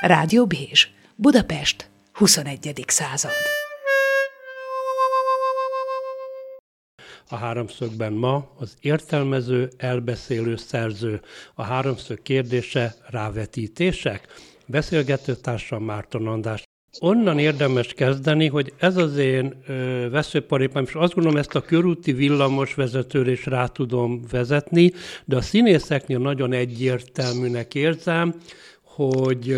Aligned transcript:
Rádió 0.00 0.46
Bézs, 0.46 0.88
Budapest, 1.16 1.90
21. 2.12 2.84
század. 2.86 3.30
A 7.28 7.36
háromszögben 7.36 8.12
ma 8.12 8.50
az 8.58 8.76
értelmező, 8.80 9.70
elbeszélő 9.76 10.56
szerző. 10.56 11.20
A 11.54 11.62
háromszög 11.62 12.22
kérdése 12.22 12.94
rávetítések? 13.06 14.26
Beszélgetőtársam 14.66 15.84
Márton 15.84 16.26
András. 16.26 16.62
Onnan 16.98 17.38
érdemes 17.38 17.94
kezdeni, 17.94 18.46
hogy 18.46 18.72
ez 18.78 18.96
az 18.96 19.16
én 19.16 19.64
veszőparipám, 20.10 20.84
és 20.84 20.94
azt 20.94 21.14
gondolom, 21.14 21.38
ezt 21.38 21.54
a 21.54 21.60
körúti 21.60 22.12
villamos 22.12 22.74
vezetőre 22.74 23.30
is 23.30 23.46
rá 23.46 23.66
tudom 23.66 24.22
vezetni, 24.30 24.92
de 25.24 25.36
a 25.36 25.40
színészeknél 25.40 26.18
nagyon 26.18 26.52
egyértelműnek 26.52 27.74
érzem, 27.74 28.34
hogy 28.82 29.56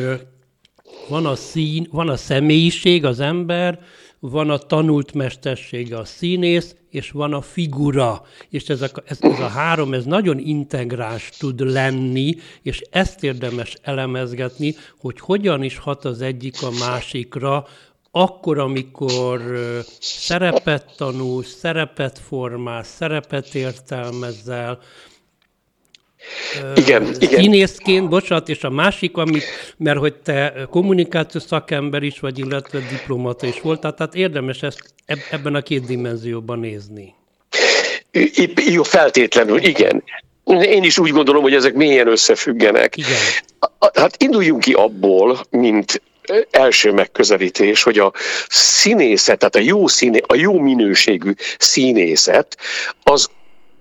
van 1.08 1.26
a 1.26 1.34
szín, 1.34 1.86
van 1.90 2.08
a 2.08 2.16
személyiség, 2.16 3.04
az 3.04 3.20
ember, 3.20 3.80
van 4.18 4.50
a 4.50 4.58
tanult 4.58 5.12
mestersége, 5.14 5.98
a 5.98 6.04
színész, 6.04 6.76
és 6.90 7.10
van 7.10 7.32
a 7.32 7.40
figura. 7.40 8.22
És 8.48 8.68
ez 8.68 8.82
a, 8.82 8.88
ez, 9.04 9.18
ez 9.20 9.40
a 9.40 9.46
három, 9.46 9.94
ez 9.94 10.04
nagyon 10.04 10.38
integráns 10.38 11.28
tud 11.38 11.60
lenni, 11.60 12.34
és 12.62 12.82
ezt 12.90 13.24
érdemes 13.24 13.76
elemezgetni, 13.82 14.74
hogy 14.98 15.20
hogyan 15.20 15.62
is 15.62 15.76
hat 15.78 16.04
az 16.04 16.20
egyik 16.20 16.62
a 16.62 16.70
másikra, 16.70 17.66
akkor, 18.10 18.58
amikor 18.58 19.40
szerepet 20.00 20.94
tanul, 20.96 21.42
szerepet 21.42 22.18
formál, 22.18 22.82
szerepet 22.82 23.54
értelmezel, 23.54 24.78
igen, 26.74 27.14
igen. 27.18 27.40
Színészként, 27.40 28.08
bocsánat, 28.08 28.48
és 28.48 28.62
a 28.62 28.70
másik, 28.70 29.16
amit, 29.16 29.44
mert 29.76 29.98
hogy 29.98 30.14
te 30.14 30.66
kommunikációs 30.70 31.42
szakember 31.42 32.02
is 32.02 32.20
vagy, 32.20 32.38
illetve 32.38 32.78
diplomata 32.90 33.46
is 33.46 33.60
voltál, 33.60 33.94
tehát 33.94 34.14
érdemes 34.14 34.62
ezt 34.62 34.94
ebben 35.30 35.54
a 35.54 35.62
két 35.62 35.86
dimenzióban 35.86 36.58
nézni. 36.58 37.14
Jó, 38.70 38.82
feltétlenül, 38.82 39.58
igen. 39.58 40.02
Én 40.44 40.82
is 40.82 40.98
úgy 40.98 41.10
gondolom, 41.10 41.42
hogy 41.42 41.54
ezek 41.54 41.74
mélyen 41.74 42.08
összefüggenek. 42.08 42.96
Igen. 42.96 43.18
Hát 43.94 44.22
induljunk 44.22 44.60
ki 44.60 44.72
abból, 44.72 45.40
mint 45.50 46.02
első 46.50 46.92
megközelítés, 46.92 47.82
hogy 47.82 47.98
a 47.98 48.12
színészet, 48.48 49.38
tehát 49.38 49.56
a 49.56 49.58
jó, 49.58 49.86
színé, 49.86 50.20
a 50.26 50.34
jó 50.34 50.58
minőségű 50.58 51.32
színészet, 51.58 52.56
az 53.02 53.30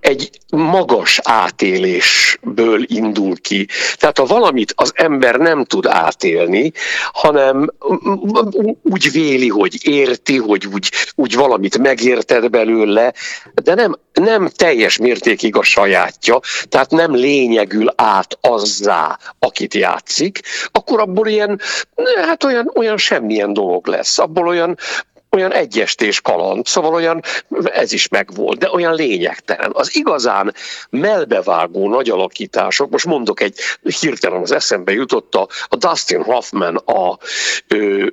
egy 0.02 0.30
magas 0.50 1.20
átélésből 1.24 2.84
indul 2.86 3.42
ki. 3.42 3.68
Tehát 3.96 4.18
ha 4.18 4.26
valamit 4.26 4.74
az 4.76 4.92
ember 4.96 5.36
nem 5.36 5.66
tud 5.66 5.86
átélni, 5.86 6.72
hanem 7.12 7.74
úgy 8.84 9.12
véli, 9.12 9.48
hogy 9.48 9.88
érti, 9.88 10.38
hogy 10.38 10.68
úgy, 10.74 10.92
úgy 11.16 11.36
valamit 11.36 11.78
megérted 11.78 12.50
belőle, 12.50 13.14
de 13.64 13.74
nem, 13.74 13.96
nem 14.14 14.50
teljes 14.56 14.98
mértékig 14.98 15.56
a 15.56 15.64
sajátja, 15.64 16.40
tehát 16.70 16.92
nem 16.92 17.16
lényegül 17.16 17.94
át 17.96 18.38
azzá, 18.42 19.18
akit 19.40 19.74
játszik, 19.74 20.40
akkor 20.72 21.00
abból 21.00 21.28
ilyen, 21.28 21.60
hát 22.16 22.44
olyan, 22.44 22.72
olyan 22.76 22.98
semmilyen 22.98 23.54
dolog 23.54 23.88
lesz. 23.88 24.20
Abból 24.20 24.48
olyan 24.48 24.78
olyan 25.36 25.54
egyestés 25.54 26.22
kaland, 26.22 26.66
szóval 26.66 26.94
olyan, 26.94 27.22
ez 27.64 27.92
is 27.92 28.08
megvolt, 28.08 28.58
de 28.58 28.72
olyan 28.72 28.94
lényegtelen. 28.94 29.72
Az 29.74 29.96
igazán 29.96 30.54
melbevágó 30.90 31.90
nagy 31.90 32.10
alakítások, 32.10 32.90
most 32.90 33.06
mondok 33.06 33.42
egy, 33.42 33.60
hirtelen 34.00 34.42
az 34.42 34.52
eszembe 34.52 34.92
jutott 34.92 35.36
a, 35.36 35.48
a 35.68 35.76
Dustin 35.76 36.22
Hoffman 36.22 36.76
a, 36.76 37.18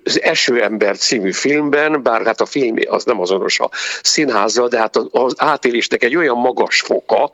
az 0.05 0.23
Eső 0.23 0.63
ember 0.63 0.97
című 0.97 1.33
filmben, 1.33 2.03
bár 2.03 2.25
hát 2.25 2.41
a 2.41 2.47
film 2.47 2.77
az 2.89 3.05
nem 3.05 3.21
azonos 3.21 3.61
a 3.61 3.71
színházzal, 4.03 4.69
de 4.69 4.79
hát 4.79 4.97
az 4.97 5.35
átélésnek 5.37 6.03
egy 6.03 6.17
olyan 6.17 6.37
magas 6.37 6.81
foka, 6.81 7.31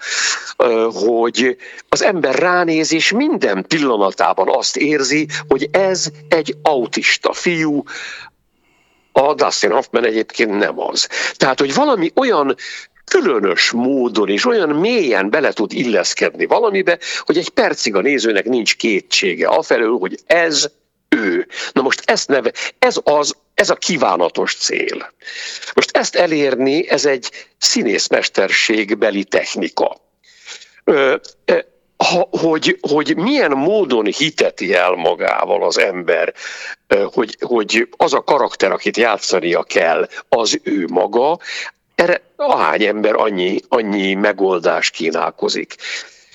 hogy 1.07 1.57
az 1.89 2.03
ember 2.03 2.35
ránéz, 2.35 2.93
és 2.93 3.13
minden 3.13 3.65
pillanatában 3.69 4.49
azt 4.49 4.77
érzi, 4.77 5.27
hogy 5.49 5.69
ez 5.73 6.07
egy 6.29 6.57
autista 6.63 7.33
fiú, 7.33 7.83
a 9.17 9.35
Dustin 9.35 9.71
Hoffman 9.71 10.05
egyébként 10.05 10.59
nem 10.59 10.81
az. 10.81 11.09
Tehát, 11.37 11.61
hogy 11.61 11.75
valami 11.75 12.13
olyan 12.15 12.57
különös 13.05 13.71
módon 13.71 14.29
és 14.29 14.47
olyan 14.47 14.69
mélyen 14.69 15.31
bele 15.31 15.53
tud 15.53 15.73
illeszkedni 15.73 16.47
valamibe, 16.47 16.99
hogy 17.19 17.39
egy 17.39 17.49
percig 17.49 17.95
a 17.95 18.01
nézőnek 18.01 18.45
nincs 18.45 18.77
kétsége 18.77 19.49
afelől, 19.49 19.99
hogy 19.99 20.19
ez 20.27 20.71
ő. 21.09 21.47
Na 21.73 21.83
most 21.83 22.03
ezt 22.05 22.29
neve, 22.29 22.53
ez 22.79 22.97
az, 23.03 23.37
ez 23.55 23.71
a 23.71 23.75
kívánatos 23.75 24.55
cél. 24.55 25.13
Most 25.75 25.97
ezt 25.97 26.15
elérni, 26.15 26.89
ez 26.89 27.05
egy 27.05 27.31
színészmesterségbeli 27.59 29.25
technika. 29.25 30.01
Hogy, 32.31 32.79
hogy 32.81 33.17
milyen 33.17 33.51
módon 33.51 34.05
hiteti 34.05 34.75
el 34.75 34.91
magával 34.91 35.63
az 35.63 35.79
ember, 35.79 36.35
hogy, 37.13 37.37
hogy 37.41 37.89
az 37.97 38.13
a 38.15 38.25
karakter, 38.25 38.73
akit 38.73 38.97
játszania 38.97 39.63
kell, 39.63 40.09
az 40.29 40.61
ő 40.63 40.87
maga, 40.89 41.39
erre 41.95 42.23
ahány 42.37 42.83
ember 42.83 43.15
annyi, 43.15 43.61
annyi 43.69 44.15
megoldás 44.15 44.91
kínálkozik. 44.91 45.75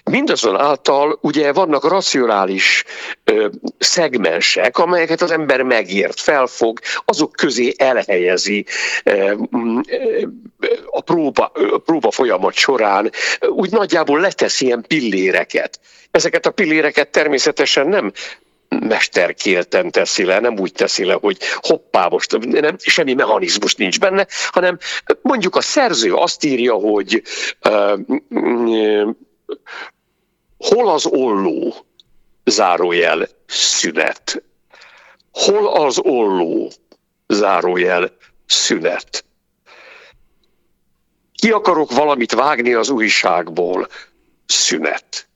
Mindazonáltal 0.10 1.18
ugye 1.22 1.54
vannak 1.54 1.90
racionális 1.90 2.84
ö, 3.24 3.48
szegmensek, 3.78 4.78
amelyeket 4.78 5.22
az 5.22 5.32
ember 5.32 5.62
megért, 5.62 6.20
felfog, 6.20 6.80
azok 7.06 7.32
közé 7.32 7.74
elhelyezi 7.78 8.66
ö, 9.04 9.34
ö, 9.90 10.22
a 10.86 11.02
próba, 11.02 11.52
ö, 11.54 11.78
próba 11.86 12.12
folyamat 12.12 12.54
során, 12.54 13.12
úgy 13.40 13.72
nagyjából 13.72 14.20
letesz 14.20 14.62
ilyen 14.62 14.86
pilléreket. 14.88 15.80
Ezeket 16.12 16.46
a 16.46 16.52
pilléreket 16.52 17.10
természetesen 17.10 17.88
nem 17.88 18.12
mesterkélten 18.70 19.92
teszi 19.92 20.24
le, 20.24 20.40
nem 20.40 20.60
úgy 20.60 20.72
teszi 20.72 21.06
le, 21.06 21.14
hogy 21.14 21.38
hoppá, 21.56 22.08
most 22.08 22.38
nem, 22.38 22.76
semmi 22.78 23.14
mechanizmus 23.14 23.76
nincs 23.76 24.00
benne, 24.00 24.28
hanem 24.50 24.78
mondjuk 25.22 25.56
a 25.56 25.62
szerző 25.62 26.14
azt 26.14 26.44
írja, 26.44 26.74
hogy 26.74 27.22
uh, 27.70 28.00
hol 30.60 30.90
az 30.90 31.06
olló, 31.06 31.76
zárójel, 32.44 33.28
szünet. 33.48 34.44
Hol 35.32 35.68
az 35.68 36.00
olló, 36.00 36.72
zárójel, 37.28 38.12
szünet. 38.46 39.26
Ki 41.34 41.52
akarok 41.52 41.92
valamit 41.92 42.32
vágni 42.32 42.74
az 42.74 42.90
újságból, 42.90 43.88
szünet. 44.46 45.28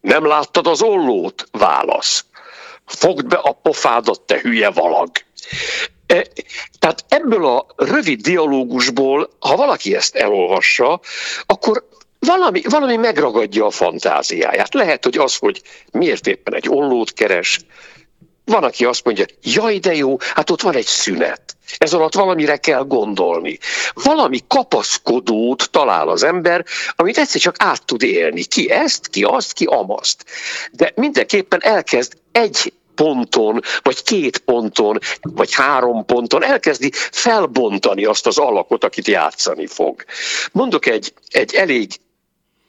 Nem 0.00 0.26
láttad 0.26 0.66
az 0.66 0.82
ollót? 0.82 1.48
Válasz. 1.50 2.24
Fogd 2.84 3.26
be 3.26 3.36
a 3.36 3.52
pofádat, 3.52 4.20
te 4.20 4.38
hülye 4.40 4.70
valag. 4.70 5.10
E, 6.06 6.26
tehát 6.78 7.04
ebből 7.08 7.46
a 7.46 7.66
rövid 7.76 8.20
dialógusból, 8.20 9.30
ha 9.38 9.56
valaki 9.56 9.94
ezt 9.94 10.14
elolvassa, 10.14 11.00
akkor 11.46 11.88
valami, 12.20 12.62
valami 12.68 12.96
megragadja 12.96 13.66
a 13.66 13.70
fantáziáját. 13.70 14.74
Lehet, 14.74 15.04
hogy 15.04 15.18
az, 15.18 15.36
hogy 15.36 15.62
miért 15.92 16.26
éppen 16.26 16.54
egy 16.54 16.68
ollót 16.68 17.12
keres, 17.12 17.60
van, 18.44 18.64
aki 18.64 18.84
azt 18.84 19.04
mondja, 19.04 19.24
jaj, 19.42 19.78
de 19.78 19.94
jó, 19.94 20.16
hát 20.20 20.50
ott 20.50 20.60
van 20.62 20.74
egy 20.74 20.86
szünet. 20.86 21.56
Ez 21.78 21.92
alatt 21.92 22.14
valamire 22.14 22.56
kell 22.56 22.84
gondolni. 22.84 23.58
Valami 23.92 24.40
kapaszkodót 24.46 25.70
talál 25.70 26.08
az 26.08 26.22
ember, 26.22 26.64
amit 26.96 27.18
egyszer 27.18 27.40
csak 27.40 27.54
át 27.58 27.84
tud 27.84 28.02
élni. 28.02 28.44
Ki 28.44 28.70
ezt, 28.70 29.08
ki 29.08 29.22
azt, 29.22 29.52
ki 29.52 29.64
amaszt. 29.64 30.24
De 30.72 30.92
mindenképpen 30.94 31.62
elkezd 31.62 32.12
egy 32.32 32.72
ponton, 32.94 33.60
vagy 33.82 34.02
két 34.02 34.38
ponton, 34.38 34.98
vagy 35.20 35.54
három 35.54 36.04
ponton 36.04 36.44
elkezdi 36.44 36.90
felbontani 36.94 38.04
azt 38.04 38.26
az 38.26 38.38
alakot, 38.38 38.84
akit 38.84 39.06
játszani 39.06 39.66
fog. 39.66 40.04
Mondok 40.52 40.86
egy, 40.86 41.12
egy 41.28 41.54
elég 41.54 41.90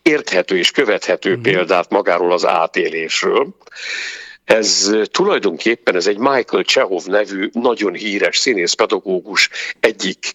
érthető 0.01 0.57
és 0.57 0.71
követhető 0.71 1.35
mm. 1.35 1.41
példát 1.41 1.89
magáról 1.89 2.31
az 2.31 2.45
átélésről. 2.45 3.55
Ez 4.43 4.91
tulajdonképpen 5.11 5.95
ez 5.95 6.07
egy 6.07 6.17
Michael 6.17 6.63
Chekhov 6.63 7.05
nevű 7.05 7.49
nagyon 7.53 7.93
híres 7.93 8.37
színészpedagógus 8.37 9.49
egyik 9.79 10.33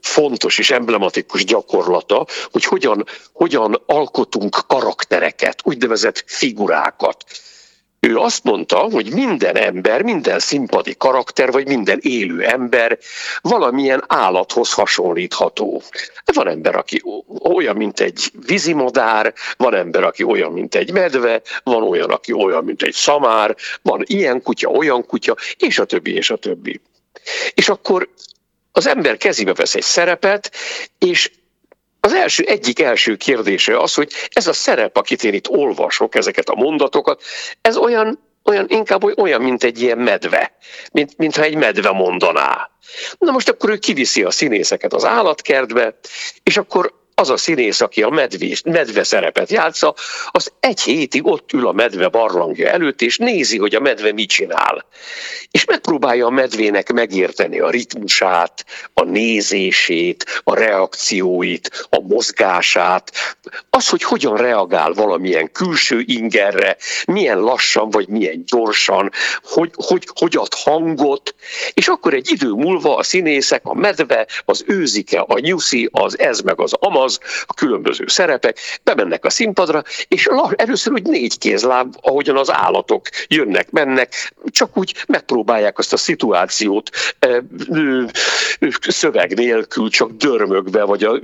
fontos 0.00 0.58
és 0.58 0.70
emblematikus 0.70 1.44
gyakorlata, 1.44 2.26
hogy 2.50 2.64
hogyan, 2.64 3.04
hogyan 3.32 3.82
alkotunk 3.86 4.58
karaktereket, 4.66 5.60
úgynevezett 5.64 6.24
figurákat. 6.26 7.24
Ő 8.00 8.16
azt 8.16 8.44
mondta, 8.44 8.76
hogy 8.78 9.12
minden 9.12 9.56
ember, 9.56 10.02
minden 10.02 10.38
színpadi 10.38 10.94
karakter, 10.96 11.50
vagy 11.52 11.66
minden 11.66 11.98
élő 12.02 12.44
ember 12.44 12.98
valamilyen 13.40 14.04
állathoz 14.06 14.72
hasonlítható. 14.72 15.82
Van 16.24 16.48
ember, 16.48 16.76
aki 16.76 17.02
olyan, 17.42 17.76
mint 17.76 18.00
egy 18.00 18.32
vízimodár, 18.46 19.34
van 19.56 19.74
ember, 19.74 20.02
aki 20.02 20.22
olyan, 20.22 20.52
mint 20.52 20.74
egy 20.74 20.92
medve, 20.92 21.42
van 21.62 21.82
olyan, 21.82 22.10
aki 22.10 22.32
olyan, 22.32 22.64
mint 22.64 22.82
egy 22.82 22.94
szamár, 22.94 23.56
van 23.82 24.02
ilyen 24.06 24.42
kutya, 24.42 24.68
olyan 24.68 25.06
kutya, 25.06 25.36
és 25.56 25.78
a 25.78 25.84
többi, 25.84 26.14
és 26.14 26.30
a 26.30 26.36
többi. 26.36 26.80
És 27.54 27.68
akkor 27.68 28.08
az 28.72 28.86
ember 28.86 29.16
kezébe 29.16 29.52
vesz 29.54 29.74
egy 29.74 29.82
szerepet, 29.82 30.52
és 30.98 31.30
az 32.00 32.12
első, 32.12 32.44
egyik 32.44 32.80
első 32.80 33.16
kérdése 33.16 33.78
az, 33.78 33.94
hogy 33.94 34.12
ez 34.32 34.46
a 34.46 34.52
szerep, 34.52 34.96
akit 34.96 35.24
én 35.24 35.34
itt 35.34 35.48
olvasok, 35.48 36.14
ezeket 36.14 36.48
a 36.48 36.54
mondatokat, 36.54 37.22
ez 37.60 37.76
olyan, 37.76 38.18
olyan 38.44 38.66
inkább 38.68 39.18
olyan, 39.18 39.42
mint 39.42 39.64
egy 39.64 39.80
ilyen 39.82 39.98
medve, 39.98 40.56
mint, 40.92 41.16
mintha 41.16 41.42
egy 41.42 41.56
medve 41.56 41.90
mondaná. 41.90 42.70
Na 43.18 43.32
most 43.32 43.48
akkor 43.48 43.70
ő 43.70 43.76
kiviszi 43.76 44.22
a 44.22 44.30
színészeket 44.30 44.92
az 44.92 45.04
állatkertbe, 45.04 45.98
és 46.42 46.56
akkor 46.56 46.97
az 47.18 47.30
a 47.30 47.36
színész, 47.36 47.80
aki 47.80 48.02
a 48.02 48.08
medvés, 48.08 48.62
medve 48.64 49.02
szerepet 49.02 49.50
játsza, 49.50 49.94
az 50.30 50.52
egy 50.60 50.80
hétig 50.80 51.26
ott 51.26 51.52
ül 51.52 51.66
a 51.66 51.72
medve 51.72 52.08
barlangja 52.08 52.68
előtt, 52.68 53.02
és 53.02 53.18
nézi, 53.18 53.58
hogy 53.58 53.74
a 53.74 53.80
medve 53.80 54.12
mit 54.12 54.28
csinál. 54.28 54.84
És 55.50 55.64
megpróbálja 55.64 56.26
a 56.26 56.30
medvének 56.30 56.92
megérteni 56.92 57.60
a 57.60 57.70
ritmusát, 57.70 58.64
a 58.94 59.04
nézését, 59.04 60.42
a 60.44 60.54
reakcióit, 60.54 61.86
a 61.90 62.00
mozgását, 62.00 63.12
az, 63.70 63.88
hogy 63.88 64.02
hogyan 64.02 64.36
reagál 64.36 64.92
valamilyen 64.92 65.52
külső 65.52 66.02
ingerre, 66.06 66.76
milyen 67.06 67.38
lassan 67.38 67.90
vagy 67.90 68.08
milyen 68.08 68.44
gyorsan, 68.46 69.10
hogy, 69.42 69.70
hogy, 69.74 70.08
hogy 70.14 70.36
ad 70.36 70.54
hangot, 70.54 71.34
és 71.72 71.88
akkor 71.88 72.14
egy 72.14 72.30
idő 72.30 72.50
múlva 72.50 72.96
a 72.96 73.02
színészek, 73.02 73.60
a 73.64 73.74
medve, 73.74 74.26
az 74.44 74.64
őzike, 74.66 75.20
a 75.20 75.38
nyuszi, 75.38 75.88
az 75.92 76.18
ez 76.18 76.40
meg 76.40 76.60
az 76.60 76.72
amaz, 76.72 77.07
az, 77.08 77.18
a 77.46 77.54
különböző 77.54 78.04
szerepek, 78.06 78.58
bemennek 78.82 79.24
a 79.24 79.30
színpadra, 79.30 79.82
és 80.08 80.28
először 80.56 80.92
úgy 80.92 81.02
négy 81.02 81.38
kézláb, 81.38 81.94
ahogyan 82.00 82.36
az 82.36 82.52
állatok 82.52 83.08
jönnek, 83.26 83.70
mennek, 83.70 84.32
csak 84.44 84.76
úgy 84.76 84.94
megpróbálják 85.06 85.78
azt 85.78 85.92
a 85.92 85.96
szituációt 85.96 86.90
szöveg 88.80 89.34
nélkül, 89.34 89.90
csak 89.90 90.10
dörmögve, 90.10 90.84
vagy, 90.84 91.04
a, 91.04 91.20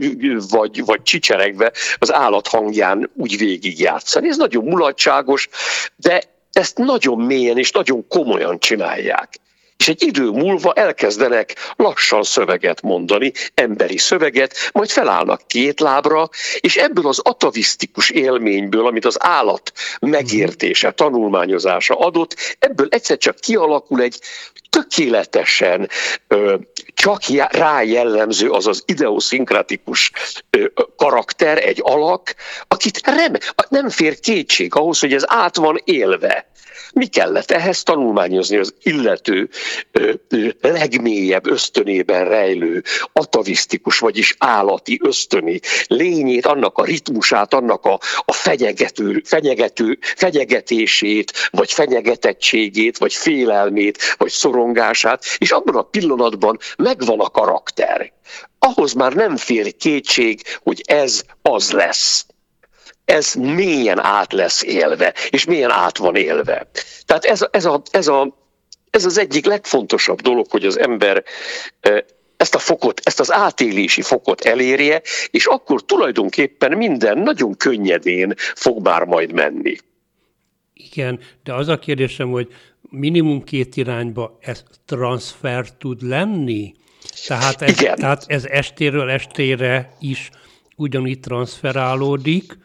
vagy, 0.48 0.84
vagy 0.84 1.02
csicseregve 1.02 1.72
az 1.98 2.12
állat 2.12 2.48
hangján 2.48 3.10
úgy 3.16 3.38
végigjátszani. 3.38 4.28
Ez 4.28 4.36
nagyon 4.36 4.64
mulatságos, 4.64 5.48
de 5.96 6.22
ezt 6.52 6.78
nagyon 6.78 7.18
mélyen 7.18 7.58
és 7.58 7.70
nagyon 7.70 8.08
komolyan 8.08 8.58
csinálják 8.58 9.38
és 9.76 9.88
egy 9.88 10.02
idő 10.02 10.30
múlva 10.30 10.72
elkezdenek 10.72 11.54
lassan 11.76 12.22
szöveget 12.22 12.82
mondani, 12.82 13.32
emberi 13.54 13.98
szöveget, 13.98 14.70
majd 14.72 14.90
felállnak 14.90 15.46
két 15.46 15.80
lábra, 15.80 16.28
és 16.60 16.76
ebből 16.76 17.06
az 17.06 17.18
atavisztikus 17.18 18.10
élményből, 18.10 18.86
amit 18.86 19.04
az 19.04 19.16
állat 19.18 19.72
megértése, 20.00 20.90
tanulmányozása 20.90 21.98
adott, 21.98 22.56
ebből 22.58 22.86
egyszer 22.90 23.18
csak 23.18 23.36
kialakul 23.36 24.00
egy 24.00 24.20
tökéletesen 24.70 25.88
csak 26.94 27.22
rá 27.50 27.82
jellemző, 27.82 28.50
azaz 28.50 28.82
ideoszinkratikus 28.86 30.12
karakter, 30.96 31.58
egy 31.58 31.80
alak, 31.82 32.34
akit 32.68 33.00
rem, 33.06 33.32
nem 33.68 33.88
fér 33.88 34.20
kétség 34.20 34.74
ahhoz, 34.74 35.00
hogy 35.00 35.12
ez 35.12 35.24
át 35.26 35.56
van 35.56 35.80
élve. 35.84 36.52
Mi 36.94 37.06
kellett 37.06 37.50
ehhez 37.50 37.82
tanulmányozni 37.82 38.56
az 38.56 38.74
illető 38.82 39.48
legmélyebb 40.60 41.46
ösztönében 41.46 42.28
rejlő 42.28 42.82
atavisztikus, 43.12 43.98
vagyis 43.98 44.34
állati 44.38 45.00
ösztöni 45.02 45.60
lényét, 45.86 46.46
annak 46.46 46.78
a 46.78 46.84
ritmusát, 46.84 47.54
annak 47.54 47.84
a, 47.84 48.00
a 48.24 48.32
fenyegető, 48.32 49.22
fenyegető, 49.24 49.98
fenyegetését, 50.00 51.32
vagy 51.50 51.72
fenyegetettségét, 51.72 52.98
vagy 52.98 53.12
félelmét, 53.12 53.98
vagy 54.16 54.30
szorongását, 54.30 55.24
és 55.38 55.50
abban 55.50 55.76
a 55.76 55.82
pillanatban 55.82 56.58
megvan 56.76 57.20
a 57.20 57.30
karakter. 57.30 58.12
Ahhoz 58.58 58.92
már 58.92 59.12
nem 59.12 59.36
fér 59.36 59.76
kétség, 59.76 60.42
hogy 60.62 60.82
ez 60.86 61.22
az 61.42 61.70
lesz 61.70 62.26
ez 63.04 63.34
mélyen 63.34 63.98
át 63.98 64.32
lesz 64.32 64.62
élve, 64.62 65.14
és 65.30 65.44
mélyen 65.44 65.70
át 65.70 65.98
van 65.98 66.16
élve. 66.16 66.66
Tehát 67.06 67.24
ez, 67.24 67.46
ez, 67.50 67.64
a, 67.64 67.82
ez, 67.90 68.06
a, 68.06 68.36
ez 68.90 69.04
az 69.04 69.18
egyik 69.18 69.46
legfontosabb 69.46 70.20
dolog, 70.20 70.46
hogy 70.50 70.64
az 70.64 70.78
ember 70.78 71.24
ezt 72.36 72.54
a 72.54 72.58
fokot, 72.58 73.00
ezt 73.04 73.20
az 73.20 73.32
átélési 73.32 74.02
fokot 74.02 74.40
elérje, 74.40 75.02
és 75.30 75.46
akkor 75.46 75.84
tulajdonképpen 75.84 76.76
minden 76.76 77.18
nagyon 77.18 77.56
könnyedén 77.56 78.34
fog 78.36 78.82
már 78.82 79.04
majd 79.04 79.32
menni. 79.32 79.76
Igen, 80.72 81.20
de 81.44 81.54
az 81.54 81.68
a 81.68 81.78
kérdésem, 81.78 82.30
hogy 82.30 82.48
minimum 82.80 83.44
két 83.44 83.76
irányba 83.76 84.38
ez 84.40 84.62
transfer 84.86 85.76
tud 85.78 86.02
lenni? 86.02 86.74
Tehát 87.26 87.62
ez, 87.62 87.80
Igen. 87.80 87.96
tehát 87.96 88.24
ez 88.26 88.44
estéről 88.44 89.10
estére 89.10 89.92
is 90.00 90.30
ugyanígy 90.76 91.20
transferálódik, 91.20 92.58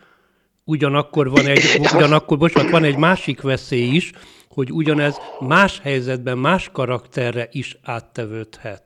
Ugyanakkor 0.70 1.30
van 1.30 1.48
egy, 1.48 1.80
ugyanakkor, 1.94 2.38
bocsánat, 2.38 2.72
van 2.72 2.84
egy 2.84 2.98
másik 2.98 3.42
veszély 3.42 3.88
is, 3.96 4.12
hogy 4.50 4.72
ugyanez 4.72 5.16
más 5.40 5.80
helyzetben, 5.84 6.38
más 6.38 6.70
karakterre 6.74 7.48
is 7.52 7.78
áttevődhet. 7.84 8.84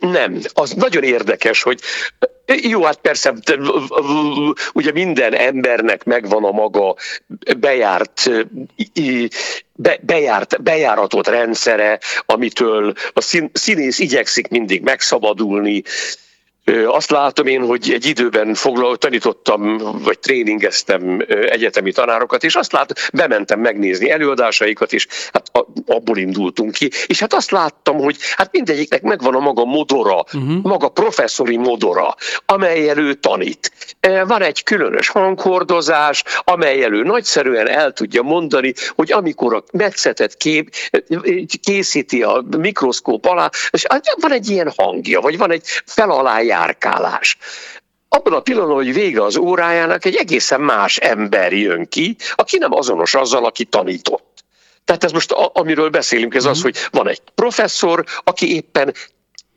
Nem, 0.00 0.40
az 0.52 0.70
nagyon 0.70 1.02
érdekes, 1.02 1.62
hogy 1.62 1.80
jó, 2.62 2.82
hát 2.84 2.96
persze, 2.96 3.34
ugye 4.72 4.92
minden 4.92 5.34
embernek 5.34 6.04
megvan 6.04 6.44
a 6.44 6.50
maga 6.50 6.96
bejárt, 7.58 8.30
be, 9.72 9.98
bejárt, 10.02 10.62
bejáratott 10.62 11.28
rendszere, 11.28 11.98
amitől 12.26 12.92
a 13.12 13.20
színész 13.52 13.98
igyekszik 13.98 14.48
mindig 14.48 14.82
megszabadulni, 14.82 15.82
azt 16.86 17.10
látom 17.10 17.46
én, 17.46 17.66
hogy 17.66 17.90
egy 17.92 18.06
időben 18.06 18.54
foglal, 18.54 18.96
tanítottam, 18.96 19.76
vagy 20.04 20.18
tréningeztem 20.18 21.24
egyetemi 21.28 21.92
tanárokat, 21.92 22.44
és 22.44 22.54
azt 22.54 22.72
látom, 22.72 22.96
bementem 23.12 23.60
megnézni 23.60 24.10
előadásaikat, 24.10 24.92
és 24.92 25.06
hát 25.32 25.50
abból 25.86 26.16
indultunk 26.16 26.72
ki, 26.72 26.90
és 27.06 27.20
hát 27.20 27.34
azt 27.34 27.50
láttam, 27.50 27.98
hogy 27.98 28.16
hát 28.36 28.52
mindegyiknek 28.52 29.02
megvan 29.02 29.34
a 29.34 29.38
maga 29.38 29.64
modora, 29.64 30.16
uh-huh. 30.16 30.62
maga 30.62 30.88
professzori 30.88 31.56
modora, 31.56 32.14
amely 32.46 32.88
elő 32.88 33.14
tanít. 33.14 33.72
Van 34.26 34.42
egy 34.42 34.62
különös 34.62 35.08
hanghordozás, 35.08 36.22
amely 36.44 36.84
elő 36.84 37.02
nagyszerűen 37.02 37.68
el 37.68 37.92
tudja 37.92 38.22
mondani, 38.22 38.74
hogy 38.88 39.12
amikor 39.12 39.54
a 39.54 39.64
metszetet 39.72 40.36
kép, 40.36 40.70
készíti 41.62 42.22
a 42.22 42.44
mikroszkóp 42.58 43.26
alá, 43.26 43.50
és 43.70 43.84
hát 43.88 44.16
van 44.20 44.32
egy 44.32 44.48
ilyen 44.48 44.72
hangja, 44.76 45.20
vagy 45.20 45.38
van 45.38 45.52
egy 45.52 45.62
felalájás, 45.84 46.57
járkálás. 46.58 47.36
Abban 48.08 48.32
a 48.32 48.40
pillanatban, 48.40 48.76
hogy 48.76 48.94
vége 48.94 49.22
az 49.22 49.36
órájának, 49.36 50.04
egy 50.04 50.16
egészen 50.16 50.60
más 50.60 50.96
ember 50.96 51.52
jön 51.52 51.88
ki, 51.88 52.16
aki 52.34 52.58
nem 52.58 52.74
azonos 52.74 53.14
azzal, 53.14 53.44
aki 53.44 53.64
tanított. 53.64 54.44
Tehát 54.84 55.04
ez 55.04 55.12
most, 55.12 55.32
amiről 55.32 55.88
beszélünk, 55.88 56.34
ez 56.34 56.44
az, 56.44 56.56
mhm. 56.56 56.66
hogy 56.66 56.76
van 56.90 57.08
egy 57.08 57.20
professzor, 57.34 58.04
aki 58.24 58.54
éppen 58.54 58.94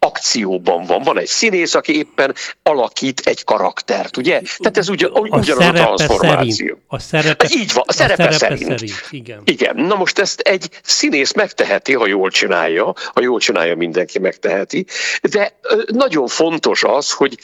akcióban 0.05 0.85
van. 0.85 1.01
Van 1.01 1.19
egy 1.19 1.27
színész, 1.27 1.75
aki 1.75 1.97
éppen 1.97 2.35
alakít 2.63 3.19
egy 3.19 3.43
karaktert, 3.43 4.17
ugye? 4.17 4.41
Tehát 4.57 4.77
ez 4.77 4.89
ugyan, 4.89 5.11
ugyanaz 5.11 5.49
a, 5.49 5.67
a 5.67 5.71
transformáció. 5.71 6.65
Szerint. 6.65 6.83
A 6.87 6.99
szerepe, 6.99 7.47
Így 7.49 7.73
van, 7.73 7.83
a 7.87 7.93
szerepe, 7.93 8.27
a 8.27 8.31
szerepe 8.31 8.57
szerint. 8.57 8.79
szerint. 8.79 9.07
Igen. 9.09 9.41
igen. 9.45 9.75
Na 9.75 9.95
most 9.95 10.19
ezt 10.19 10.39
egy 10.39 10.69
színész 10.83 11.33
megteheti, 11.33 11.93
ha 11.93 12.07
jól 12.07 12.29
csinálja, 12.29 12.93
ha 13.13 13.21
jól 13.21 13.39
csinálja, 13.39 13.75
mindenki 13.75 14.19
megteheti, 14.19 14.85
de 15.21 15.59
nagyon 15.87 16.27
fontos 16.27 16.83
az, 16.83 17.11
hogy 17.11 17.37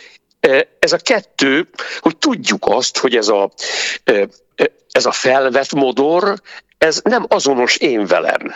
ez 0.79 0.93
a 0.93 0.97
kettő, 0.97 1.69
hogy 1.99 2.17
tudjuk 2.17 2.65
azt, 2.67 2.97
hogy 2.97 3.15
ez 3.15 3.27
a, 3.27 3.51
ez 4.91 5.05
a 5.05 5.11
felvett 5.11 5.73
modor, 5.73 6.41
ez 6.77 7.01
nem 7.03 7.25
azonos 7.27 7.77
én 7.77 8.05
velem. 8.05 8.55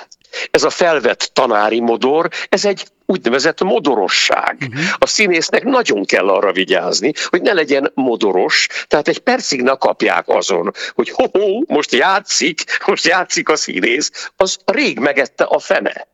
Ez 0.51 0.63
a 0.63 0.69
felvett 0.69 1.29
tanári 1.33 1.79
modor, 1.79 2.29
ez 2.49 2.65
egy 2.65 2.87
úgynevezett 3.11 3.63
modorosság. 3.63 4.57
Uh-huh. 4.59 4.83
A 4.97 5.07
színésznek 5.07 5.63
nagyon 5.63 6.05
kell 6.05 6.29
arra 6.29 6.51
vigyázni, 6.51 7.11
hogy 7.29 7.41
ne 7.41 7.53
legyen 7.53 7.91
modoros, 7.93 8.67
tehát 8.87 9.07
egy 9.07 9.19
percig 9.19 9.61
ne 9.61 9.75
kapják 9.75 10.27
azon, 10.27 10.71
hogy 10.93 11.09
ho-ho, 11.09 11.61
most 11.67 11.91
játszik, 11.91 12.63
most 12.85 13.05
játszik 13.05 13.49
a 13.49 13.55
színész, 13.55 14.29
az 14.35 14.57
rég 14.65 14.99
megette 14.99 15.43
a 15.43 15.59
fene 15.59 16.09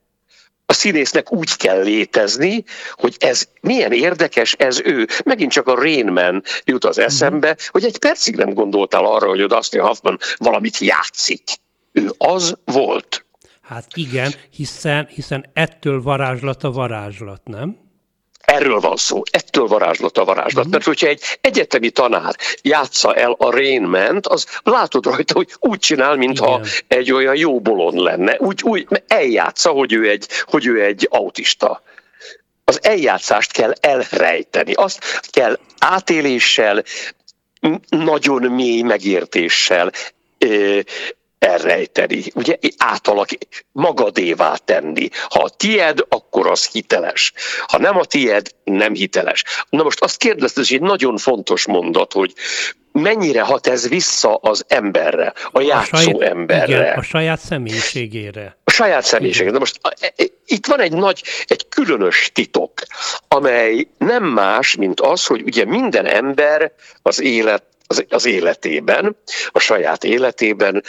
a 0.69 0.73
színésznek 0.73 1.31
úgy 1.31 1.55
kell 1.55 1.83
létezni, 1.83 2.63
hogy 2.91 3.15
ez 3.19 3.47
milyen 3.61 3.91
érdekes, 3.91 4.53
ez 4.53 4.79
ő. 4.83 5.07
Megint 5.25 5.51
csak 5.51 5.67
a 5.67 5.75
Rainman 5.75 6.43
jut 6.63 6.85
az 6.85 6.97
eszembe, 6.97 7.49
mm. 7.49 7.65
hogy 7.67 7.83
egy 7.83 7.97
percig 7.97 8.35
nem 8.35 8.53
gondoltál 8.53 9.05
arra, 9.05 9.27
hogy 9.27 9.41
a 9.41 9.47
Dustin 9.47 9.81
Hoffman 9.81 10.19
valamit 10.37 10.77
játszik. 10.77 11.43
Ő 11.91 12.11
az 12.17 12.57
volt. 12.65 13.25
Hát 13.67 13.85
igen, 13.93 14.33
hiszen, 14.49 15.07
hiszen 15.13 15.45
ettől 15.53 16.01
varázslat 16.01 16.63
a 16.63 16.71
varázslat, 16.71 17.41
nem? 17.43 17.77
Erről 18.41 18.79
van 18.79 18.95
szó, 18.95 19.21
ettől 19.31 19.67
varázslat 19.67 20.17
a 20.17 20.25
varázslat. 20.25 20.67
Mm. 20.67 20.69
Mert 20.69 20.83
hogyha 20.83 21.07
egy 21.07 21.21
egyetemi 21.41 21.89
tanár 21.89 22.35
játsza 22.61 23.15
el 23.15 23.31
a 23.31 23.51
rainman 23.51 24.19
az 24.23 24.45
látod 24.63 25.05
rajta, 25.05 25.33
hogy 25.33 25.53
úgy 25.59 25.79
csinál, 25.79 26.15
mintha 26.15 26.61
egy 26.87 27.11
olyan 27.11 27.35
jó 27.35 27.61
bolond 27.61 27.97
lenne. 27.97 28.35
Úgy, 28.39 28.61
úgy 28.63 28.87
eljátsza, 29.07 29.69
hogy 29.69 29.93
ő 29.93 30.09
egy, 30.09 30.27
hogy 30.45 30.65
ő 30.65 30.83
egy 30.83 31.07
autista. 31.11 31.81
Az 32.63 32.79
eljátszást 32.83 33.51
kell 33.51 33.73
elrejteni, 33.79 34.73
azt 34.73 35.21
kell 35.31 35.59
átéléssel, 35.79 36.83
nagyon 37.89 38.41
mély 38.41 38.81
megértéssel 38.81 39.91
elrejteni, 41.39 42.23
ugye 42.33 42.57
átalak, 42.77 43.29
magadévá 43.71 44.55
tenni. 44.55 45.09
Ha 45.29 45.39
a 45.39 45.49
tied, 45.49 45.99
akkor 46.09 46.47
az 46.47 46.67
hiteles. 46.67 47.33
Ha 47.67 47.77
nem 47.77 47.97
a 47.97 48.05
tied, 48.05 48.49
nem 48.63 48.93
hiteles. 48.93 49.43
Na 49.69 49.83
most 49.83 50.01
azt 50.01 50.17
kérdezted, 50.17 50.65
hogy 50.65 50.75
egy 50.75 50.81
nagyon 50.81 51.17
fontos 51.17 51.65
mondat, 51.65 52.13
hogy 52.13 52.33
mennyire 52.91 53.41
hat 53.41 53.67
ez 53.67 53.87
vissza 53.87 54.35
az 54.35 54.65
emberre, 54.67 55.33
a 55.51 55.61
játszó 55.61 55.97
a 55.97 55.99
saját, 55.99 56.21
emberre. 56.21 56.81
Igen, 56.81 56.97
a 56.97 57.01
saját 57.01 57.39
személyiségére. 57.39 58.57
A 58.63 58.71
saját 58.71 59.03
személyiségére. 59.03 59.51
Na 59.51 59.59
most 59.59 59.79
e, 59.81 60.13
e, 60.15 60.23
itt 60.45 60.65
van 60.65 60.79
egy 60.79 60.93
nagy, 60.93 61.23
egy 61.45 61.67
különös 61.69 62.31
titok, 62.33 62.71
amely 63.27 63.87
nem 63.97 64.23
más, 64.23 64.75
mint 64.75 65.01
az, 65.01 65.25
hogy 65.25 65.41
ugye 65.41 65.65
minden 65.65 66.05
ember 66.05 66.71
az 67.01 67.21
élet 67.21 67.63
az, 67.87 68.05
az 68.09 68.25
életében, 68.25 69.17
a 69.51 69.59
saját 69.59 70.03
életében 70.03 70.83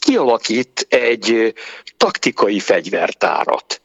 kialakít 0.00 0.86
egy 0.88 1.54
taktikai 1.96 2.60
fegyvertárat. 2.60 3.80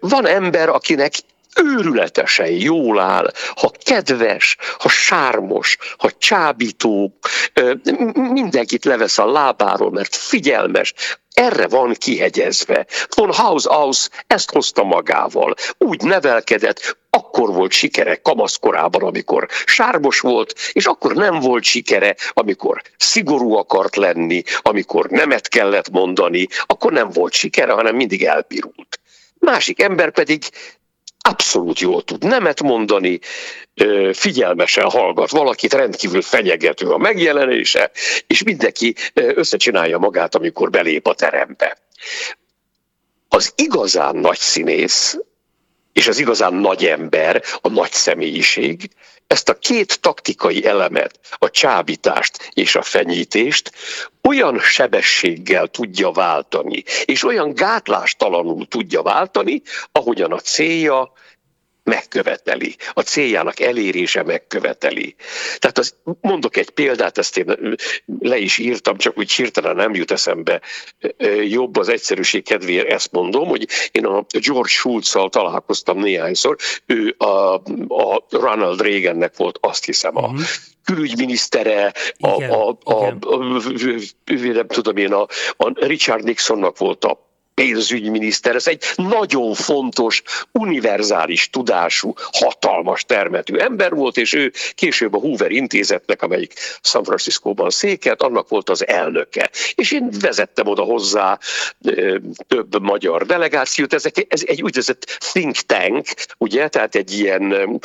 Van 0.00 0.26
ember, 0.26 0.68
akinek 0.68 1.12
őrületesen 1.56 2.50
jól 2.50 3.00
áll, 3.00 3.32
ha 3.54 3.72
kedves, 3.84 4.56
ha 4.78 4.88
sármos, 4.88 5.76
ha 5.98 6.10
csábító, 6.18 7.18
mindenkit 8.14 8.84
levesz 8.84 9.18
a 9.18 9.30
lábáról, 9.30 9.90
mert 9.90 10.16
figyelmes, 10.16 10.94
erre 11.34 11.66
van 11.66 11.94
kihegyezve. 11.94 12.86
Von 13.14 13.32
Haus 13.32 13.64
aus 13.66 14.08
ezt 14.26 14.50
hozta 14.50 14.82
magával. 14.82 15.54
Úgy 15.78 16.02
nevelkedett, 16.02 16.96
akkor 17.16 17.52
volt 17.52 17.72
sikere 17.72 18.16
kamaszkorában, 18.16 19.02
amikor 19.02 19.48
sármos 19.66 20.20
volt, 20.20 20.54
és 20.72 20.86
akkor 20.86 21.14
nem 21.14 21.40
volt 21.40 21.62
sikere, 21.62 22.16
amikor 22.30 22.82
szigorú 22.96 23.54
akart 23.54 23.96
lenni, 23.96 24.42
amikor 24.62 25.08
nemet 25.08 25.48
kellett 25.48 25.90
mondani, 25.90 26.46
akkor 26.66 26.92
nem 26.92 27.08
volt 27.08 27.32
sikere, 27.32 27.72
hanem 27.72 27.96
mindig 27.96 28.24
elpirult. 28.24 29.00
Másik 29.38 29.82
ember 29.82 30.10
pedig 30.10 30.42
abszolút 31.18 31.78
jól 31.78 32.02
tud 32.02 32.24
nemet 32.24 32.62
mondani, 32.62 33.18
figyelmesen 34.12 34.90
hallgat 34.90 35.30
valakit, 35.30 35.72
rendkívül 35.72 36.22
fenyegető 36.22 36.88
a 36.90 36.98
megjelenése, 36.98 37.90
és 38.26 38.42
mindenki 38.42 38.94
összecsinálja 39.14 39.98
magát, 39.98 40.34
amikor 40.34 40.70
belép 40.70 41.06
a 41.06 41.14
terembe. 41.14 41.78
Az 43.28 43.52
igazán 43.56 44.16
nagy 44.16 44.38
színész, 44.38 45.18
és 45.92 46.08
az 46.08 46.18
igazán 46.18 46.54
nagy 46.54 46.86
ember, 46.86 47.42
a 47.60 47.68
nagy 47.68 47.92
személyiség, 47.92 48.90
ezt 49.26 49.48
a 49.48 49.58
két 49.58 50.00
taktikai 50.00 50.66
elemet, 50.66 51.18
a 51.30 51.50
csábítást 51.50 52.50
és 52.52 52.74
a 52.74 52.82
fenyítést 52.82 53.72
olyan 54.22 54.60
sebességgel 54.60 55.66
tudja 55.66 56.10
váltani, 56.10 56.84
és 57.04 57.24
olyan 57.24 57.54
gátlástalanul 57.54 58.68
tudja 58.68 59.02
váltani, 59.02 59.62
ahogyan 59.92 60.32
a 60.32 60.38
célja 60.38 61.12
megköveteli, 61.84 62.76
a 62.92 63.00
céljának 63.00 63.60
elérése 63.60 64.22
megköveteli. 64.22 65.14
Tehát 65.58 65.78
az, 65.78 65.94
mondok 66.20 66.56
egy 66.56 66.70
példát, 66.70 67.18
ezt 67.18 67.36
én 67.36 67.76
le 68.18 68.38
is 68.38 68.58
írtam, 68.58 68.96
csak 68.96 69.18
úgy 69.18 69.32
hirtelen 69.32 69.76
nem 69.76 69.94
jut 69.94 70.10
eszembe. 70.10 70.60
Jobb 71.48 71.76
az 71.76 71.88
egyszerűség 71.88 72.44
kedvéért 72.44 72.90
ezt 72.90 73.12
mondom, 73.12 73.48
hogy 73.48 73.68
én 73.90 74.06
a 74.06 74.24
George 74.28 74.68
Schulz-szal 74.68 75.28
találkoztam 75.28 75.98
néhányszor, 75.98 76.56
ő 76.86 77.14
a, 77.18 77.54
a 77.88 78.24
Ronald 78.30 78.80
Reagannek 78.80 79.36
volt 79.36 79.58
azt 79.60 79.84
hiszem 79.84 80.16
a, 80.16 80.20
uh-huh 80.20 80.40
külügyminisztere, 80.84 81.92
a, 82.18 82.34
igen, 82.36 82.50
a, 82.50 82.68
a, 82.68 82.76
a, 82.82 83.06
a, 83.20 83.36
nem 84.52 84.66
tudom 84.66 84.96
én, 84.96 85.12
a, 85.12 85.26
a 85.56 85.86
Richard 85.86 86.24
Nixonnak 86.24 86.78
volt 86.78 87.04
a 87.04 87.31
pénzügyminiszter, 87.54 88.54
ez 88.54 88.66
egy 88.66 88.84
nagyon 88.96 89.54
fontos, 89.54 90.22
univerzális 90.52 91.50
tudású, 91.50 92.12
hatalmas 92.32 93.04
termetű 93.04 93.56
ember 93.56 93.94
volt, 93.94 94.16
és 94.16 94.32
ő 94.32 94.52
később 94.74 95.14
a 95.14 95.18
Hoover 95.18 95.50
intézetnek, 95.50 96.22
amelyik 96.22 96.54
San 96.82 97.04
Franciscóban 97.04 97.70
székelt, 97.70 98.22
annak 98.22 98.48
volt 98.48 98.70
az 98.70 98.86
elnöke. 98.86 99.50
És 99.74 99.92
én 99.92 100.08
vezettem 100.20 100.66
oda 100.66 100.82
hozzá 100.82 101.38
több 102.48 102.82
magyar 102.82 103.26
delegációt, 103.26 103.92
ez 103.92 104.06
egy, 104.06 104.26
ez 104.28 104.42
egy 104.46 104.62
úgynevezett 104.62 105.04
think 105.32 105.56
tank, 105.56 106.06
ugye, 106.38 106.68
tehát 106.68 106.94
egy 106.94 107.18
ilyen 107.18 107.80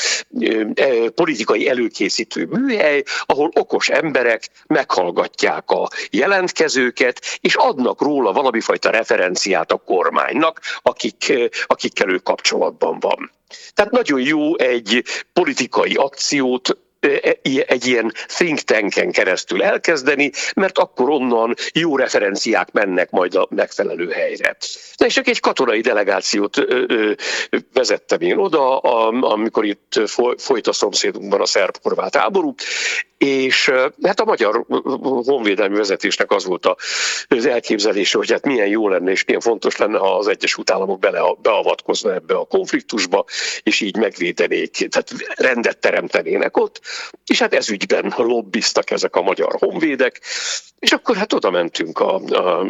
politikai 1.16 1.70
előkészítő 1.70 2.46
műhely, 2.46 3.04
ahol 3.26 3.52
okos 3.54 3.90
emberek 3.90 4.50
meghallgatják 4.68 5.70
a 5.70 5.90
jelentkezőket, 6.10 7.22
és 7.42 7.56
adnak 7.56 8.02
róla 8.02 8.32
valami 8.32 8.62
fajta 8.62 8.90
referenciát 8.90 9.57
saját 9.58 9.72
a 9.72 9.78
kormánynak, 9.78 10.62
akik, 10.82 11.34
akikkel 11.66 12.10
ő 12.10 12.18
kapcsolatban 12.18 13.00
van. 13.00 13.32
Tehát 13.74 13.92
nagyon 13.92 14.22
jó 14.22 14.58
egy 14.58 15.04
politikai 15.34 15.96
akciót 15.96 16.78
egy 17.00 17.86
ilyen 17.88 18.14
think 18.28 18.60
tanken 18.60 19.12
keresztül 19.12 19.64
elkezdeni, 19.64 20.32
mert 20.56 20.78
akkor 20.78 21.10
onnan 21.10 21.54
jó 21.74 21.98
referenciák 21.98 22.72
mennek 22.72 23.10
majd 23.10 23.36
a 23.36 23.48
megfelelő 23.50 24.10
helyre. 24.10 24.58
Na 24.96 25.06
és 25.06 25.18
egy 25.18 25.40
katonai 25.40 25.82
delegációt 25.82 26.58
vezettem 27.74 28.22
én 28.22 28.38
oda, 28.38 28.78
amikor 29.10 29.66
itt 29.66 30.02
folyt 30.38 30.68
a 30.68 30.74
szomszédunkban 30.74 31.42
a 31.42 31.46
szerb-horvát 31.46 32.16
háború, 32.16 32.54
és 33.18 33.72
hát 34.04 34.20
a 34.20 34.26
magyar 34.26 34.66
honvédelmi 35.26 35.76
vezetésnek 35.76 36.32
az 36.32 36.46
volt 36.46 36.66
az 37.28 37.46
elképzelése, 37.46 38.18
hogy 38.18 38.32
hát 38.32 38.46
milyen 38.46 38.68
jó 38.68 38.90
lenne 38.90 39.12
és 39.12 39.26
milyen 39.26 39.42
fontos 39.42 39.78
lenne, 39.78 39.98
ha 39.98 40.18
az 40.18 40.28
Egyesült 40.28 40.72
Államok 40.72 41.00
bele, 41.00 41.20
beavatkozna 41.42 42.14
ebbe 42.14 42.34
a 42.34 42.46
konfliktusba, 42.46 43.26
és 43.64 43.80
így 43.80 43.96
megvédenék, 43.96 44.72
tehát 44.72 45.12
rendet 45.36 45.78
teremtenének 45.78 46.58
ott, 46.58 46.82
és 47.26 47.40
hát 47.40 47.54
ez 47.54 47.70
ügyben 47.70 48.14
lobbiztak 48.18 48.92
ezek 48.92 49.16
a 49.16 49.22
magyar 49.22 49.56
honvédek, 49.60 50.22
és 50.80 50.92
akkor 50.92 51.16
hát 51.16 51.34
oda 51.34 51.50
mentünk 51.50 52.00
a, 52.00 52.16
a 52.16 52.66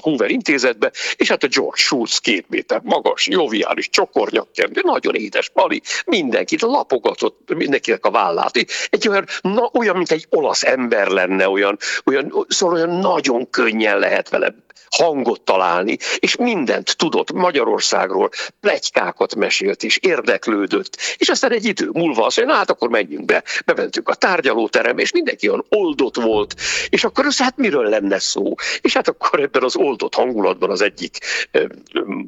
Hoover 0.00 0.30
intézetbe, 0.30 0.92
és 1.16 1.28
hát 1.28 1.42
a 1.42 1.46
George 1.46 1.76
Schultz 1.76 2.18
két 2.18 2.48
méter 2.48 2.80
magas, 2.84 3.26
joviális, 3.26 3.88
csokornyakkendő, 3.90 4.80
nagyon 4.84 5.14
édes 5.14 5.48
pali, 5.48 5.82
mindenkit 6.06 6.60
lapogatott, 6.60 7.54
mindenkinek 7.54 8.04
a 8.04 8.10
vállát. 8.10 8.56
Egy 8.90 9.08
olyan, 9.08 9.26
na, 9.40 9.70
olyan, 9.72 9.96
mint 9.96 10.10
egy 10.10 10.26
olasz 10.30 10.62
ember 10.62 11.08
lenne, 11.08 11.48
olyan, 11.48 11.78
olyan, 12.04 12.46
szóval 12.48 12.74
olyan 12.74 12.98
nagyon 12.98 13.50
könnyen 13.50 13.98
lehet 13.98 14.28
vele 14.28 14.54
hangot 14.96 15.40
találni, 15.40 15.96
és 16.18 16.36
mindent 16.36 16.96
tudott 16.96 17.32
Magyarországról, 17.32 18.30
plegykákat 18.60 19.34
mesélt 19.34 19.82
és 19.82 19.96
érdeklődött, 19.96 20.96
és 21.16 21.28
aztán 21.28 21.52
egy 21.52 21.64
idő 21.64 21.88
múlva 21.92 22.26
azt 22.26 22.36
mondja, 22.36 22.56
hát 22.56 22.70
akkor 22.70 22.88
menjünk 22.88 23.24
be, 23.24 23.42
bementünk 23.64 24.08
a 24.08 24.14
tárgyalóterembe, 24.14 25.02
és 25.02 25.12
mindenki 25.12 25.48
olyan 25.48 25.64
oldott 25.68 26.16
volt, 26.16 26.54
és 26.88 27.04
akkor 27.04 27.24
össze, 27.24 27.44
hát 27.44 27.56
miről 27.56 27.88
lenne 27.88 28.18
szó? 28.18 28.54
És 28.80 28.94
hát 28.94 29.08
akkor 29.08 29.40
ebben 29.40 29.62
az 29.62 29.76
oldott 29.76 30.14
hangulatban 30.14 30.70
az 30.70 30.80
egyik 30.80 31.18
ö, 31.50 31.64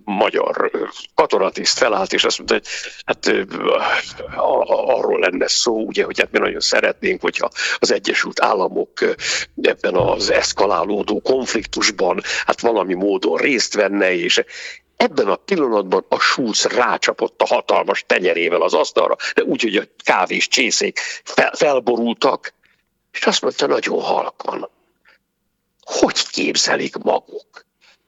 magyar 0.04 0.70
katonatiszt 1.14 1.78
felállt, 1.78 2.12
és 2.12 2.24
azt 2.24 2.38
mondta, 2.38 2.54
hogy 2.54 2.66
hát 3.04 3.26
ö, 3.26 3.42
arról 4.86 5.18
lenne 5.18 5.48
szó, 5.48 5.86
ugye, 5.86 6.04
hogy 6.04 6.18
hát 6.18 6.32
mi 6.32 6.38
nagyon 6.38 6.60
szeretnénk, 6.60 7.20
hogyha 7.20 7.50
az 7.78 7.92
Egyesült 7.92 8.42
Államok 8.42 8.90
ebben 9.62 9.94
az 9.94 10.30
eszkalálódó 10.30 11.20
konfliktusban 11.20 12.20
hát 12.46 12.60
valami 12.60 12.94
módon 12.94 13.36
részt 13.36 13.74
venne, 13.74 14.14
és 14.14 14.44
ebben 14.96 15.28
a 15.28 15.36
pillanatban 15.36 16.04
a 16.08 16.18
Schulz 16.18 16.64
rácsapott 16.64 17.42
a 17.42 17.46
hatalmas 17.46 18.04
tenyerével 18.06 18.62
az 18.62 18.74
asztalra, 18.74 19.16
de 19.34 19.42
úgy, 19.42 19.62
hogy 19.62 19.76
a 19.76 19.84
kávés 20.04 20.48
csészék 20.48 20.98
fel, 21.24 21.52
felborultak, 21.54 22.54
és 23.12 23.26
azt 23.26 23.42
mondta 23.42 23.66
nagyon 23.66 24.00
halkan, 24.00 24.70
hogy 25.80 26.28
képzelik 26.30 26.96
maguk, 26.96 27.65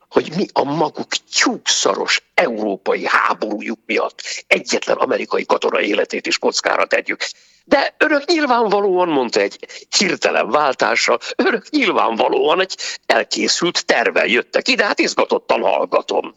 hogy 0.09 0.33
mi 0.37 0.47
a 0.53 0.65
maguk 0.65 1.13
tyúkszaros 1.35 2.23
európai 2.35 3.07
háborújuk 3.07 3.79
miatt 3.87 4.23
egyetlen 4.47 4.97
amerikai 4.97 5.45
katona 5.45 5.81
életét 5.81 6.27
is 6.27 6.39
kockára 6.39 6.87
tegyük. 6.87 7.21
De 7.65 7.95
örök 7.99 8.25
nyilvánvalóan, 8.25 9.09
mondta 9.09 9.41
egy 9.41 9.59
hirtelen 9.99 10.51
váltásra, 10.51 11.19
örök 11.37 11.71
nyilvánvalóan 11.71 12.61
egy 12.61 12.79
elkészült 13.07 13.87
tervel 13.87 14.27
jöttek 14.27 14.69
ide, 14.69 14.85
hát 14.85 14.99
izgatottan 14.99 15.61
hallgatom. 15.61 16.35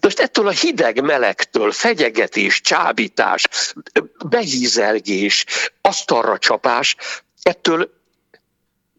Most 0.00 0.20
ettől 0.20 0.46
a 0.46 0.50
hideg-melegtől, 0.50 1.72
fegyegetés, 1.72 2.60
csábítás, 2.60 3.44
behízelgés, 4.24 5.44
asztalra 5.80 6.38
csapás, 6.38 6.96
ettől 7.42 8.01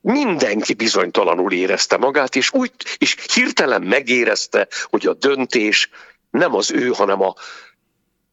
mindenki 0.04 0.74
bizonytalanul 0.74 1.52
érezte 1.52 1.98
magát, 1.98 2.36
és 2.36 2.54
úgy, 2.54 2.72
és 2.98 3.16
hirtelen 3.34 3.82
megérezte, 3.82 4.68
hogy 4.84 5.08
a 5.08 5.14
döntés 5.14 5.90
nem 6.30 6.56
az 6.56 6.72
ő, 6.72 6.88
hanem 6.88 7.22
a, 7.22 7.34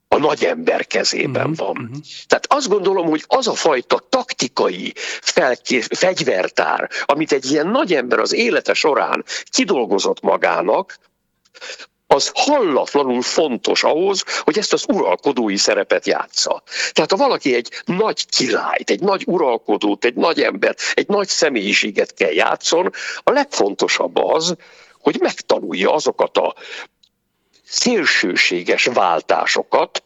a 0.08 0.18
nagy 0.18 0.44
ember 0.44 0.86
kezében 0.86 1.50
uh-huh, 1.50 1.66
van. 1.66 1.76
Uh-huh. 1.76 1.96
Tehát 2.26 2.46
azt 2.48 2.68
gondolom, 2.68 3.08
hogy 3.08 3.24
az 3.26 3.48
a 3.48 3.54
fajta 3.54 4.06
taktikai 4.08 4.92
felké- 5.20 5.96
fegyvertár, 5.96 6.90
amit 7.04 7.32
egy 7.32 7.50
ilyen 7.50 7.66
nagy 7.66 7.94
ember 7.94 8.18
az 8.18 8.32
élete 8.32 8.74
során 8.74 9.24
kidolgozott 9.50 10.20
magának, 10.20 10.98
az 12.14 12.30
hallatlanul 12.34 13.22
fontos 13.22 13.84
ahhoz, 13.84 14.24
hogy 14.38 14.58
ezt 14.58 14.72
az 14.72 14.84
uralkodói 14.88 15.56
szerepet 15.56 16.06
játsza. 16.06 16.62
Tehát 16.92 17.10
ha 17.10 17.16
valaki 17.16 17.54
egy 17.54 17.82
nagy 17.84 18.26
királyt, 18.26 18.90
egy 18.90 19.00
nagy 19.00 19.22
uralkodót, 19.26 20.04
egy 20.04 20.14
nagy 20.14 20.40
embert, 20.42 20.80
egy 20.94 21.08
nagy 21.08 21.28
személyiséget 21.28 22.14
kell 22.14 22.32
játszon, 22.32 22.92
a 23.22 23.30
legfontosabb 23.30 24.16
az, 24.16 24.56
hogy 25.00 25.16
megtanulja 25.20 25.92
azokat 25.92 26.36
a 26.36 26.54
szélsőséges 27.64 28.84
váltásokat, 28.84 30.02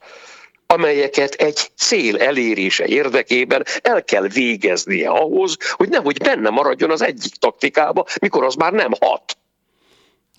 amelyeket 0.66 1.34
egy 1.34 1.70
cél 1.76 2.18
elérése 2.18 2.86
érdekében 2.86 3.64
el 3.82 4.04
kell 4.04 4.28
végeznie 4.28 5.08
ahhoz, 5.08 5.56
hogy 5.70 5.88
nehogy 5.88 6.18
benne 6.18 6.50
maradjon 6.50 6.90
az 6.90 7.02
egyik 7.02 7.34
taktikába, 7.34 8.04
mikor 8.20 8.44
az 8.44 8.54
már 8.54 8.72
nem 8.72 8.90
hat. 9.00 9.36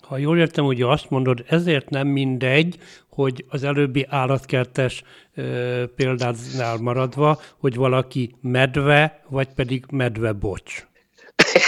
Ha 0.08 0.18
jól 0.18 0.38
értem, 0.38 0.64
ugye 0.64 0.86
azt 0.86 1.10
mondod, 1.10 1.44
ezért 1.48 1.90
nem 1.90 2.06
mindegy, 2.06 2.78
hogy 3.08 3.44
az 3.48 3.64
előbbi 3.64 4.06
állatkertes 4.08 5.02
ö, 5.34 5.84
példánál 5.96 6.76
maradva, 6.80 7.40
hogy 7.58 7.74
valaki 7.74 8.34
medve, 8.40 9.22
vagy 9.28 9.48
pedig 9.54 9.84
medve 9.90 10.32
bocs. 10.32 10.86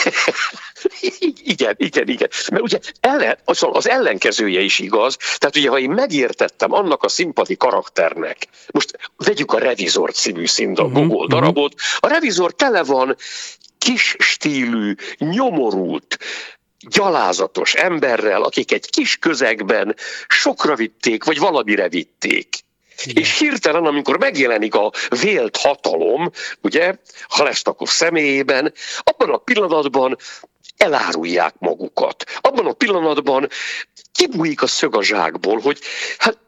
igen, 1.44 1.74
igen, 1.76 2.08
igen. 2.08 2.28
Mert 2.50 2.62
ugye 2.62 2.78
ellen, 3.00 3.38
az, 3.44 3.66
az 3.72 3.88
ellenkezője 3.88 4.60
is 4.60 4.78
igaz. 4.78 5.16
Tehát 5.16 5.56
ugye, 5.56 5.68
ha 5.68 5.78
én 5.78 5.90
megértettem 5.90 6.72
annak 6.72 7.02
a 7.02 7.08
szimpati 7.08 7.56
karakternek, 7.56 8.48
most 8.72 8.98
vegyük 9.16 9.52
a 9.52 9.58
Revizor 9.58 10.12
című 10.12 10.46
színda, 10.46 10.82
uh-huh, 10.82 10.98
Google 10.98 11.16
uh-huh. 11.16 11.30
darabot, 11.30 11.74
a 11.98 12.08
Revizor 12.08 12.54
tele 12.54 12.82
van 12.82 13.16
kis 13.78 14.16
stílű, 14.18 14.94
nyomorult, 15.18 16.18
gyalázatos 16.80 17.74
emberrel, 17.74 18.42
akik 18.42 18.72
egy 18.72 18.90
kis 18.90 19.16
közegben 19.16 19.96
sokra 20.28 20.74
vitték, 20.74 21.24
vagy 21.24 21.38
valamire 21.38 21.88
vitték. 21.88 22.48
Igen. 23.04 23.22
És 23.22 23.38
hirtelen, 23.38 23.84
amikor 23.84 24.18
megjelenik 24.18 24.74
a 24.74 24.92
vélt 25.08 25.56
hatalom, 25.56 26.30
ugye, 26.62 26.94
Halestakov 27.28 27.88
személyében, 27.88 28.72
abban 28.98 29.30
a 29.30 29.36
pillanatban 29.36 30.16
elárulják 30.76 31.54
magukat. 31.58 32.24
Abban 32.40 32.66
a 32.66 32.72
pillanatban 32.72 33.48
kibújik 34.12 34.62
a 34.62 34.66
szög 34.66 34.96
a 34.96 35.02
zsákból, 35.02 35.60
hogy 35.60 35.78
hát 36.18 36.38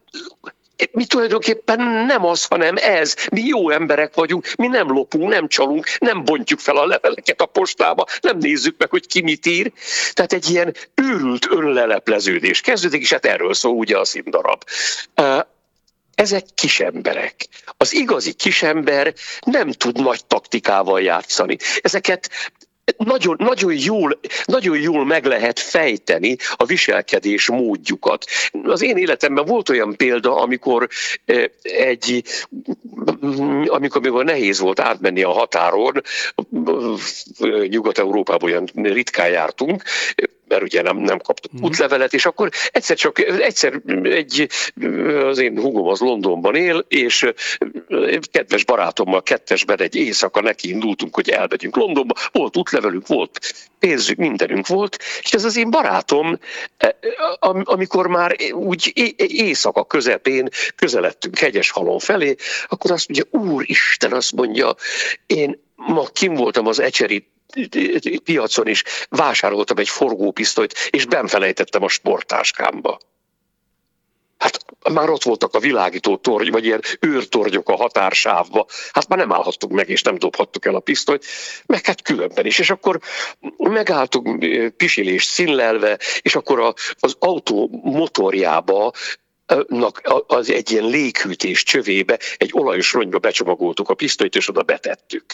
mi 0.93 1.05
tulajdonképpen 1.05 1.81
nem 2.07 2.25
az, 2.25 2.45
hanem 2.45 2.77
ez. 2.77 3.15
Mi 3.33 3.41
jó 3.41 3.71
emberek 3.71 4.15
vagyunk, 4.15 4.53
mi 4.57 4.67
nem 4.67 4.89
lopunk, 4.89 5.31
nem 5.31 5.49
csalunk, 5.49 5.87
nem 5.99 6.25
bontjuk 6.25 6.59
fel 6.59 6.77
a 6.77 6.87
leveleket 6.87 7.41
a 7.41 7.47
postába, 7.47 8.07
nem 8.21 8.39
nézzük 8.39 8.75
meg, 8.79 8.91
hogy 8.91 9.07
ki 9.07 9.23
mit 9.23 9.47
ír. 9.47 9.73
Tehát 10.13 10.33
egy 10.33 10.51
ilyen 10.51 10.75
őrült 10.95 11.47
önlelepleződés 11.51 12.61
kezdődik, 12.61 13.01
és 13.01 13.13
hát 13.13 13.27
erről 13.27 13.55
szól 13.55 13.75
ugye 13.75 13.99
a 13.99 14.05
színdarab. 14.05 14.65
Ezek 16.15 16.45
kisemberek. 16.55 17.47
Az 17.77 17.95
igazi 17.95 18.33
kisember 18.33 19.15
nem 19.41 19.71
tud 19.73 20.01
nagy 20.01 20.25
taktikával 20.25 21.01
játszani. 21.01 21.57
Ezeket 21.81 22.31
nagyon, 22.97 23.37
nagyon, 23.39 23.73
jól, 23.75 24.21
nagyon 24.45 24.81
jól 24.81 25.05
meg 25.05 25.25
lehet 25.25 25.59
fejteni 25.59 26.37
a 26.57 26.65
viselkedés 26.65 27.49
módjukat. 27.49 28.25
Az 28.63 28.83
én 28.83 28.97
életemben 28.97 29.45
volt 29.45 29.69
olyan 29.69 29.97
példa, 29.97 30.37
amikor 30.37 30.89
eh, 31.25 31.45
egy, 31.63 32.25
amikor, 33.67 34.01
amikor 34.01 34.25
nehéz 34.25 34.61
volt 34.61 34.81
átmenni 34.81 35.23
a 35.23 35.31
határon, 35.31 36.03
Nyugat-Európában 37.69 38.51
olyan 38.51 38.69
ritkán 38.75 39.31
jártunk, 39.31 39.83
mert 40.51 40.63
ugye 40.63 40.83
nem, 40.83 40.97
nem 40.97 41.19
kaptunk 41.19 41.63
mm. 41.63 41.67
útlevelet, 41.67 42.15
és 42.15 42.27
akkor 42.27 42.51
egyszer 42.73 42.97
csak, 42.97 43.19
egyszer 43.19 43.81
egy, 44.03 44.49
az 45.25 45.39
én 45.39 45.61
hugom 45.61 45.89
az 45.89 46.01
Londonban 46.01 46.55
él, 46.55 46.85
és 46.89 47.33
kedves 48.31 48.65
barátommal 48.65 49.23
kettesben 49.23 49.81
egy 49.81 49.97
éjszaka 49.97 50.41
neki 50.41 50.69
indultunk, 50.69 51.15
hogy 51.15 51.31
elmegyünk 51.31 51.77
Londonba, 51.77 52.15
volt 52.33 52.57
útlevelünk, 52.57 53.07
volt 53.07 53.39
pénzünk, 53.79 54.19
mindenünk 54.19 54.67
volt, 54.67 54.99
és 55.23 55.33
ez 55.33 55.45
az 55.45 55.57
én 55.57 55.71
barátom, 55.71 56.39
e, 56.77 56.97
amikor 57.63 58.07
már 58.07 58.37
úgy 58.53 58.93
éjszaka 59.17 59.85
közepén 59.85 60.49
közeledtünk 60.77 61.39
hegyes 61.39 61.71
halon 61.71 61.99
felé, 61.99 62.35
akkor 62.69 62.91
azt 62.91 63.09
mondja, 63.09 63.41
Úristen, 63.51 64.13
azt 64.13 64.33
mondja, 64.33 64.75
én 65.27 65.69
ma 65.87 66.05
kim 66.05 66.35
voltam 66.35 66.67
az 66.67 66.79
ecseri 66.79 67.31
piacon 68.25 68.67
is 68.67 68.83
vásároltam 69.09 69.79
egy 69.79 69.89
forgópisztolyt, 69.89 70.89
és 70.91 71.07
benfelejtettem 71.07 71.83
a 71.83 71.89
sportáskámba. 71.89 72.99
Hát 74.39 74.65
már 74.93 75.11
ott 75.11 75.23
voltak 75.23 75.55
a 75.55 75.59
világító 75.59 76.17
torny, 76.17 76.51
vagy 76.51 76.65
ilyen 76.65 76.81
őrtornyok 77.01 77.69
a 77.69 77.77
határsávba. 77.77 78.67
Hát 78.93 79.09
már 79.09 79.19
nem 79.19 79.33
állhattuk 79.33 79.71
meg, 79.71 79.89
és 79.89 80.03
nem 80.03 80.19
dobhattuk 80.19 80.65
el 80.67 80.75
a 80.75 80.81
pisztolyt, 80.81 81.25
meg 81.67 81.85
hát 81.85 82.03
különben 82.03 82.47
is. 82.47 82.59
És 82.59 82.71
akkor 82.71 83.01
megálltunk 83.57 84.45
pisilés 84.77 85.25
színlelve, 85.25 85.99
és 86.21 86.35
akkor 86.35 86.75
az 87.01 87.17
autó 87.19 87.81
motorjába 87.83 88.93
az 90.27 90.51
egy 90.51 90.71
ilyen 90.71 90.85
léghűtés 90.85 91.63
csövébe, 91.63 92.19
egy 92.37 92.51
olajos 92.53 92.93
ronyba 92.93 93.19
becsomagoltuk 93.19 93.89
a 93.89 93.95
pisztolyt, 93.95 94.35
és 94.37 94.49
oda 94.49 94.63
betettük 94.63 95.25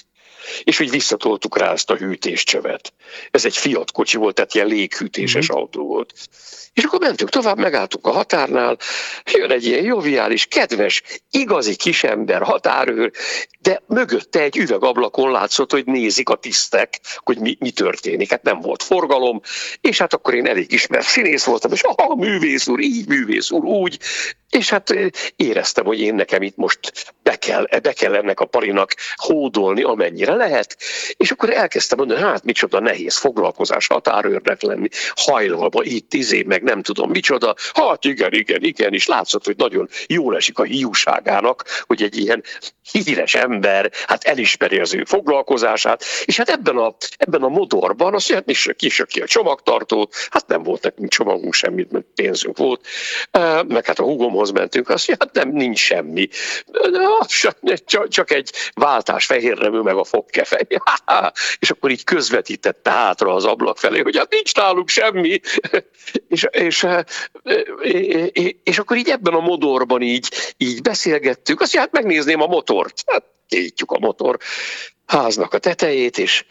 és 0.62 0.81
úgy 0.81 0.90
visszatoltuk 0.90 1.59
rá 1.59 1.72
ezt 1.72 1.90
a 1.90 1.96
hűtéscsövet. 1.96 2.92
Ez 3.31 3.44
egy 3.44 3.57
Fiat 3.57 3.92
kocsi 3.92 4.16
volt, 4.16 4.35
tehát 4.35 4.55
ilyen 4.55 4.66
léghűtéses 4.66 5.51
mm-hmm. 5.51 5.61
autó 5.61 5.87
volt. 5.87 6.12
És 6.72 6.85
akkor 6.85 7.01
mentünk 7.01 7.31
tovább, 7.31 7.59
megálltunk 7.59 8.07
a 8.07 8.11
határnál, 8.11 8.77
jön 9.33 9.51
egy 9.51 9.64
ilyen 9.64 9.85
joviális, 9.85 10.46
kedves, 10.46 11.03
igazi 11.31 11.77
kisember, 11.77 12.42
határőr, 12.42 13.11
de 13.61 13.83
mögötte 13.87 14.40
egy 14.40 14.57
üvegablakon 14.57 15.31
látszott, 15.31 15.70
hogy 15.70 15.85
nézik 15.87 16.29
a 16.29 16.35
tisztek, 16.35 17.01
hogy 17.16 17.38
mi, 17.38 17.57
mi 17.61 17.70
történik. 17.70 18.31
Hát 18.31 18.42
nem 18.42 18.61
volt 18.61 18.83
forgalom, 18.83 19.40
és 19.81 19.99
hát 19.99 20.14
akkor 20.14 20.35
én 20.35 20.46
elég 20.46 20.72
ismert 20.72 21.07
színész 21.07 21.44
voltam, 21.44 21.72
és 21.72 21.83
ah, 21.83 22.16
művész 22.16 22.66
úr, 22.66 22.81
így 22.81 23.09
művész 23.09 23.51
úr, 23.51 23.64
úgy, 23.64 23.99
és 24.51 24.70
hát 24.70 24.94
éreztem, 25.37 25.85
hogy 25.85 26.01
én 26.01 26.14
nekem 26.14 26.42
itt 26.42 26.57
most 26.57 27.14
be 27.22 27.37
kell, 27.37 27.68
be 27.83 27.92
kell 27.92 28.14
ennek 28.14 28.40
a 28.40 28.44
parinak 28.44 28.94
hódolni, 29.14 29.83
amennyire 30.26 30.48
lehet. 30.48 30.76
És 31.16 31.30
akkor 31.30 31.50
elkezdtem 31.50 31.98
mondani, 31.98 32.20
hát 32.20 32.44
micsoda 32.44 32.80
nehéz 32.80 33.16
foglalkozás 33.16 33.86
határőrnek 33.86 34.62
lenni, 34.62 34.88
hajlalba 35.14 35.82
itt, 35.82 36.14
izé, 36.14 36.42
meg 36.42 36.62
nem 36.62 36.82
tudom 36.82 37.10
micsoda. 37.10 37.54
Hát 37.74 38.04
igen, 38.04 38.32
igen, 38.32 38.62
igen, 38.62 38.92
és 38.92 39.06
látszott, 39.06 39.44
hogy 39.44 39.56
nagyon 39.56 39.88
jól 40.06 40.36
esik 40.36 40.58
a 40.58 40.62
hiúságának, 40.62 41.64
hogy 41.86 42.02
egy 42.02 42.16
ilyen 42.16 42.42
híres 42.92 43.34
ember, 43.34 43.90
hát 44.06 44.24
elismeri 44.24 44.78
az 44.78 44.94
ő 44.94 45.04
foglalkozását, 45.04 46.04
és 46.24 46.36
hát 46.36 46.48
ebben 46.48 46.76
a, 46.76 46.94
ebben 47.16 47.42
a 47.42 47.48
modorban 47.48 48.14
azt 48.14 48.30
mondja, 48.30 48.54
hát 48.66 48.76
kisök 48.76 49.06
ki 49.06 49.20
a 49.20 49.26
csomagtartót, 49.26 50.14
hát 50.30 50.46
nem 50.46 50.62
volt 50.62 50.82
nekünk 50.82 51.10
csomagunk 51.10 51.54
semmit, 51.54 51.92
mert 51.92 52.04
pénzünk 52.14 52.58
volt, 52.58 52.86
meg 53.66 53.86
hát 53.86 53.98
a 53.98 54.02
hugomhoz 54.02 54.50
mentünk, 54.50 54.88
azt 54.88 55.08
mondja, 55.08 55.26
hát 55.26 55.44
nem, 55.44 55.54
nincs 55.54 55.78
semmi. 55.78 56.28
Csak, 58.08 58.30
egy 58.30 58.50
váltás 58.74 59.26
fehérrevő 59.26 59.80
meg 59.80 59.96
a 59.96 60.04
fogkefej. 60.16 60.66
és 61.59 61.70
akkor 61.70 61.90
így 61.90 62.05
közvetítette 62.05 62.90
hátra 62.90 63.35
az 63.35 63.44
ablak 63.44 63.79
felé, 63.79 64.00
hogy 64.00 64.16
hát 64.16 64.31
nincs 64.31 64.55
nálunk 64.55 64.88
semmi. 64.88 65.40
és, 66.29 66.46
és, 66.50 66.87
és 68.62 68.79
akkor 68.79 68.96
így 68.96 69.09
ebben 69.09 69.35
a 69.35 69.40
modorban 69.40 70.02
így, 70.02 70.29
így 70.57 70.83
beszélgettük, 70.83 71.61
azt 71.61 71.74
mondja, 71.74 71.81
hát 71.81 72.02
megnézném 72.02 72.40
a 72.40 72.46
motort. 72.46 73.02
Hát 73.07 73.24
kinyitjuk 73.48 73.92
a 73.92 73.98
motor 73.98 74.37
háznak 75.07 75.55
a 75.55 75.59
tetejét, 75.59 76.18
és 76.18 76.44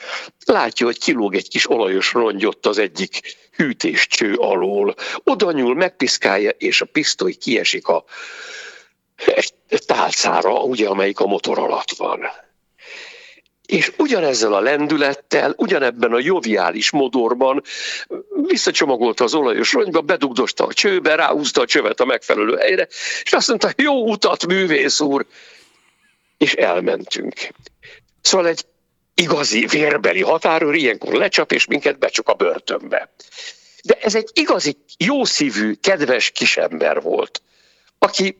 látja, 0.45 0.85
hogy 0.85 0.99
kilóg 0.99 1.35
egy 1.35 1.49
kis 1.49 1.69
olajos 1.69 2.13
rongyot 2.13 2.65
az 2.65 2.77
egyik 2.77 3.37
hűtéscső 3.55 4.33
alól. 4.33 4.95
Oda 5.23 5.51
nyúl, 5.51 5.75
megpiszkálja, 5.75 6.49
és 6.49 6.81
a 6.81 6.85
pisztoly 6.85 7.33
kiesik 7.33 7.87
a 7.87 8.03
tálcára, 9.85 10.53
ugye, 10.53 10.87
amelyik 10.87 11.19
a 11.19 11.25
motor 11.25 11.59
alatt 11.59 11.91
van. 11.97 12.19
És 13.65 13.91
ugyanezzel 13.97 14.53
a 14.53 14.59
lendülettel, 14.59 15.53
ugyanebben 15.57 16.13
a 16.13 16.19
joviális 16.19 16.91
modorban 16.91 17.63
visszacsomagolta 18.47 19.23
az 19.23 19.33
olajos 19.33 19.73
rongyba, 19.73 20.01
bedugdosta 20.01 20.65
a 20.65 20.73
csőbe, 20.73 21.15
ráhúzta 21.15 21.61
a 21.61 21.65
csövet 21.65 21.99
a 21.99 22.05
megfelelő 22.05 22.55
helyre, 22.55 22.87
és 23.23 23.33
azt 23.33 23.47
mondta, 23.47 23.69
jó 23.77 24.09
utat, 24.09 24.45
művész 24.45 24.99
úr, 24.99 25.25
és 26.37 26.53
elmentünk. 26.53 27.33
Szóval 28.21 28.47
egy 28.47 28.65
igazi 29.13 29.65
vérbeli 29.65 30.21
határőr 30.21 30.73
ilyenkor 30.73 31.13
lecsap, 31.13 31.51
és 31.51 31.65
minket 31.65 31.99
becsuk 31.99 32.29
a 32.29 32.33
börtönbe. 32.33 33.13
De 33.83 33.97
ez 34.01 34.15
egy 34.15 34.29
igazi, 34.33 34.77
jószívű, 34.97 35.73
kedves 35.73 36.29
kisember 36.29 37.01
volt, 37.01 37.41
aki 37.99 38.37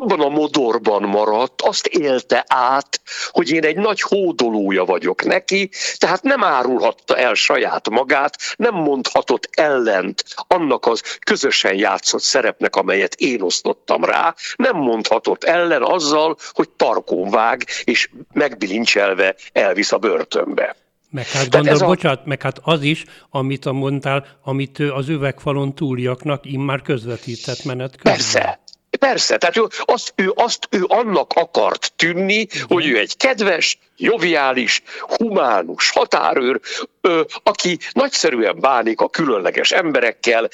abban 0.00 0.20
a 0.20 0.28
modorban 0.28 1.02
maradt, 1.02 1.62
azt 1.62 1.86
élte 1.86 2.44
át, 2.48 3.00
hogy 3.30 3.50
én 3.50 3.64
egy 3.64 3.76
nagy 3.76 4.00
hódolója 4.00 4.84
vagyok 4.84 5.24
neki, 5.24 5.70
tehát 5.98 6.22
nem 6.22 6.44
árulhatta 6.44 7.16
el 7.16 7.34
saját 7.34 7.90
magát, 7.90 8.36
nem 8.56 8.74
mondhatott 8.74 9.48
ellent 9.50 10.24
annak 10.46 10.86
az 10.86 11.02
közösen 11.18 11.74
játszott 11.74 12.22
szerepnek, 12.22 12.76
amelyet 12.76 13.14
én 13.14 13.42
osztottam 13.42 14.04
rá, 14.04 14.34
nem 14.56 14.76
mondhatott 14.76 15.44
ellen 15.44 15.82
azzal, 15.82 16.36
hogy 16.52 16.68
tarkón 16.68 17.30
vág, 17.30 17.64
és 17.84 18.10
megbilincselve 18.32 19.34
elvisz 19.52 19.92
a 19.92 19.98
börtönbe. 19.98 20.76
Meg 21.10 21.26
hát 21.28 21.50
gondol, 21.50 21.82
a... 21.82 21.86
bocsánat, 21.86 22.26
meg 22.26 22.42
hát 22.42 22.58
az 22.62 22.82
is, 22.82 23.04
amit 23.30 23.64
mondtál, 23.64 24.26
amit 24.42 24.78
az 24.78 25.08
üvegfalon 25.08 25.74
túliaknak 25.74 26.46
immár 26.46 26.82
közvetített 26.82 27.64
menet 27.64 27.96
közben. 27.96 28.12
Persze, 28.12 28.60
Persze, 28.98 29.36
tehát 29.36 29.56
ő 29.56 29.66
azt, 29.84 30.12
ő 30.16 30.32
azt 30.34 30.68
ő 30.70 30.84
annak 30.86 31.32
akart 31.34 31.92
tűnni, 31.96 32.46
hogy 32.68 32.86
ő 32.86 32.98
egy 32.98 33.16
kedves, 33.16 33.78
joviális, 33.96 34.82
humánus 34.98 35.90
határőr, 35.90 36.60
ö, 37.00 37.22
aki 37.42 37.78
nagyszerűen 37.92 38.60
bánik 38.60 39.00
a 39.00 39.08
különleges 39.08 39.70
emberekkel, 39.70 40.48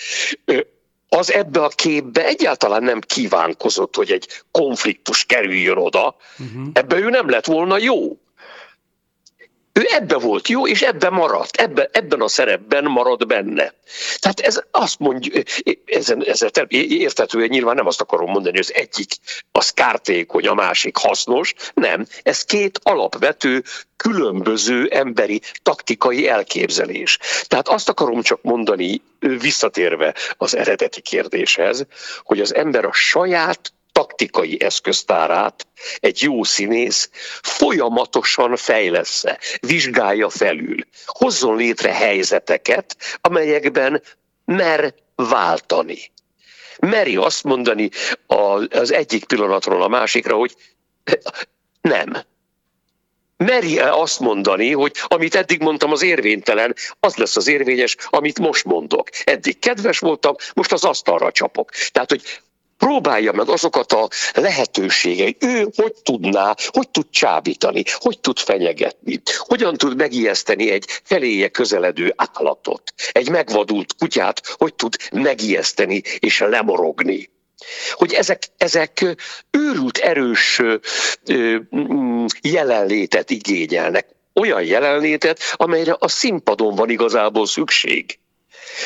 ö, 0.45 0.61
az 1.09 1.33
ebbe 1.33 1.65
a 1.65 1.69
képbe 1.69 2.27
egyáltalán 2.27 2.83
nem 2.83 3.01
kívánkozott, 3.01 3.97
hogy 3.97 4.11
egy 4.11 4.29
konfliktus 4.51 5.25
kerüljön 5.25 5.77
oda. 5.77 6.17
Uh-huh. 6.39 6.67
Ebbe 6.73 6.97
ő 6.97 7.09
nem 7.09 7.29
lett 7.31 7.47
volna 7.47 7.79
jó. 7.79 8.17
Ő 9.73 9.87
ebbe 9.89 10.19
volt 10.19 10.49
jó, 10.49 10.67
és 10.67 10.83
ebbe 10.83 11.11
maradt, 11.11 11.57
ebbe, 11.57 11.89
ebben 11.93 12.21
a 12.21 12.29
szerepben 12.29 12.85
marad 12.85 13.27
benne. 13.27 13.75
Tehát 14.19 14.41
ez 14.41 14.63
azt 14.71 14.99
mondja, 14.99 15.43
ezen, 15.85 16.25
ezen 16.25 16.51
értetően 16.69 17.49
nyilván 17.49 17.75
nem 17.75 17.87
azt 17.87 18.01
akarom 18.01 18.31
mondani, 18.31 18.57
hogy 18.57 18.67
az 18.69 18.75
egyik 18.75 19.13
az 19.53 19.71
kártékony, 19.71 20.47
a 20.47 20.55
másik 20.55 20.97
hasznos, 20.97 21.55
nem. 21.75 22.07
Ez 22.23 22.45
két 22.45 22.81
alapvető, 22.83 23.63
különböző 23.97 24.89
emberi 24.89 25.41
taktikai 25.63 26.29
elképzelés. 26.29 27.19
Tehát 27.47 27.69
azt 27.69 27.89
akarom 27.89 28.23
csak 28.23 28.43
mondani, 28.43 29.03
visszatérve 29.19 30.15
az 30.37 30.57
eredeti 30.57 31.01
kérdéshez, 31.01 31.87
hogy 32.23 32.41
az 32.41 32.55
ember 32.55 32.85
a 32.85 32.93
saját 32.93 33.73
taktikai 33.93 34.63
eszköztárát 34.63 35.67
egy 35.99 36.23
jó 36.23 36.45
színész 36.45 37.11
folyamatosan 37.43 38.57
fejlesz 38.57 39.25
vizsgálja 39.61 40.29
felül, 40.29 40.77
hozzon 41.07 41.57
létre 41.57 41.93
helyzeteket, 41.93 42.97
amelyekben 43.21 44.03
mer 44.45 44.95
váltani. 45.15 46.11
Meri 46.79 47.17
azt 47.17 47.43
mondani 47.43 47.91
az 48.71 48.93
egyik 48.93 49.25
pillanatról 49.25 49.83
a 49.83 49.89
másikra, 49.89 50.37
hogy 50.37 50.57
nem, 51.81 52.25
meri 53.37 53.79
-e 53.79 53.93
azt 53.93 54.21
mondani, 54.21 54.73
hogy 54.73 54.93
amit 55.07 55.35
eddig 55.35 55.61
mondtam 55.61 55.93
az 55.93 56.03
érvénytelen, 56.03 56.75
az 57.01 57.17
lesz 57.17 57.37
az 57.37 57.49
érvényes, 57.49 57.97
amit 58.11 58.39
most 58.39 58.65
mondok. 58.65 59.09
Eddig 59.25 59.59
kedves 59.59 59.99
voltam, 59.99 60.35
most 60.55 60.73
az 60.73 60.85
asztalra 60.85 61.33
csapok. 61.33 61.71
Tehát, 61.71 62.11
hogy 62.11 62.23
próbálja 62.87 63.33
meg 63.33 63.49
azokat 63.49 63.93
a 63.93 64.09
lehetőségeit. 64.35 65.45
Ő 65.45 65.67
hogy 65.77 65.93
tudná, 66.03 66.55
hogy 66.67 66.89
tud 66.89 67.07
csábítani, 67.11 67.83
hogy 67.93 68.21
tud 68.21 68.39
fenyegetni, 68.39 69.23
hogyan 69.37 69.77
tud 69.77 69.97
megijeszteni 69.97 70.71
egy 70.71 70.85
feléje 71.05 71.49
közeledő 71.49 72.15
állatot, 72.17 72.93
egy 73.13 73.29
megvadult 73.29 73.95
kutyát, 73.99 74.55
hogy 74.57 74.75
tud 74.75 74.97
megijeszteni 75.13 76.03
és 76.19 76.39
lemorogni 76.39 77.31
hogy 77.93 78.13
ezek, 78.13 78.49
ezek 78.57 79.17
őrült 79.51 79.99
erős 79.99 80.63
mm, 81.33 82.25
jelenlétet 82.41 83.31
igényelnek. 83.31 84.07
Olyan 84.35 84.63
jelenlétet, 84.63 85.41
amelyre 85.53 85.97
a 85.99 86.09
színpadon 86.09 86.75
van 86.75 86.91
igazából 86.91 87.47
szükség. 87.47 88.19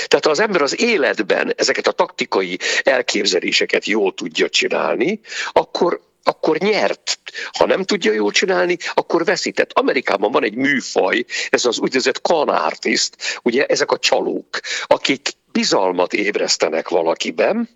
Tehát 0.06 0.24
ha 0.24 0.30
az 0.30 0.40
ember 0.40 0.62
az 0.62 0.80
életben 0.80 1.52
ezeket 1.56 1.86
a 1.86 1.92
taktikai 1.92 2.58
elképzeléseket 2.82 3.86
jól 3.86 4.14
tudja 4.14 4.48
csinálni, 4.48 5.20
akkor 5.52 6.04
akkor 6.28 6.58
nyert. 6.58 7.18
Ha 7.52 7.66
nem 7.66 7.84
tudja 7.84 8.12
jól 8.12 8.30
csinálni, 8.30 8.76
akkor 8.94 9.24
veszített. 9.24 9.70
Amerikában 9.72 10.32
van 10.32 10.44
egy 10.44 10.54
műfaj, 10.54 11.24
ez 11.48 11.64
az 11.64 11.78
úgynevezett 11.78 12.20
con 12.20 12.48
artist, 12.48 13.40
ugye 13.42 13.66
ezek 13.66 13.90
a 13.90 13.98
csalók, 13.98 14.60
akik 14.86 15.28
bizalmat 15.52 16.12
ébresztenek 16.12 16.88
valakiben, 16.88 17.68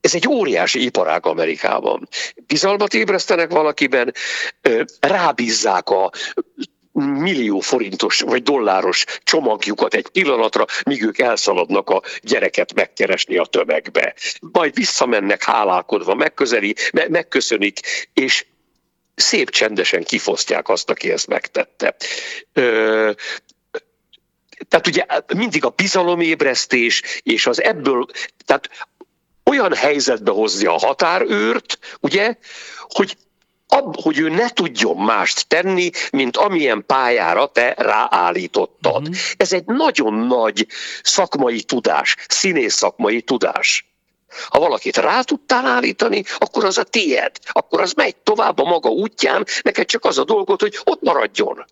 ez 0.00 0.14
egy 0.14 0.28
óriási 0.28 0.84
iparág 0.84 1.26
Amerikában. 1.26 2.08
Bizalmat 2.46 2.94
ébresztenek 2.94 3.50
valakiben, 3.50 4.14
rábízzák 5.00 5.90
a 5.90 6.10
millió 6.94 7.60
forintos 7.60 8.20
vagy 8.20 8.42
dolláros 8.42 9.04
csomagjukat 9.22 9.94
egy 9.94 10.08
pillanatra, 10.08 10.64
míg 10.84 11.02
ők 11.02 11.18
elszaladnak 11.18 11.90
a 11.90 12.02
gyereket 12.20 12.74
megkeresni 12.74 13.36
a 13.36 13.44
tömegbe. 13.44 14.14
Majd 14.52 14.74
visszamennek 14.74 15.42
hálálkodva, 15.42 16.14
megközeli, 16.14 16.74
me- 16.92 17.08
megköszönik, 17.08 17.80
és 18.12 18.46
szép 19.14 19.50
csendesen 19.50 20.02
kifosztják 20.02 20.68
azt, 20.68 20.90
aki 20.90 21.10
ezt 21.10 21.26
megtette. 21.26 21.96
Ö, 22.52 23.10
tehát 24.68 24.86
ugye 24.86 25.06
mindig 25.34 25.64
a 25.64 25.68
bizalomébresztés, 25.68 27.02
és 27.22 27.46
az 27.46 27.62
ebből, 27.62 28.06
tehát 28.44 28.70
olyan 29.44 29.74
helyzetbe 29.74 30.30
hozza 30.30 30.74
a 30.74 30.86
határőrt, 30.86 31.78
ugye, 32.00 32.36
hogy 32.88 33.16
ab, 33.68 34.00
hogy 34.02 34.18
ő 34.18 34.28
ne 34.28 34.48
tudjon 34.48 34.96
mást 34.96 35.48
tenni, 35.48 35.90
mint 36.10 36.36
amilyen 36.36 36.84
pályára 36.86 37.46
te 37.46 37.74
ráállítottad. 37.78 39.08
Mm. 39.08 39.12
Ez 39.36 39.52
egy 39.52 39.64
nagyon 39.64 40.14
nagy 40.14 40.66
szakmai 41.02 41.62
tudás, 41.62 42.16
színész 42.28 42.74
szakmai 42.74 43.22
tudás. 43.22 43.92
Ha 44.48 44.58
valakit 44.58 44.96
rá 44.96 45.20
tudtál 45.20 45.66
állítani, 45.66 46.22
akkor 46.38 46.64
az 46.64 46.78
a 46.78 46.82
tied, 46.82 47.36
akkor 47.52 47.80
az 47.80 47.92
megy 47.92 48.16
tovább 48.16 48.58
a 48.58 48.64
maga 48.64 48.88
útján, 48.88 49.46
neked 49.62 49.86
csak 49.86 50.04
az 50.04 50.18
a 50.18 50.24
dolgot, 50.24 50.60
hogy 50.60 50.78
ott 50.84 51.02
maradjon. 51.02 51.64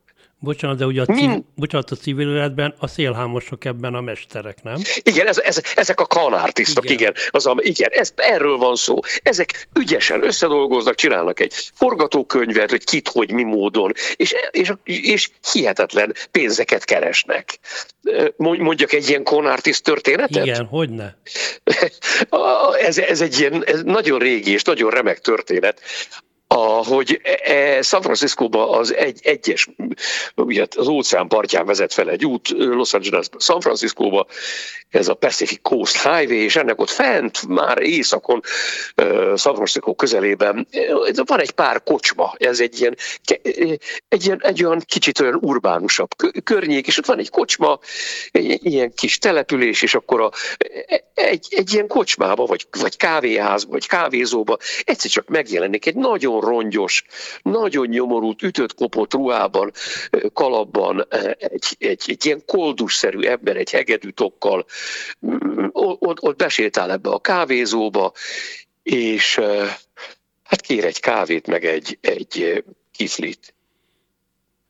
Bocsánat, 0.42 0.78
de 0.78 0.87
ugye 0.87 1.00
a, 1.00 1.05
civil, 1.05 1.28
Min... 1.28 1.44
bocsánat, 1.55 1.90
a 1.90 1.96
civil 1.96 2.35
életben 2.35 2.74
a 2.78 2.87
szélhámosok 2.87 3.64
ebben 3.64 3.94
a 3.94 4.00
mesterek, 4.00 4.62
nem? 4.62 4.76
Igen, 5.02 5.26
ez, 5.26 5.38
ez, 5.38 5.62
ezek 5.74 6.00
a 6.00 6.07
kanártisztok, 6.07 6.85
igen. 6.85 6.96
igen, 6.96 7.12
az 7.31 7.46
a, 7.46 7.57
igen 7.59 7.90
ez, 7.92 8.12
erről 8.16 8.57
van 8.57 8.74
szó. 8.74 8.98
Ezek 9.22 9.68
ügyesen 9.78 10.24
összedolgoznak, 10.24 10.94
csinálnak 10.94 11.40
egy 11.40 11.55
forgatókönyvet, 11.74 12.70
hogy 12.70 12.85
kit, 12.85 13.09
hogy 13.09 13.33
mi 13.33 13.42
módon, 13.42 13.92
és, 14.16 14.35
és, 14.50 14.72
és 14.85 15.31
hihetetlen 15.52 16.14
pénzeket 16.31 16.85
keresnek. 16.85 17.59
Mondjak 18.37 18.92
egy 18.92 19.09
ilyen 19.09 19.22
konártiszt 19.24 19.83
történetet? 19.83 20.44
Igen, 20.44 20.64
hogy 20.64 20.90
ne? 20.90 21.12
ez, 22.87 22.98
ez 22.98 23.20
egy 23.20 23.38
ilyen 23.38 23.64
ez 23.64 23.83
nagyon 23.83 24.18
régi 24.18 24.52
és 24.52 24.62
nagyon 24.62 24.90
remek 24.90 25.18
történet 25.18 25.81
hogy 26.84 27.20
e, 27.22 27.52
e, 27.52 27.82
San 27.82 28.02
Francisco-ba 28.02 28.70
az 28.70 28.94
egy, 28.94 29.20
egyes, 29.22 29.68
ugye 30.34 30.66
az 30.76 30.86
óceán 30.86 31.28
partján 31.28 31.66
vezet 31.66 31.92
fel 31.92 32.10
egy 32.10 32.26
út, 32.26 32.48
Los 32.48 32.94
Angeles, 32.94 33.26
San 33.38 33.60
Francisco-ba, 33.60 34.26
ez 34.90 35.08
a 35.08 35.14
Pacific 35.14 35.58
Coast 35.62 36.02
Highway, 36.02 36.42
és 36.42 36.56
ennek 36.56 36.80
ott 36.80 36.90
fent, 36.90 37.48
már 37.48 37.82
éjszakon, 37.82 38.40
San 39.36 39.54
Francisco 39.54 39.94
közelében 39.94 40.68
van 41.24 41.40
egy 41.40 41.50
pár 41.50 41.82
kocsma, 41.82 42.34
ez 42.38 42.60
egy 42.60 42.80
ilyen, 42.80 42.96
egy, 44.08 44.24
ilyen, 44.24 44.40
egy 44.42 44.64
olyan 44.64 44.82
kicsit 44.86 45.20
olyan 45.20 45.38
urbánusabb 45.40 46.08
környék, 46.44 46.86
és 46.86 46.98
ott 46.98 47.06
van 47.06 47.18
egy 47.18 47.30
kocsma, 47.30 47.78
egy 48.30 48.64
ilyen 48.64 48.94
kis 48.94 49.18
település, 49.18 49.82
és 49.82 49.94
akkor 49.94 50.20
a, 50.20 50.30
egy, 51.14 51.46
egy 51.50 51.72
ilyen 51.72 51.86
kocsmába, 51.86 52.46
vagy, 52.46 52.66
vagy 52.80 52.96
kávéházba, 52.96 53.70
vagy 53.70 53.86
kávézóba 53.86 54.56
egyszer 54.84 55.10
csak 55.10 55.28
megjelenik 55.28 55.86
egy 55.86 55.94
nagyon 55.94 56.40
rongyos, 56.42 57.05
nagyon 57.42 57.87
nyomorult, 57.87 58.42
ütött 58.42 58.74
kopott 58.74 59.14
ruhában, 59.14 59.72
kalapban 60.33 61.07
egy, 61.38 61.76
egy, 61.78 62.02
egy 62.07 62.26
ilyen 62.26 62.42
koldusszerű 62.46 63.20
ember 63.20 63.57
egy 63.57 63.70
hegedűtokkal 63.70 64.66
mm, 65.26 65.66
ott, 65.72 66.22
ott 66.22 66.37
besétál 66.37 66.90
ebbe 66.90 67.11
a 67.11 67.18
kávézóba, 67.18 68.12
és 68.83 69.40
hát 70.44 70.61
kér 70.61 70.85
egy 70.85 71.00
kávét, 71.00 71.46
meg 71.46 71.64
egy, 71.64 71.98
egy 72.00 72.64
kiflit. 72.92 73.55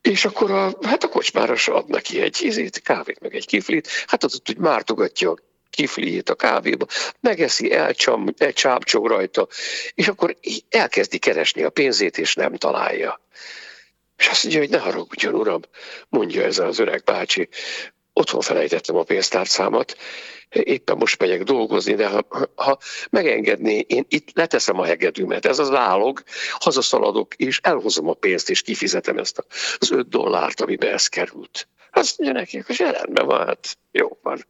És 0.02 0.24
akkor 0.24 0.50
a, 0.50 0.78
hát 0.82 1.04
a 1.04 1.08
kocsmáros 1.08 1.68
ad 1.68 1.88
neki 1.88 2.20
egy 2.20 2.38
izét, 2.40 2.78
kávét, 2.78 3.20
meg 3.20 3.34
egy 3.34 3.46
kiflit, 3.46 3.88
hát 4.06 4.24
az 4.24 4.34
ott 4.34 4.48
úgy 4.48 4.58
mártogatja 4.58 5.34
kifliét 5.72 6.30
a 6.30 6.34
kávéba, 6.34 6.86
megeszi, 7.20 7.72
elcsam, 7.72 8.34
elcsápcsog 8.38 9.06
rajta, 9.06 9.48
és 9.94 10.08
akkor 10.08 10.36
elkezdi 10.68 11.18
keresni 11.18 11.62
a 11.62 11.70
pénzét, 11.70 12.18
és 12.18 12.34
nem 12.34 12.56
találja. 12.56 13.20
És 14.16 14.26
azt 14.26 14.42
mondja, 14.42 14.60
hogy 14.60 14.70
ne 14.70 14.78
haragudjon, 14.78 15.34
uram, 15.34 15.60
mondja 16.08 16.44
ez 16.44 16.58
az 16.58 16.78
öreg 16.78 17.02
bácsi, 17.04 17.48
otthon 18.12 18.40
felejtettem 18.40 18.96
a 18.96 19.02
pénztárcámat, 19.02 19.96
éppen 20.48 20.96
most 20.96 21.18
megyek 21.18 21.42
dolgozni, 21.42 21.94
de 21.94 22.06
ha, 22.06 22.26
ha 22.54 22.78
megengedné, 23.10 23.84
én 23.86 24.04
itt 24.08 24.28
leteszem 24.34 24.78
a 24.78 24.84
hegedűmet, 24.84 25.46
ez 25.46 25.58
az 25.58 25.70
állog, 25.70 26.22
hazaszaladok, 26.58 27.34
és 27.34 27.60
elhozom 27.62 28.08
a 28.08 28.14
pénzt, 28.14 28.50
és 28.50 28.62
kifizetem 28.62 29.18
ezt 29.18 29.44
az 29.78 29.90
öt 29.90 30.08
dollárt, 30.08 30.60
amibe 30.60 30.92
ez 30.92 31.06
került. 31.06 31.68
Azt 31.90 32.18
mondja 32.18 32.40
neki, 32.40 32.62
hogy 32.66 32.76
rendben 32.76 33.26
van, 33.26 33.46
hát 33.46 33.78
jó 33.90 34.18
van. 34.22 34.46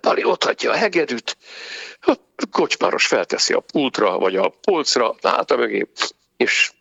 Pali 0.00 0.24
ott 0.24 0.44
hagyja 0.44 0.70
a 0.70 0.76
hegedűt, 0.76 1.36
a 2.00 2.14
kocsmáros 2.50 3.06
felteszi 3.06 3.52
a 3.52 3.60
pultra, 3.60 4.18
vagy 4.18 4.36
a 4.36 4.48
polcra, 4.60 5.14
háta 5.22 5.56
mögé, 5.56 5.86
és 6.36 6.72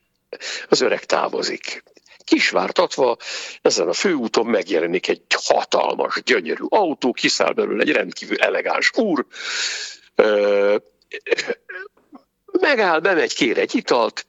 az 0.69 0.81
öreg 0.81 1.05
távozik. 1.05 1.83
Kisvártatva 2.23 3.17
ezen 3.61 3.87
a 3.87 3.93
főúton 3.93 4.45
megjelenik 4.45 5.07
egy 5.07 5.21
hatalmas, 5.45 6.21
gyönyörű 6.23 6.63
autó, 6.69 7.11
kiszáll 7.11 7.53
belőle 7.53 7.81
egy 7.81 7.91
rendkívül 7.91 8.37
elegáns 8.37 8.91
úr, 8.95 9.25
megáll, 12.51 12.99
bemegy, 12.99 13.33
kér 13.33 13.57
egy 13.57 13.75
italt, 13.75 14.25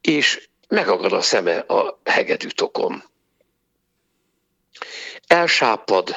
és 0.00 0.48
megagad 0.68 1.12
a 1.12 1.20
szeme 1.20 1.58
a 1.58 2.00
hegedű 2.04 2.48
tokon. 2.48 3.04
Elsápad, 5.26 6.14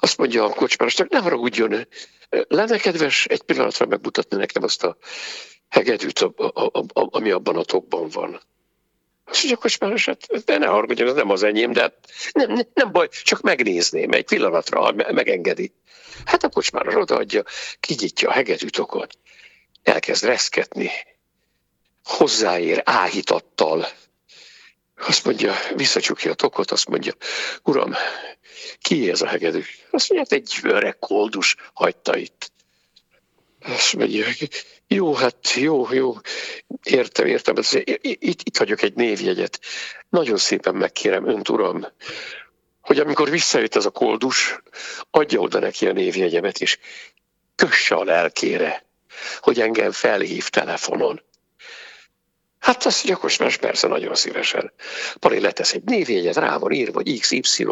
azt 0.00 0.18
mondja 0.18 0.44
a 0.44 0.48
kocsmárosnak, 0.48 1.08
ne 1.08 1.18
haragudjon, 1.18 1.86
lenne 2.30 2.78
kedves 2.78 3.24
egy 3.24 3.42
pillanatra 3.42 3.86
megmutatni 3.86 4.36
nekem 4.36 4.62
azt 4.62 4.84
a 4.84 4.96
hegedűt, 5.68 6.30
ami 6.92 7.30
abban 7.30 7.56
a 7.56 7.62
tokban 7.62 8.08
van. 8.08 8.40
Azt 9.24 9.42
mondja, 9.42 9.56
kocsmáros, 9.56 10.04
hát 10.04 10.44
de 10.44 10.58
ne 10.58 10.66
haragudjon, 10.66 11.08
ez 11.08 11.14
nem 11.14 11.30
az 11.30 11.42
enyém, 11.42 11.72
de 11.72 11.98
nem, 12.32 12.52
nem, 12.52 12.66
nem 12.74 12.92
baj, 12.92 13.08
csak 13.22 13.40
megnézném 13.40 14.10
egy 14.10 14.24
pillanatra, 14.24 14.80
ha 14.80 14.92
megengedi. 14.92 15.72
Hát 16.24 16.42
a 16.42 16.48
kocsmáros 16.48 16.94
odaadja, 16.94 17.42
kinyitja 17.80 18.28
a 18.28 18.32
hegedűtokot, 18.32 19.18
elkezd 19.82 20.24
reszketni, 20.24 20.90
hozzáér 22.04 22.82
áhítattal, 22.84 23.86
azt 25.06 25.24
mondja, 25.24 25.54
visszacsukja 25.74 26.30
a 26.30 26.34
tokot, 26.34 26.70
azt 26.70 26.88
mondja, 26.88 27.12
uram, 27.62 27.94
ki 28.80 29.10
ez 29.10 29.22
a 29.22 29.26
hegedű? 29.26 29.62
Azt 29.90 30.10
mondja, 30.10 30.26
hát 30.30 30.42
egy 30.42 30.58
öreg 30.62 30.98
koldus 30.98 31.56
hagyta 31.72 32.16
itt. 32.16 32.52
Azt 33.60 33.96
mondja, 33.96 34.26
jó, 34.86 35.14
hát 35.14 35.52
jó, 35.54 35.92
jó, 35.92 36.16
értem, 36.82 37.26
értem, 37.26 37.54
itt, 38.00 38.42
itt 38.42 38.56
hagyok 38.56 38.82
egy 38.82 38.94
névjegyet. 38.94 39.60
Nagyon 40.08 40.36
szépen 40.36 40.74
megkérem 40.74 41.28
önt, 41.28 41.48
uram, 41.48 41.86
hogy 42.80 42.98
amikor 42.98 43.30
visszajött 43.30 43.74
ez 43.74 43.84
a 43.84 43.90
koldus, 43.90 44.60
adja 45.10 45.40
oda 45.40 45.58
neki 45.58 45.86
a 45.86 45.92
névjegyemet, 45.92 46.60
és 46.60 46.78
kösse 47.54 47.94
a 47.94 48.04
lelkére, 48.04 48.84
hogy 49.40 49.60
engem 49.60 49.92
felhív 49.92 50.48
telefonon. 50.48 51.22
Hát 52.68 52.84
azt 52.84 53.06
gyakos 53.06 53.36
más 53.36 53.56
persze 53.56 53.88
nagyon 53.88 54.14
szívesen. 54.14 54.72
Pali 55.18 55.40
letesz 55.40 55.72
egy 55.72 55.82
névjegyet, 55.84 56.36
rá 56.36 56.56
van 56.58 56.72
írva, 56.72 56.92
vagy 56.92 57.18
XY, 57.20 57.66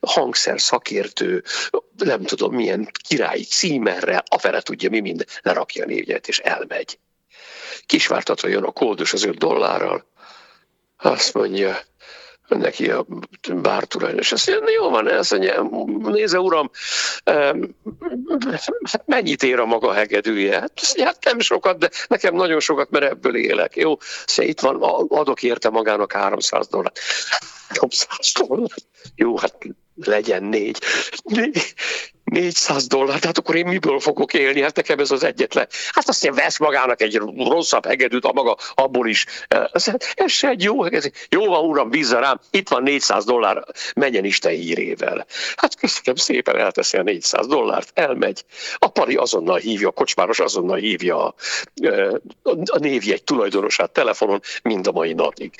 hangszer, 0.00 0.60
szakértő, 0.60 1.42
nem 1.96 2.22
tudom 2.22 2.54
milyen 2.54 2.88
királyi 3.08 3.44
címerrel, 3.44 4.22
afele 4.28 4.60
tudja 4.60 4.90
mi 4.90 5.00
mind, 5.00 5.24
lerakja 5.42 5.84
a 5.84 5.86
névjegyet 5.86 6.28
és 6.28 6.38
elmegy. 6.38 6.98
Kisvártatva 7.86 8.48
jön 8.48 8.62
a 8.62 8.70
kódus 8.70 9.12
az 9.12 9.24
5 9.24 9.38
dollárral. 9.38 10.06
Azt 10.96 11.34
mondja, 11.34 11.78
neki 12.48 12.90
a 12.90 13.06
bártulajdonos. 13.54 14.32
Azt 14.32 14.50
mondja, 14.50 14.74
jó 14.74 14.90
van, 14.90 15.10
ez 15.10 15.30
mondja, 15.30 15.68
nézze 16.02 16.38
uram, 16.40 16.70
hát 18.84 19.02
mennyit 19.06 19.42
ér 19.42 19.58
a 19.58 19.66
maga 19.66 19.92
hegedűje? 19.92 20.60
Hát, 20.60 20.72
hát 20.96 21.24
nem 21.24 21.38
sokat, 21.38 21.78
de 21.78 21.90
nekem 22.08 22.34
nagyon 22.34 22.60
sokat, 22.60 22.90
mert 22.90 23.04
ebből 23.04 23.36
élek. 23.36 23.76
Jó, 23.76 23.96
szóval 24.26 24.50
itt 24.50 24.60
van, 24.60 24.82
adok 25.08 25.42
érte 25.42 25.68
magának 25.70 26.12
300 26.12 26.68
dollárt. 26.68 26.98
300 27.68 28.32
dollárt. 28.46 28.86
Jó, 29.14 29.38
hát 29.38 29.56
legyen 29.94 30.42
négy. 30.42 30.78
400 32.24 32.86
dollár, 32.86 33.18
tehát 33.18 33.38
akkor 33.38 33.54
én 33.54 33.66
miből 33.66 34.00
fogok 34.00 34.34
élni? 34.34 34.62
Hát 34.62 34.76
nekem 34.76 34.98
ez 34.98 35.10
az 35.10 35.24
egyetlen. 35.24 35.68
Hát 35.92 36.08
azt 36.08 36.24
mondja, 36.24 36.42
vesz 36.42 36.58
magának 36.58 37.02
egy 37.02 37.20
rosszabb 37.36 37.86
hegedűt, 37.86 38.24
a 38.24 38.32
maga 38.32 38.56
abból 38.74 39.08
is. 39.08 39.26
Azt 39.48 39.86
mondja, 39.86 40.08
ez 40.14 40.30
se 40.30 40.48
egy 40.48 40.62
jó 40.62 40.82
hegedű. 40.82 41.08
Jó 41.28 41.46
van, 41.46 41.64
uram, 41.64 41.90
bízza 41.90 42.18
rám, 42.18 42.40
itt 42.50 42.68
van 42.68 42.82
400 42.82 43.24
dollár, 43.24 43.64
menjen 43.94 44.24
Isten 44.24 44.52
hírével. 44.52 45.26
Hát 45.56 45.76
köszönöm 45.76 46.14
szépen, 46.14 46.56
elteszi 46.56 46.96
a 46.96 47.02
400 47.02 47.46
dollárt, 47.46 47.90
elmegy. 47.94 48.44
A 48.78 48.88
pari 48.88 49.14
azonnal 49.14 49.58
hívja, 49.58 49.88
a 49.88 49.92
kocsmáros 49.92 50.38
azonnal 50.38 50.76
hívja 50.76 51.24
a, 51.24 51.34
a 52.64 52.78
névjegy 52.78 53.24
tulajdonosát 53.24 53.90
telefonon, 53.90 54.40
mind 54.62 54.86
a 54.86 54.92
mai 54.92 55.12
napig. 55.12 55.54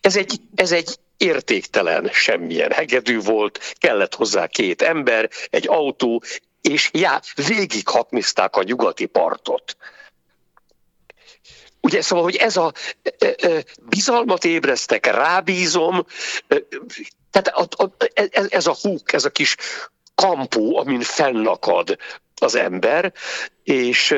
Ez 0.00 0.16
egy, 0.16 0.40
ez 0.54 0.72
egy 0.72 0.98
értéktelen 1.18 2.08
semmilyen 2.12 2.72
hegedű 2.72 3.20
volt, 3.20 3.74
kellett 3.78 4.14
hozzá 4.14 4.46
két 4.46 4.82
ember, 4.82 5.30
egy 5.50 5.68
autó, 5.68 6.22
és 6.60 6.90
já, 6.92 7.20
végig 7.48 7.88
hatmizták 7.88 8.56
a 8.56 8.62
nyugati 8.62 9.06
partot. 9.06 9.76
Ugye 11.80 12.02
szóval, 12.02 12.24
hogy 12.24 12.36
ez 12.36 12.56
a 12.56 12.72
e, 13.02 13.34
e, 13.38 13.64
bizalmat 13.82 14.44
ébreztek, 14.44 15.06
rábízom, 15.06 16.04
e, 16.48 16.56
tehát 17.30 17.48
a, 17.48 17.82
a, 17.82 17.92
ez, 18.14 18.46
ez 18.50 18.66
a 18.66 18.76
húk, 18.82 19.12
ez 19.12 19.24
a 19.24 19.30
kis 19.30 19.56
kampó, 20.14 20.78
amin 20.78 21.00
fennakad 21.00 21.96
az 22.40 22.54
ember, 22.54 23.12
és 23.64 24.14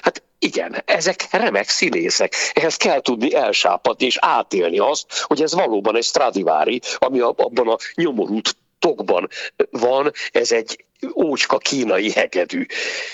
hát 0.00 0.22
igen, 0.38 0.82
ezek 0.84 1.26
remek 1.30 1.68
színészek. 1.68 2.34
Ehhez 2.52 2.76
kell 2.76 3.00
tudni 3.00 3.34
elsápadni 3.34 4.06
és 4.06 4.16
átélni 4.20 4.78
azt, 4.78 5.20
hogy 5.20 5.42
ez 5.42 5.54
valóban 5.54 5.96
egy 5.96 6.04
Stradivari, 6.04 6.80
ami 6.98 7.20
abban 7.20 7.68
a 7.68 7.76
nyomorult 7.94 8.56
tokban 8.78 9.28
van, 9.70 10.12
ez 10.30 10.52
egy 10.52 10.84
ócska 11.14 11.58
kínai 11.58 12.10
hegedű. 12.10 12.66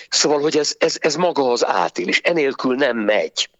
Szóval, 0.08 0.40
hogy 0.40 0.56
ez, 0.56 0.74
ez, 0.78 0.96
ez 1.00 1.14
maga 1.14 1.50
az 1.50 1.66
átélés, 1.66 2.20
enélkül 2.22 2.74
nem 2.74 2.96
megy. 2.96 3.50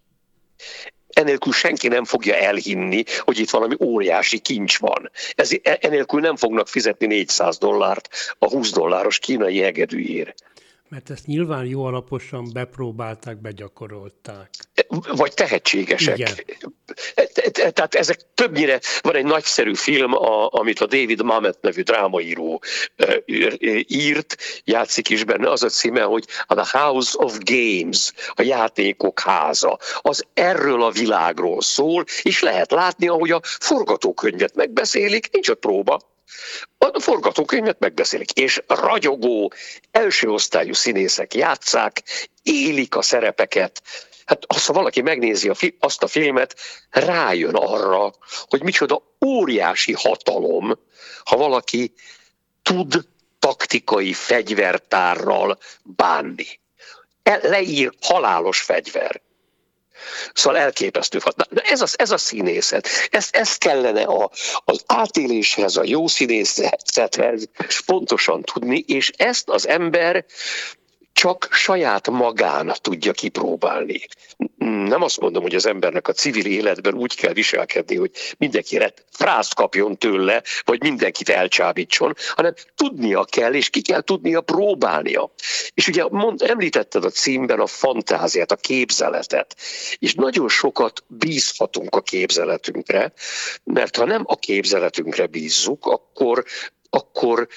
Enélkül 1.09 1.53
senki 1.53 1.89
nem 1.89 2.05
fogja 2.05 2.35
elhinni, 2.35 3.05
hogy 3.19 3.39
itt 3.39 3.51
valami 3.51 3.77
óriási 3.81 4.39
kincs 4.39 4.79
van. 4.79 5.11
Ez, 5.35 5.51
enélkül 5.63 6.21
nem 6.21 6.37
fognak 6.37 6.69
fizetni 6.69 7.07
400 7.07 7.59
dollárt 7.59 8.09
a 8.39 8.49
20 8.49 8.73
dolláros 8.73 9.19
kínai 9.19 9.59
hegedűjére. 9.59 10.35
Mert 10.93 11.11
ezt 11.11 11.27
nyilván 11.27 11.65
jó 11.65 11.85
alaposan 11.85 12.49
bepróbálták, 12.53 13.41
begyakorolták. 13.41 14.51
Vagy 15.13 15.35
tehetségesek. 15.35 16.19
Igen. 16.19 16.35
Tehát 17.73 17.95
ezek 17.95 18.21
többnyire, 18.35 18.81
van 19.01 19.17
egy 19.17 19.25
nagyszerű 19.25 19.75
film, 19.75 20.15
a, 20.15 20.49
amit 20.51 20.81
a 20.81 20.87
David 20.87 21.23
Mamet 21.23 21.59
nevű 21.61 21.83
drámaíró 21.83 22.63
írt, 23.87 24.37
játszik 24.65 25.09
is 25.09 25.25
benne, 25.25 25.51
az 25.51 25.63
a 25.63 25.69
címe, 25.69 26.03
hogy 26.03 26.25
The 26.47 26.79
House 26.79 27.19
of 27.19 27.39
Games, 27.39 28.13
a 28.35 28.43
játékok 28.43 29.21
háza. 29.21 29.79
Az 30.01 30.25
erről 30.35 30.83
a 30.83 30.91
világról 30.91 31.63
szól, 31.63 32.05
és 32.23 32.43
lehet 32.43 32.71
látni, 32.71 33.09
ahogy 33.09 33.31
a 33.31 33.41
forgatókönyvet 33.43 34.55
megbeszélik, 34.55 35.29
nincs 35.31 35.49
ott 35.49 35.61
próba, 35.61 36.12
a 36.79 37.01
forgatókönyvet 37.01 37.79
megbeszélik, 37.79 38.33
és 38.33 38.63
ragyogó, 38.67 39.53
első 39.91 40.29
osztályú 40.29 40.73
színészek 40.73 41.35
játszák, 41.35 42.03
élik 42.43 42.97
a 42.97 43.03
szerepeket. 43.03 43.83
Hát 44.25 44.45
ha 44.67 44.73
valaki 44.73 45.01
megnézi 45.01 45.49
a 45.49 45.55
fi- 45.55 45.77
azt 45.81 46.03
a 46.03 46.07
filmet, 46.07 46.57
rájön 46.91 47.55
arra, 47.55 48.15
hogy 48.49 48.63
micsoda 48.63 49.03
óriási 49.27 49.93
hatalom, 49.93 50.79
ha 51.25 51.37
valaki 51.37 51.95
tud 52.63 53.07
taktikai 53.39 54.13
fegyvertárral 54.13 55.59
bánni. 55.83 56.61
E- 57.23 57.41
leír 57.43 57.93
halálos 58.01 58.61
fegyver. 58.61 59.21
Szóval 60.35 60.61
elképesztő. 60.61 61.19
De 61.51 61.61
ez 61.61 61.81
a, 61.81 61.87
ez 61.93 62.11
a 62.11 62.19
színészet. 62.19 62.89
Ezt, 63.11 63.37
ezt 63.37 63.59
kellene 63.59 64.03
a, 64.03 64.31
az 64.65 64.83
átéléshez, 64.87 65.77
a 65.77 65.83
jó 65.85 66.07
színészethez 66.07 67.49
pontosan 67.87 68.43
tudni, 68.43 68.85
és 68.87 69.11
ezt 69.17 69.49
az 69.49 69.69
ember 69.69 70.25
csak 71.13 71.49
saját 71.51 72.11
magán 72.11 72.73
tudja 72.81 73.13
kipróbálni. 73.13 74.01
Nem 74.59 75.03
azt 75.03 75.21
mondom, 75.21 75.43
hogy 75.43 75.55
az 75.55 75.67
embernek 75.67 76.09
a 76.09 76.13
civil 76.13 76.47
életben 76.47 76.95
úgy 76.95 77.15
kell 77.15 77.33
viselkedni, 77.33 77.97
hogy 77.97 78.11
mindenkire 78.39 78.93
frászt 79.11 79.55
kapjon 79.55 79.99
tőle, 79.99 80.43
vagy 80.65 80.83
mindenkit 80.83 81.29
elcsábítson, 81.29 82.15
hanem 82.35 82.55
tudnia 82.75 83.25
kell, 83.25 83.55
és 83.55 83.71
ki 83.71 83.81
kell 83.81 84.01
tudnia 84.01 84.41
próbálnia. 84.41 85.31
És 85.75 85.89
ugye 85.89 86.05
mond, 86.11 86.43
említetted 86.43 87.05
a 87.05 87.11
címben 87.11 87.61
a 87.61 87.67
fantáziát, 87.67 88.53
a 88.53 88.57
képzeletet, 88.57 89.57
és 89.99 90.15
nagyon 90.15 90.49
sokat 90.49 91.05
bízhatunk 91.07 91.97
a 91.97 92.01
képzeletünkre, 92.01 93.13
mert 93.65 93.97
ha 93.97 94.05
nem 94.05 94.23
a 94.27 94.37
képzeletünkre 94.37 95.27
bízzuk, 95.27 95.87
akkor 95.87 96.45
akkor 96.95 97.49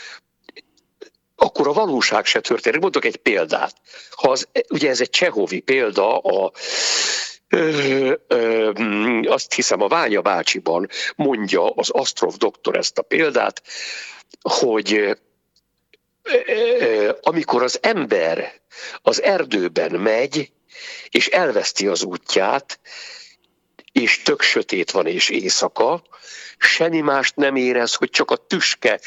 akkor 1.36 1.68
a 1.68 1.74
valóság 1.74 2.26
se 2.26 2.40
történik. 2.40 2.82
Mondok 2.82 3.06
egy 3.06 3.16
példát. 3.16 3.76
Ha 4.12 4.30
az, 4.30 4.48
ugye 4.70 4.90
ez 4.90 5.02
egy 5.02 5.10
Csehovi 5.10 5.60
példa, 5.60 6.18
a, 6.18 6.52
Ö, 7.50 8.14
ö, 8.28 8.72
azt 9.24 9.54
hiszem 9.54 9.82
a 9.82 9.88
Ványa 9.88 10.22
bácsiban 10.22 10.88
mondja 11.16 11.70
az 11.70 11.90
Astrov 11.90 12.36
doktor 12.36 12.78
ezt 12.78 12.98
a 12.98 13.02
példát, 13.02 13.62
hogy 14.42 15.18
ö, 16.24 17.12
amikor 17.22 17.64
az 17.64 17.80
ember 17.82 18.62
az 19.02 19.22
erdőben 19.22 19.92
megy, 19.92 20.52
és 21.10 21.28
elveszti 21.28 21.88
az 21.88 22.04
útját, 22.04 22.80
és 23.92 24.22
tök 24.22 24.42
sötét 24.42 24.92
van 24.92 25.08
és 25.08 25.30
éjszaka, 25.30 26.04
semmi 26.58 27.02
mást 27.02 27.36
nem 27.36 27.56
érez, 27.56 27.94
hogy 27.94 28.10
csak 28.10 28.32
a 28.32 28.36
tüske 28.36 29.00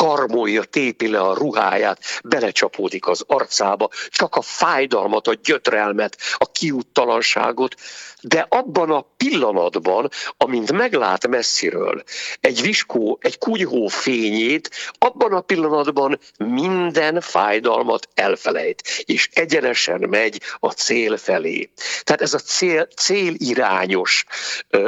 karmolja, 0.00 0.64
tépi 0.64 1.08
le 1.08 1.20
a 1.20 1.34
ruháját, 1.34 2.00
belecsapódik 2.24 3.06
az 3.06 3.24
arcába, 3.26 3.88
csak 4.08 4.36
a 4.36 4.42
fájdalmat, 4.42 5.26
a 5.26 5.34
gyötrelmet, 5.42 6.16
a 6.34 6.50
kiúttalanságot, 6.52 7.74
de 8.20 8.46
abban 8.48 8.90
a 8.90 9.04
pillanatban, 9.16 10.08
amint 10.36 10.72
meglát 10.72 11.28
messziről 11.28 12.02
egy 12.40 12.62
viskó, 12.62 13.18
egy 13.20 13.38
kunyhó 13.38 13.86
fényét, 13.86 14.70
abban 14.98 15.32
a 15.32 15.40
pillanatban 15.40 16.18
minden 16.38 17.20
fájdalmat 17.20 18.08
elfelejt, 18.14 18.82
és 19.04 19.28
egyenesen 19.32 20.06
megy 20.08 20.40
a 20.58 20.70
cél 20.70 21.16
felé. 21.16 21.70
Tehát 22.02 22.22
ez 22.22 22.34
a 22.34 22.38
cél, 22.38 22.86
célirányos 22.96 24.24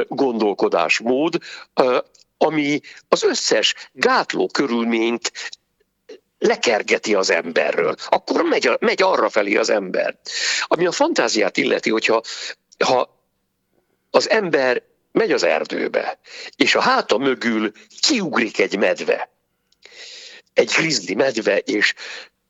gondolkodásmód, 0.07 1.37
ami 2.43 2.81
az 3.07 3.23
összes 3.23 3.75
gátló 3.91 4.47
körülményt 4.47 5.31
lekergeti 6.37 7.15
az 7.15 7.29
emberről. 7.29 7.95
Akkor 8.09 8.43
megy, 8.43 8.77
megy 8.79 9.01
arra 9.01 9.29
felé 9.29 9.55
az 9.55 9.69
ember. 9.69 10.17
Ami 10.61 10.85
a 10.85 10.91
fantáziát 10.91 11.57
illeti, 11.57 11.89
hogyha 11.89 12.21
ha 12.85 13.21
az 14.09 14.29
ember 14.29 14.83
megy 15.11 15.31
az 15.31 15.43
erdőbe, 15.43 16.19
és 16.55 16.75
a 16.75 16.81
háta 16.81 17.17
mögül 17.17 17.71
kiugrik 18.01 18.59
egy 18.59 18.77
medve, 18.77 19.29
egy 20.53 20.71
grizzly 20.77 21.13
medve, 21.13 21.57
és 21.57 21.93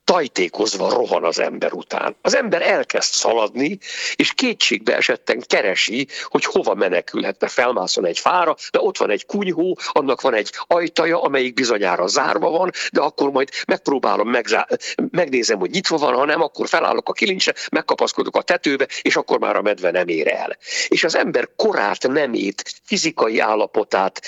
tajtékozva 0.04 0.90
rohan 0.90 1.24
az 1.24 1.40
ember 1.40 1.74
után. 1.74 2.16
Az 2.22 2.36
ember 2.36 2.62
elkezd 2.62 3.12
szaladni, 3.12 3.78
és 4.16 4.34
kétségbe 4.34 4.96
esetten 4.96 5.44
keresi, 5.48 6.08
hogy 6.24 6.46
hova 6.46 6.74
menekülhetne. 6.74 7.48
Felmászon 7.48 8.06
egy 8.06 8.20
fára, 8.20 8.56
de 8.72 8.80
ott 8.80 8.98
van 8.98 9.10
egy 9.10 9.26
kunyhó, 9.26 9.78
annak 9.92 10.22
van 10.22 10.34
egy 10.34 10.54
ajtaja, 10.68 11.22
amelyik 11.22 11.54
bizonyára 11.54 12.08
zárva 12.08 12.50
van, 12.50 12.72
de 12.92 13.02
akkor 13.02 13.32
majd 13.32 13.50
megpróbálom, 13.68 14.30
megzá- 14.30 14.96
megnézem, 15.12 15.60
hogy 15.60 15.70
nyitva 15.70 15.98
van, 15.98 16.14
ha 16.14 16.26
nem, 16.26 16.42
akkor 16.42 16.68
felállok 16.68 17.10
a 17.10 17.14
kilincse, 17.14 17.56
megkapaszkodok 17.72 18.36
a 18.36 18.42
tetőbe, 18.42 18.88
és 19.02 19.16
akkor 19.16 19.40
már 19.40 19.56
a 19.56 19.62
medve 19.62 19.92
nem 19.92 20.08
ér 20.08 20.28
el. 20.28 20.58
És 20.88 21.04
az 21.04 21.16
ember 21.16 21.50
korát, 21.56 22.08
nemét, 22.08 22.82
fizikai 22.84 23.40
állapotát 23.40 24.22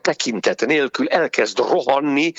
tekintet 0.00 0.66
nélkül 0.66 1.08
elkezd 1.08 1.58
rohanni, 1.58 2.32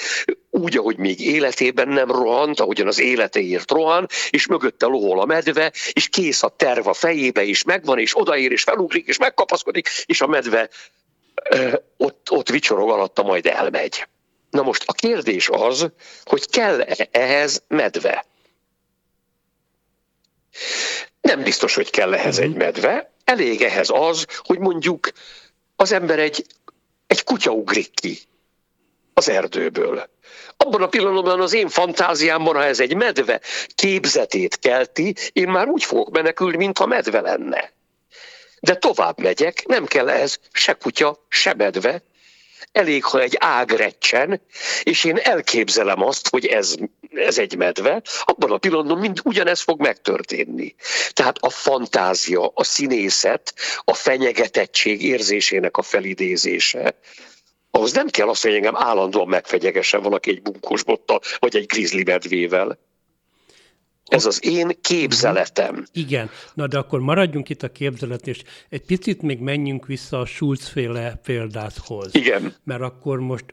úgy, 0.56 0.78
ahogy 0.78 0.98
még 0.98 1.20
életében 1.20 1.88
nem 1.88 2.12
rohant, 2.12 2.60
ahogyan 2.60 2.88
az 2.88 3.00
életéért 3.00 3.72
rohan, 3.72 4.08
és 4.30 4.48
mögötte 4.48 4.86
lohol 4.86 5.20
a 5.20 5.26
medve, 5.26 5.74
és 5.92 6.10
kész 6.10 6.44
a 6.44 6.50
terv 6.50 6.88
a 6.88 6.94
fejébe, 6.94 7.44
és 7.44 7.64
megvan, 7.64 8.00
és 8.00 8.18
odaér, 8.20 8.52
és 8.52 8.64
felugrik, 8.64 9.08
és 9.08 9.18
megkapaszkodik, 9.18 9.90
és 10.06 10.22
a 10.22 10.28
medve 10.28 10.70
ö, 11.50 11.74
ott, 11.98 12.32
ott 12.32 12.50
vicsorog 12.50 12.90
alatta, 12.90 13.24
majd 13.24 13.46
elmegy. 13.46 14.08
Na 14.50 14.62
most 14.62 14.84
a 14.86 14.94
kérdés 14.94 15.50
az, 15.50 15.92
hogy 16.24 16.50
kell 16.50 16.82
ehhez 17.12 17.64
medve? 17.68 18.26
Nem 21.22 21.44
biztos, 21.44 21.76
hogy 21.76 21.90
kell 21.90 22.14
ehhez 22.14 22.40
egy 22.40 22.56
medve. 22.56 23.12
Elég 23.24 23.62
ehhez 23.62 23.90
az, 23.94 24.26
hogy 24.38 24.60
mondjuk 24.60 25.12
az 25.76 25.92
ember 25.92 26.20
egy, 26.20 26.46
egy 27.08 27.24
kutya 27.24 27.52
ugrik 27.52 27.94
ki 27.94 28.20
az 29.14 29.30
erdőből. 29.30 30.10
Abban 30.58 30.82
a 30.82 30.88
pillanatban 30.88 31.42
az 31.42 31.54
én 31.54 31.70
fantáziámban, 31.70 32.56
ha 32.56 32.64
ez 32.64 32.80
egy 32.80 32.96
medve 32.96 33.42
képzetét 33.76 34.60
kelti, 34.60 35.16
én 35.34 35.48
már 35.48 35.68
úgy 35.68 35.84
fogok 35.84 36.10
menekülni, 36.10 36.58
mintha 36.58 36.86
medve 36.86 37.22
lenne. 37.22 37.74
De 38.60 38.76
tovább 38.76 39.20
megyek, 39.20 39.66
nem 39.66 39.86
kell 39.86 40.10
ehhez 40.10 40.40
se 40.52 40.74
kutya, 40.74 41.26
se 41.30 41.54
medve, 41.54 42.04
elég, 42.72 43.04
ha 43.04 43.22
egy 43.22 43.36
ág 43.40 43.72
recsen, 43.72 44.42
és 44.84 45.04
én 45.04 45.18
elképzelem 45.18 46.02
azt, 46.02 46.30
hogy 46.30 46.46
ez, 46.46 46.76
ez 47.14 47.38
egy 47.38 47.58
medve, 47.58 48.02
abban 48.24 48.52
a 48.52 48.58
pillanatban 48.58 48.98
mind 48.98 49.20
ugyanez 49.24 49.62
fog 49.62 49.82
megtörténni. 49.82 50.76
Tehát 51.12 51.38
a 51.40 51.50
fantázia, 51.50 52.52
a 52.54 52.64
színészet, 52.64 53.54
a 53.84 53.94
fenyegetettség 53.94 55.04
érzésének 55.04 55.78
a 55.78 55.82
felidézése, 55.82 56.96
ahhoz 57.76 57.94
nem 57.94 58.08
kell 58.08 58.28
azt, 58.28 58.42
hogy 58.42 58.54
engem 58.54 58.76
állandóan 58.76 59.28
megfegyegessen 59.28 60.02
valaki 60.02 60.30
egy 60.30 60.42
bunkós 60.42 60.84
bottal, 60.84 61.20
vagy 61.40 61.56
egy 61.56 61.66
grizzly 61.66 62.04
medvével. 62.04 62.78
Ez 64.06 64.26
az 64.26 64.46
én 64.46 64.72
képzeletem. 64.82 65.74
Mhm. 65.74 65.84
Igen, 65.94 66.30
na 66.54 66.68
de 66.68 66.78
akkor 66.78 67.00
maradjunk 67.00 67.50
itt 67.50 67.64
a 67.64 67.72
képzelet, 67.72 68.28
és 68.28 68.42
egy 68.70 68.86
picit 68.86 69.22
még 69.22 69.40
menjünk 69.40 69.86
vissza 69.86 70.20
a 70.20 70.26
Schulz-féle 70.26 71.20
példáthoz. 71.24 72.16
Igen. 72.16 72.56
Mert 72.64 72.82
akkor 72.82 73.20
most 73.20 73.46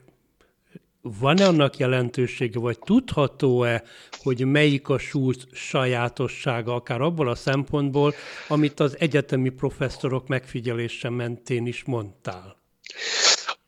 van-e 1.02 1.46
annak 1.46 1.76
jelentősége, 1.76 2.59
vagy 2.59 2.78
tudható-e, 2.78 3.83
hogy 4.22 4.44
melyik 4.44 4.88
a 4.88 4.98
Schulz 4.98 5.46
sajátossága, 5.52 6.74
akár 6.74 7.00
abból 7.00 7.28
a 7.28 7.35
szempontból, 7.35 8.14
amit 8.48 8.80
az 8.80 8.96
egyetemi 8.98 9.48
professzorok 9.48 10.28
megfigyelése 10.28 11.11
mentén 11.11 11.66
is 11.66 11.85
mondtál? 11.85 12.56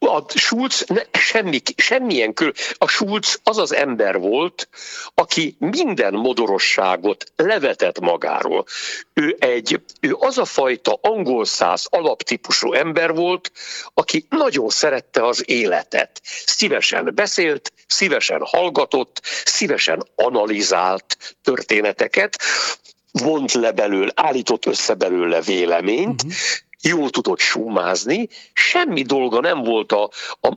A 0.09 0.25
Schulz 0.35 0.85
ne, 0.89 1.03
semmi, 1.13 1.61
semmilyen 1.77 2.35
kül. 2.35 2.53
A 2.79 2.89
Schulz 2.89 3.41
az 3.43 3.59
az 3.59 3.75
ember 3.75 4.19
volt, 4.19 4.69
aki 5.15 5.57
minden 5.59 6.15
modorosságot 6.15 7.33
levetett 7.37 8.01
magáról. 8.01 8.65
Ő, 9.13 9.37
egy, 9.39 9.81
ő 10.01 10.17
az 10.19 10.39
a 10.39 10.45
fajta 10.45 10.99
angol 11.03 11.45
száz 11.45 11.87
alaptípusú 11.91 12.73
ember 12.73 13.15
volt, 13.15 13.53
aki 13.95 14.27
nagyon 14.29 14.69
szerette 14.69 15.27
az 15.27 15.49
életet. 15.49 16.21
Szívesen 16.45 17.11
beszélt, 17.15 17.73
szívesen 17.87 18.41
hallgatott, 18.45 19.21
szívesen 19.45 20.07
analizált 20.15 21.37
történeteket, 21.43 22.37
vont 23.13 23.53
le 23.53 23.73
belőle, 23.73 24.13
állított 24.15 24.67
össze 24.67 24.95
belőle 24.95 25.41
véleményt, 25.41 26.23
uh-huh 26.23 26.37
jól 26.83 27.11
tudott 27.11 27.39
summázni, 27.39 28.29
semmi 28.53 29.03
dolga 29.03 29.41
nem 29.41 29.63
volt 29.63 29.93
a, 29.93 30.11
a 30.41 30.57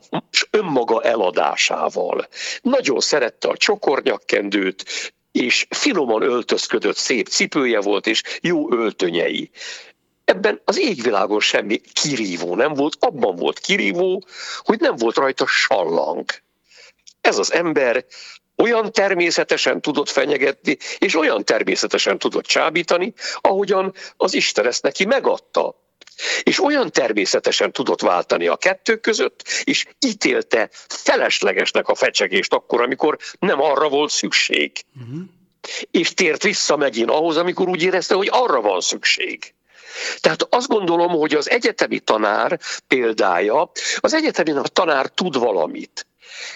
önmaga 0.50 1.02
eladásával. 1.04 2.28
Nagyon 2.62 3.00
szerette 3.00 3.48
a 3.48 3.58
csokornyakkendőt, 3.58 5.14
és 5.32 5.68
finoman 5.70 6.22
öltözködött, 6.22 6.96
szép 6.96 7.28
cipője 7.28 7.82
volt, 7.82 8.08
és 8.08 8.22
jó 8.42 8.74
öltönyei. 8.74 9.50
Ebben 10.26 10.62
az 10.66 10.80
égvilágon 10.80 11.40
semmi 11.40 11.82
kirívó 11.94 12.56
nem 12.56 12.74
volt, 12.74 12.96
abban 13.00 13.36
volt 13.36 13.60
kirívó, 13.60 14.24
hogy 14.58 14.80
nem 14.80 14.96
volt 14.96 15.16
rajta 15.16 15.46
sallang. 15.48 16.26
Ez 17.22 17.38
az 17.38 17.54
ember 17.54 18.06
olyan 18.58 18.92
természetesen 18.92 19.82
tudott 19.82 20.10
fenyegetni, 20.10 20.78
és 20.98 21.16
olyan 21.16 21.46
természetesen 21.46 22.18
tudott 22.20 22.46
csábítani, 22.46 23.14
ahogyan 23.42 23.94
az 24.18 24.34
Isten 24.34 24.66
ezt 24.66 24.84
neki 24.84 25.06
megadta. 25.06 25.85
És 26.44 26.64
olyan 26.64 26.92
természetesen 26.92 27.72
tudott 27.72 28.02
váltani 28.02 28.48
a 28.48 28.56
kettő 28.56 28.96
között, 28.96 29.42
és 29.64 29.86
ítélte 30.00 30.70
feleslegesnek 30.88 31.88
a 31.88 31.96
fecsegést 31.96 32.54
akkor, 32.54 32.82
amikor 32.82 33.18
nem 33.40 33.62
arra 33.62 33.90
volt 33.90 34.12
szükség. 34.12 34.72
Uh-huh. 35.02 35.22
És 35.92 36.14
tért 36.14 36.44
vissza 36.44 36.76
megint 36.78 37.10
ahhoz, 37.10 37.38
amikor 37.38 37.68
úgy 37.68 37.84
érezte, 37.84 38.16
hogy 38.16 38.30
arra 38.32 38.62
van 38.62 38.82
szükség. 38.82 39.54
Tehát 40.20 40.48
azt 40.50 40.68
gondolom, 40.68 41.12
hogy 41.12 41.34
az 41.34 41.50
egyetemi 41.50 42.00
tanár 42.00 42.60
példája, 42.88 43.72
az 43.98 44.14
egyetemi 44.14 44.54
tanár 44.74 45.08
tud 45.08 45.40
valamit. 45.40 46.08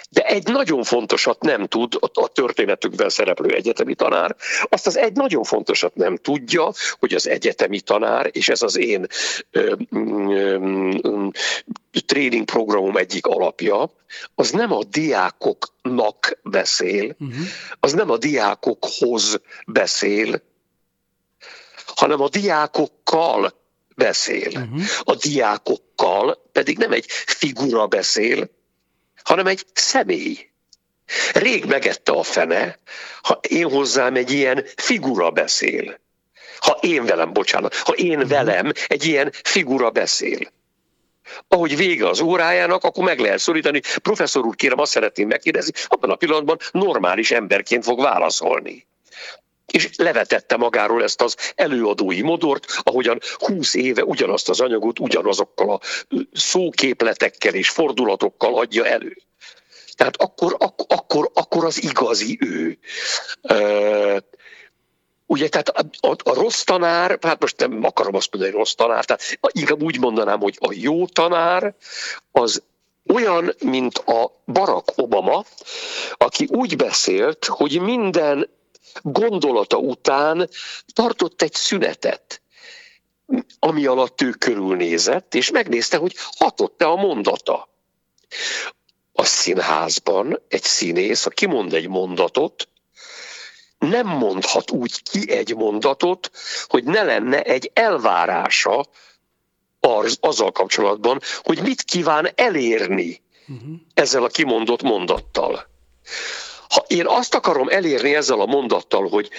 De 0.10 0.24
egy 0.24 0.48
nagyon 0.48 0.84
fontosat 0.84 1.42
nem 1.42 1.68
tud 1.68 1.98
a 2.14 2.28
történetükben 2.28 3.10
szereplő 3.10 3.56
egyetemi 3.56 3.96
tanár. 3.96 4.36
Azt 4.64 4.88
az 4.88 4.98
egy 4.98 5.14
nagyon 5.14 5.44
fontosat 5.44 5.96
nem 5.96 6.18
tudja, 6.18 6.72
hogy 7.00 7.14
az 7.14 7.28
egyetemi 7.28 7.80
tanár, 7.80 8.30
és 8.32 8.50
ez 8.50 8.62
az 8.62 8.78
én 8.78 9.08
ö, 9.52 9.76
ö, 9.92 10.58
ö, 11.02 11.28
tréning 12.06 12.46
programom 12.46 12.98
egyik 12.98 13.26
alapja, 13.26 13.92
az 14.36 14.52
nem 14.52 14.72
a 14.72 14.84
diákoknak 14.84 16.40
beszél, 16.44 17.16
uh-huh. 17.20 17.46
az 17.80 17.94
nem 17.94 18.10
a 18.10 18.18
diákokhoz 18.18 19.42
beszél, 19.66 20.42
hanem 21.96 22.22
a 22.22 22.30
diákokkal 22.30 23.54
beszél. 23.96 24.48
Uh-huh. 24.48 24.82
A 25.04 25.16
diákokkal 25.16 26.50
pedig 26.52 26.78
nem 26.78 26.92
egy 26.92 27.06
figura 27.10 27.88
beszél, 27.88 28.50
hanem 29.24 29.48
egy 29.48 29.66
személy. 29.74 30.50
Rég 31.34 31.66
megette 31.66 32.12
a 32.12 32.24
fene, 32.24 32.80
ha 33.22 33.40
én 33.48 33.70
hozzám 33.70 34.16
egy 34.16 34.32
ilyen 34.32 34.66
figura 34.76 35.32
beszél. 35.32 36.00
Ha 36.60 36.78
én 36.82 37.06
velem, 37.06 37.34
bocsánat, 37.34 37.76
ha 37.76 37.94
én 37.94 38.28
velem 38.28 38.72
egy 38.88 39.06
ilyen 39.06 39.32
figura 39.44 39.90
beszél. 39.90 40.52
Ahogy 41.48 41.76
vége 41.76 42.08
az 42.08 42.22
órájának, 42.22 42.84
akkor 42.84 43.04
meg 43.04 43.20
lehet 43.20 43.40
szorítani. 43.40 43.82
Professzor 44.02 44.46
úr, 44.46 44.56
kérem, 44.56 44.80
azt 44.80 44.92
szeretném 44.92 45.28
megkérdezni, 45.28 45.72
abban 45.88 46.10
a 46.10 46.16
pillanatban 46.16 46.58
normális 46.72 47.32
emberként 47.32 47.84
fog 47.84 48.02
válaszolni 48.02 48.88
és 49.72 49.90
levetette 49.98 50.58
magáról 50.58 51.04
ezt 51.04 51.22
az 51.22 51.36
előadói 51.56 52.22
modort, 52.22 52.66
ahogyan 52.84 53.20
húsz 53.38 53.74
éve 53.74 54.04
ugyanazt 54.04 54.50
az 54.50 54.60
anyagot 54.60 55.00
ugyanazokkal 55.00 55.70
a 55.70 55.80
szóképletekkel 56.34 57.54
és 57.54 57.70
fordulatokkal 57.70 58.58
adja 58.58 58.86
elő. 58.86 59.18
Tehát 59.94 60.22
akkor, 60.22 60.56
ak- 60.60 60.92
akkor, 60.92 61.32
akkor 61.34 61.66
az 61.66 61.84
igazi 61.84 62.38
ő. 62.42 62.78
Uh, 63.42 64.18
Ugye, 65.32 65.50
tehát 65.50 65.70
a, 65.70 66.08
a, 66.08 66.16
a 66.24 66.34
rossz 66.34 66.62
tanár, 66.62 67.18
hát 67.22 67.42
most 67.42 67.60
nem 67.60 67.84
akarom 67.84 68.16
azt 68.16 68.32
mondani, 68.32 68.52
hogy 68.52 68.62
rossz 68.62 68.74
tanár, 68.74 69.06
tehát 69.06 69.40
inkább 69.52 69.84
úgy 69.84 70.00
mondanám, 70.00 70.40
hogy 70.40 70.58
a 70.60 70.74
jó 70.74 71.08
tanár 71.08 71.76
az 72.32 72.64
olyan, 73.14 73.56
mint 73.64 73.98
a 73.98 74.42
Barack 74.46 74.92
Obama, 74.96 75.44
aki 76.14 76.48
úgy 76.52 76.76
beszélt, 76.76 77.46
hogy 77.46 77.82
minden 77.82 78.50
gondolata 79.02 79.78
után 79.78 80.50
tartott 80.94 81.42
egy 81.42 81.54
szünetet, 81.54 82.42
ami 83.60 83.86
alatt 83.86 84.22
ő 84.22 84.30
körülnézett, 84.30 85.36
és 85.36 85.52
megnézte, 85.52 85.98
hogy 85.98 86.16
hatott-e 86.38 86.88
a 86.88 86.96
mondata. 86.96 87.70
A 89.14 89.24
színházban 89.24 90.42
egy 90.48 90.64
színész, 90.64 91.24
ha 91.24 91.30
kimond 91.30 91.74
egy 91.74 91.88
mondatot, 91.88 92.68
nem 93.78 94.08
mondhat 94.08 94.72
úgy 94.72 95.04
ki 95.04 95.32
egy 95.32 95.56
mondatot, 95.56 96.32
hogy 96.68 96.84
ne 96.84 97.04
lenne 97.04 97.42
egy 97.42 97.72
elvárása 97.74 98.86
az, 99.80 100.18
azzal 100.22 100.52
kapcsolatban, 100.52 101.20
hogy 101.42 101.62
mit 101.62 101.82
kíván 101.82 102.30
elérni 102.36 103.22
uh-huh. 103.48 103.76
ezzel 103.94 104.24
a 104.24 104.28
kimondott 104.28 104.82
mondattal. 104.82 105.68
Ha 106.70 106.86
én 106.88 107.08
azt 107.08 107.36
akarom 107.36 107.70
elérni 107.70 108.16
ezzel 108.16 108.40
a 108.40 108.46
mondattal, 108.46 109.10
hogy 109.10 109.30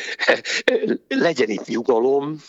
legyen 1.09 1.49
itt 1.49 1.67
nyugalom, 1.67 2.43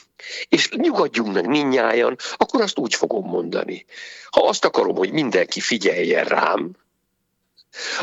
és 0.50 0.70
nyugodjunk 0.70 1.34
meg 1.34 1.48
minnyáján, 1.48 2.18
akkor 2.38 2.62
azt 2.62 2.78
úgy 2.78 2.96
fogom 2.96 3.26
mondani. 3.26 3.86
Ha 4.30 4.48
azt 4.48 4.66
akarom, 4.66 4.96
hogy 4.96 5.12
mindenki 5.12 5.60
figyeljen 5.60 6.26
rám, 6.26 6.72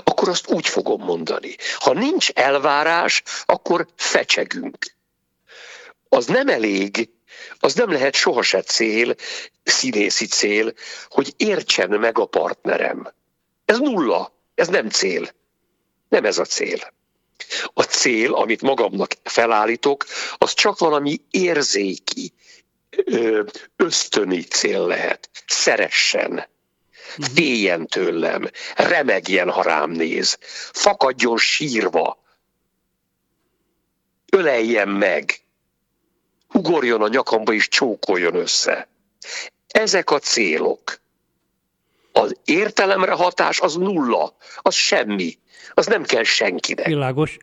akkor 0.05 0.29
azt 0.29 0.51
úgy 0.51 0.67
fogom 0.67 1.03
mondani. 1.03 1.57
Ha 1.79 1.93
nincs 1.93 2.31
elvárás, 2.31 3.23
akkor 3.45 3.87
fecsegünk. 3.97 4.77
Az 6.09 6.27
nem 6.27 6.49
elég, 6.49 7.11
az 7.59 7.75
nem 7.75 7.91
lehet 7.91 8.15
sohasem 8.15 8.61
cél, 8.61 9.15
színészi 9.63 10.27
cél, 10.27 10.73
hogy 11.09 11.35
értsen 11.37 11.91
meg 11.91 12.19
a 12.19 12.27
partnerem. 12.27 13.13
Ez 13.65 13.79
nulla, 13.79 14.33
ez 14.55 14.69
nem 14.69 14.89
cél. 14.89 15.31
Nem 16.09 16.25
ez 16.25 16.39
a 16.39 16.45
cél. 16.45 16.93
A 17.75 17.83
cél, 17.83 18.35
amit 18.35 18.63
magamnak 18.63 19.13
felállítok, 19.23 20.05
az 20.39 20.55
csak 20.55 20.79
valami 20.79 21.21
érzéki, 21.31 22.33
ösztöni 23.77 24.43
cél 24.43 24.87
lehet. 24.87 25.31
Szeressen, 25.47 26.31
mhm. 26.31 27.31
féljen 27.35 27.87
tőlem, 27.87 28.51
remegjen, 28.77 29.51
ha 29.51 29.63
rám 29.63 29.91
néz, 29.91 30.39
fakadjon 30.73 31.39
sírva, 31.39 32.23
öleljen 34.31 34.89
meg, 34.89 35.41
ugorjon 36.53 37.03
a 37.03 37.09
nyakamba 37.09 37.53
és 37.53 37.69
csókoljon 37.69 38.35
össze. 38.35 38.89
Ezek 39.69 40.11
a 40.11 40.19
célok. 40.19 41.01
Az 42.13 42.37
értelemre 42.45 43.13
hatás 43.13 43.61
az 43.61 43.75
nulla, 43.75 44.37
az 44.57 44.75
semmi 44.75 45.39
az 45.75 45.87
nem 45.87 46.03
kell 46.03 46.23
senkinek. 46.23 46.87
Világos, 46.87 47.37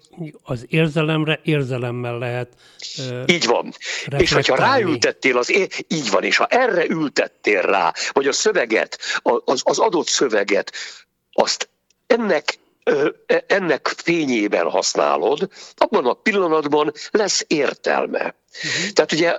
az 0.43 0.65
érzelemre 0.67 1.39
érzelemmel 1.43 2.17
lehet 2.17 2.49
uh, 2.97 3.23
Így 3.25 3.45
van. 3.45 3.73
És 4.17 4.33
hogyha 4.33 4.55
ráültettél, 4.55 5.37
az 5.37 5.51
é- 5.51 5.85
így 5.87 6.09
van, 6.09 6.23
és 6.23 6.37
ha 6.37 6.45
erre 6.45 6.85
ültettél 6.85 7.61
rá, 7.61 7.93
vagy 8.11 8.27
a 8.27 8.31
szöveget, 8.31 8.99
az, 9.21 9.61
az 9.63 9.79
adott 9.79 10.07
szöveget, 10.07 10.71
azt 11.31 11.69
ennek 12.07 12.57
e, 13.25 13.43
ennek 13.47 13.87
fényében 13.87 14.69
használod, 14.69 15.49
abban 15.75 16.05
a 16.05 16.13
pillanatban 16.13 16.91
lesz 17.11 17.45
értelme. 17.47 18.35
Uh-huh. 18.63 18.91
Tehát 18.93 19.11
ugye 19.11 19.37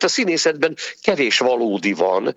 a 0.00 0.08
színészetben 0.08 0.76
kevés 1.02 1.38
valódi 1.38 1.92
van, 1.92 2.34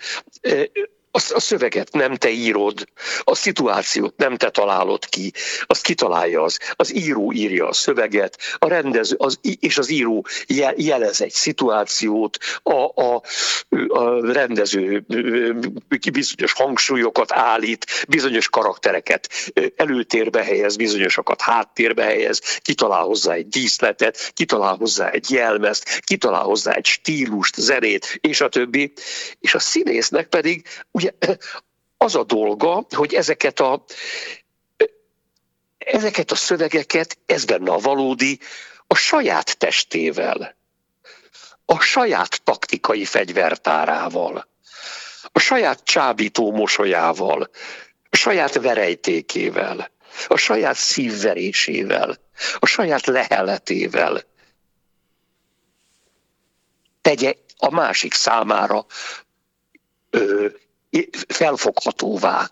a, 1.15 1.33
a 1.33 1.39
szöveget 1.39 1.91
nem 1.91 2.15
te 2.15 2.29
írod, 2.29 2.87
a 3.23 3.35
szituációt 3.35 4.17
nem 4.17 4.37
te 4.37 4.49
találod 4.49 5.05
ki, 5.05 5.33
azt 5.65 5.81
kitalálja 5.81 6.41
az, 6.41 6.59
az 6.75 6.95
író 6.95 7.31
írja 7.31 7.67
a 7.67 7.73
szöveget, 7.73 8.37
a 8.57 8.67
rendező, 8.67 9.15
az, 9.17 9.39
és 9.59 9.77
az 9.77 9.89
író 9.89 10.25
jelez 10.75 11.21
egy 11.21 11.31
szituációt, 11.31 12.37
a, 12.63 13.01
a, 13.01 13.21
a 13.87 14.31
rendező 14.31 15.05
bizonyos 16.11 16.53
hangsúlyokat 16.53 17.31
állít, 17.31 17.85
bizonyos 18.07 18.49
karaktereket 18.49 19.29
előtérbe 19.75 20.43
helyez, 20.43 20.75
bizonyosakat 20.75 21.41
háttérbe 21.41 22.03
helyez, 22.03 22.59
kitalál 22.59 23.03
hozzá 23.03 23.33
egy 23.33 23.47
díszletet, 23.47 24.31
kitalál 24.33 24.75
hozzá 24.75 25.09
egy 25.09 25.31
jelmezt, 25.31 25.99
kitalál 25.99 26.43
hozzá 26.43 26.71
egy 26.71 26.85
stílust, 26.85 27.55
zenét, 27.55 28.17
és 28.21 28.41
a 28.41 28.49
többi. 28.49 28.93
És 29.39 29.55
a 29.55 29.59
színésznek 29.59 30.27
pedig 30.27 30.65
ugye 31.03 31.13
az 31.97 32.15
a 32.15 32.23
dolga, 32.23 32.85
hogy 32.89 33.13
ezeket 33.13 33.59
a, 33.59 33.83
ezeket 35.77 36.31
a 36.31 36.35
szövegeket, 36.35 37.17
ez 37.25 37.45
benne 37.45 37.71
a 37.71 37.77
valódi, 37.77 38.39
a 38.87 38.95
saját 38.95 39.57
testével, 39.57 40.55
a 41.65 41.79
saját 41.79 42.41
taktikai 42.43 43.05
fegyvertárával, 43.05 44.47
a 45.31 45.39
saját 45.39 45.83
csábító 45.83 46.51
mosolyával, 46.51 47.49
a 48.09 48.15
saját 48.15 48.53
verejtékével, 48.53 49.91
a 50.27 50.37
saját 50.37 50.75
szívverésével, 50.75 52.17
a 52.59 52.65
saját 52.65 53.05
leheletével. 53.05 54.21
Tegye 57.01 57.33
a 57.57 57.69
másik 57.69 58.13
számára 58.13 58.85
ö, 60.09 60.47
felfoghatóvá, 61.27 62.49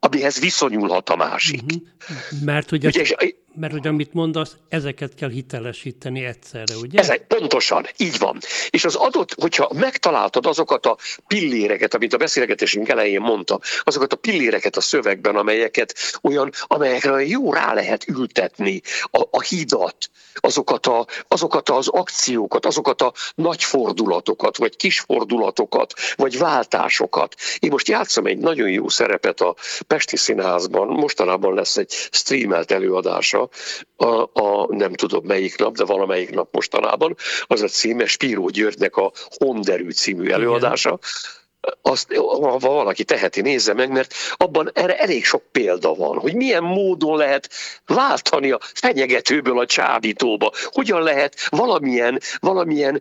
amihez 0.00 0.38
viszonyulhat 0.38 1.08
a 1.08 1.16
másik. 1.16 1.62
Uh-huh. 1.62 2.42
Mert, 2.44 2.70
hogy, 2.70 2.86
ugye, 2.86 3.04
a, 3.16 3.34
mert 3.58 3.72
hogy 3.72 3.86
amit 3.86 4.12
mondasz, 4.12 4.56
ezeket 4.68 5.14
kell 5.14 5.30
hitelesíteni 5.30 6.24
egyszerre, 6.24 6.76
ugye? 6.80 6.98
Ezek, 6.98 7.26
pontosan, 7.26 7.86
így 7.96 8.18
van. 8.18 8.38
És 8.70 8.84
az 8.84 8.94
adott, 8.94 9.34
hogyha 9.40 9.70
megtaláltad 9.74 10.46
azokat 10.46 10.86
a 10.86 10.96
pilléreket, 11.26 11.94
amit 11.94 12.12
a 12.12 12.16
beszélgetésünk 12.16 12.88
elején 12.88 13.20
mondtam, 13.20 13.58
azokat 13.82 14.12
a 14.12 14.16
pilléreket 14.16 14.76
a 14.76 14.80
szövegben, 14.80 15.36
amelyeket 15.36 15.94
olyan, 16.22 16.50
amelyekre 16.62 17.26
jó 17.26 17.52
rá 17.52 17.74
lehet 17.74 18.08
ültetni 18.08 18.80
a, 19.10 19.22
a 19.30 19.40
hidat, 19.40 20.10
azokat, 20.34 20.86
a, 20.86 21.06
azokat 21.28 21.68
az 21.68 21.88
akciókat, 21.88 22.66
azokat 22.66 23.02
a 23.02 23.12
nagy 23.34 23.64
fordulatokat, 23.64 24.56
vagy 24.56 24.76
kis 24.76 25.00
fordulatokat, 25.00 25.92
vagy 26.16 26.38
váltásokat. 26.38 27.34
Én 27.58 27.70
most 27.70 27.88
játszom 27.88 28.26
egy 28.26 28.38
nagyon 28.38 28.70
jó 28.70 28.88
szerepet 28.88 29.40
a 29.40 29.54
Pesti 29.86 30.16
Színházban, 30.16 30.86
mostanában 30.86 31.54
lesz 31.54 31.76
egy 31.76 31.90
streamelt 32.10 32.70
előadása, 32.70 33.47
a, 33.96 34.40
a 34.40 34.66
nem 34.68 34.92
tudom 34.92 35.24
melyik 35.24 35.58
nap, 35.58 35.76
de 35.76 35.84
valamelyik 35.84 36.30
nap 36.30 36.48
mostanában, 36.52 37.16
az 37.42 37.62
a 37.62 37.68
címe 37.68 38.06
Spíró 38.06 38.48
Györgynek 38.48 38.96
a 38.96 39.12
Honderű 39.38 39.90
című 39.90 40.30
előadása, 40.30 40.88
Igen 40.88 41.36
azt, 41.82 42.14
ha 42.14 42.58
valaki 42.58 43.04
teheti, 43.04 43.40
nézze 43.40 43.72
meg, 43.72 43.90
mert 43.90 44.14
abban 44.36 44.70
erre 44.74 44.98
elég 44.98 45.24
sok 45.24 45.42
példa 45.52 45.94
van, 45.94 46.18
hogy 46.18 46.34
milyen 46.34 46.62
módon 46.62 47.16
lehet 47.16 47.48
váltani 47.86 48.50
a 48.50 48.58
fenyegetőből 48.74 49.58
a 49.58 49.66
csábítóba, 49.66 50.52
hogyan 50.64 51.02
lehet 51.02 51.48
valamilyen, 51.48 52.20
valamilyen 52.40 53.00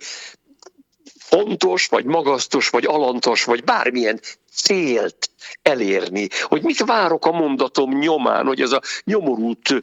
fontos, 1.29 1.87
vagy 1.87 2.05
magasztos, 2.05 2.69
vagy 2.69 2.85
alantos, 2.85 3.43
vagy 3.43 3.63
bármilyen 3.63 4.19
célt 4.53 5.29
elérni, 5.61 6.27
hogy 6.41 6.61
mit 6.63 6.85
várok 6.85 7.25
a 7.25 7.31
mondatom 7.31 7.97
nyomán, 7.97 8.45
hogy 8.45 8.61
ez 8.61 8.71
a 8.71 8.81
nyomorult 9.03 9.73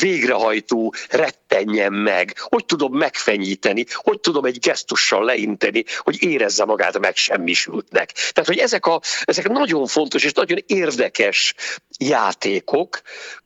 végrehajtó 0.00 0.94
rettenjen 1.08 1.92
meg, 1.92 2.34
hogy 2.38 2.64
tudom 2.64 2.92
megfenyíteni, 2.96 3.84
hogy 3.92 4.20
tudom 4.20 4.44
egy 4.44 4.58
gesztussal 4.58 5.24
leinteni, 5.24 5.84
hogy 5.98 6.22
érezze 6.22 6.64
magát 6.64 6.98
megsemmisültnek. 6.98 8.12
Tehát, 8.12 8.48
hogy 8.48 8.58
ezek, 8.58 8.86
a, 8.86 9.00
ezek 9.24 9.48
nagyon 9.48 9.86
fontos 9.86 10.24
és 10.24 10.32
nagyon 10.32 10.58
érdekes 10.66 11.54
játékok, 11.98 13.00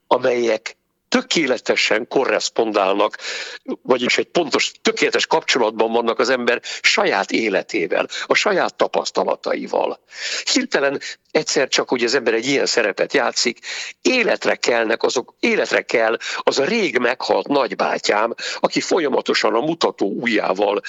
amelyek 0.07 0.75
tökéletesen 1.09 2.09
korrespondálnak, 2.09 3.18
vagyis 3.82 4.18
egy 4.18 4.28
pontos, 4.28 4.72
tökéletes 4.82 5.26
kapcsolatban 5.26 5.92
vannak 5.92 6.18
az 6.18 6.28
ember 6.28 6.61
saját 6.80 7.30
életével, 7.30 8.09
a 8.26 8.34
saját 8.34 8.74
tapasztalataival. 8.74 10.00
Hirtelen 10.52 11.00
egyszer 11.30 11.68
csak, 11.68 11.88
hogy 11.88 12.04
az 12.04 12.14
ember 12.14 12.34
egy 12.34 12.46
ilyen 12.46 12.66
szerepet 12.66 13.12
játszik, 13.12 13.59
életre 14.02 14.54
kellnek 14.54 15.02
azok, 15.02 15.34
életre 15.40 15.82
kell 15.82 16.16
az 16.38 16.59
a 16.59 16.64
rég 16.64 16.98
meghalt 16.98 17.48
nagybátyám, 17.48 18.34
aki 18.61 18.80
folyamatosan 18.80 19.54
a 19.54 19.61
mutató 19.61 20.12
ujjával 20.20 20.80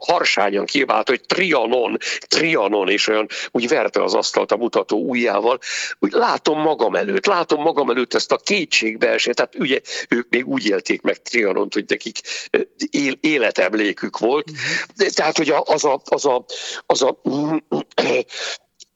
harsányan 0.00 0.64
kivált, 0.64 1.08
hogy 1.08 1.20
Trianon, 1.20 1.96
Trianon, 2.28 2.88
és 2.88 3.08
olyan 3.08 3.26
úgy 3.50 3.68
verte 3.68 4.02
az 4.02 4.14
asztalt 4.14 4.52
a 4.52 4.56
mutató 4.56 5.08
ujjával, 5.08 5.58
úgy 5.98 6.12
látom 6.12 6.60
magam 6.60 6.94
előtt, 6.94 7.26
látom 7.26 7.62
magam 7.62 7.90
előtt 7.90 8.14
ezt 8.14 8.32
a 8.32 8.36
kétségbeesést, 8.56 9.36
tehát 9.36 9.54
ugye 9.54 9.80
ők 10.08 10.28
még 10.28 10.46
úgy 10.46 10.66
élték 10.66 11.00
meg 11.00 11.22
Trianont, 11.22 11.74
hogy 11.74 11.84
nekik 11.88 12.20
életemlékük 13.20 14.18
volt, 14.18 14.50
tehát 15.14 15.36
hogy 15.36 15.52
az 15.64 15.84
a, 15.84 16.00
az 16.04 16.24
a, 16.24 16.44
az 16.86 17.02
a 17.02 17.20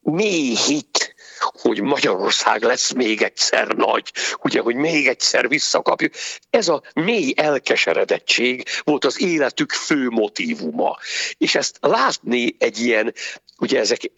mély 0.01 0.55
hit, 0.55 1.15
hogy 1.61 1.81
Magyarország 1.81 2.63
lesz 2.63 2.91
még 2.91 3.21
egyszer 3.21 3.67
nagy, 3.67 4.11
ugye, 4.43 4.61
hogy 4.61 4.75
még 4.75 5.07
egyszer 5.07 5.47
visszakapjuk. 5.47 6.13
Ez 6.49 6.67
a 6.67 6.81
mély 6.93 7.33
elkeseredettség 7.35 8.63
volt 8.83 9.05
az 9.05 9.21
életük 9.21 9.71
fő 9.71 10.09
motivuma. 10.09 10.97
És 11.37 11.55
ezt 11.55 11.77
látni 11.81 12.55
egy 12.59 12.79
ilyen, 12.79 13.13
ugye 13.61 13.79
ezek 13.79 14.11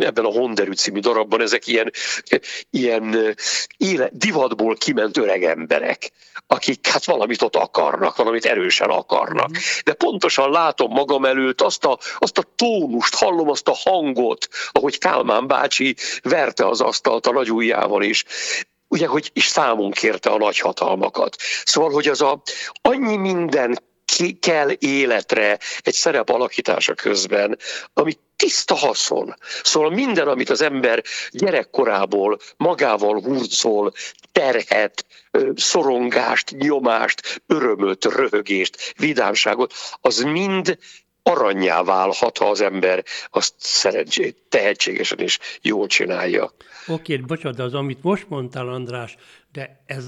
ebben 0.00 0.24
a 0.24 0.32
Honderű 0.32 0.72
című 0.72 1.00
darabban 1.00 1.40
ezek 1.40 1.66
ilyen, 1.66 1.92
ilyen 2.70 3.34
éle, 3.76 4.10
divatból 4.12 4.76
kiment 4.76 5.16
öreg 5.16 5.44
emberek, 5.44 6.10
akik 6.46 6.86
hát 6.86 7.04
valamit 7.04 7.42
ott 7.42 7.56
akarnak, 7.56 8.16
valamit 8.16 8.44
erősen 8.44 8.88
akarnak. 8.88 9.48
Mhm. 9.48 9.58
De 9.84 9.92
pontosan 9.92 10.50
látom 10.50 10.90
magam 10.90 11.24
előtt 11.24 11.60
azt 11.60 11.84
a, 11.84 11.98
azt 12.18 12.38
a 12.38 12.44
tónust, 12.56 13.14
hallom 13.14 13.48
azt 13.50 13.68
a 13.68 13.76
hangot, 13.84 14.48
ahogy 14.72 14.98
Kálmán 14.98 15.46
bácsi 15.46 15.96
verte 16.22 16.66
az 16.66 16.80
asztalt 16.80 17.26
a 17.26 17.32
nagy 17.32 17.50
ujjával 17.50 18.02
is 18.02 18.24
ugye, 18.88 19.06
hogy 19.06 19.30
is 19.32 19.46
számon 19.46 19.90
kérte 19.90 20.30
a 20.30 20.38
nagyhatalmakat. 20.38 21.36
Szóval, 21.64 21.90
hogy 21.90 22.08
az 22.08 22.20
a 22.20 22.42
annyi 22.82 23.16
minden 23.16 23.78
ki 24.04 24.32
kell 24.32 24.70
életre 24.78 25.58
egy 25.80 25.94
szerep 25.94 26.28
alakítása 26.28 26.94
közben, 26.94 27.58
ami 27.92 28.12
tiszta 28.36 28.74
haszon. 28.74 29.34
Szóval 29.62 29.90
minden, 29.90 30.28
amit 30.28 30.50
az 30.50 30.62
ember 30.62 31.02
gyerekkorából 31.30 32.38
magával 32.56 33.20
hurcol, 33.20 33.92
terhet, 34.32 35.06
szorongást, 35.54 36.50
nyomást, 36.50 37.42
örömöt, 37.46 38.04
röhögést, 38.04 38.94
vidámságot, 38.96 39.72
az 40.00 40.18
mind 40.18 40.78
aranyjá 41.22 41.82
válhat, 41.82 42.38
ha 42.38 42.50
az 42.50 42.60
ember 42.60 43.04
azt 43.30 43.54
szerencsét, 43.56 44.36
tehetségesen 44.48 45.18
és 45.18 45.38
jól 45.62 45.86
csinálja. 45.86 46.52
Oké, 46.86 47.16
bocsánat, 47.16 47.56
de 47.56 47.62
az, 47.62 47.74
amit 47.74 48.02
most 48.02 48.28
mondtál, 48.28 48.68
András, 48.68 49.16
de 49.52 49.82
ez, 49.86 50.04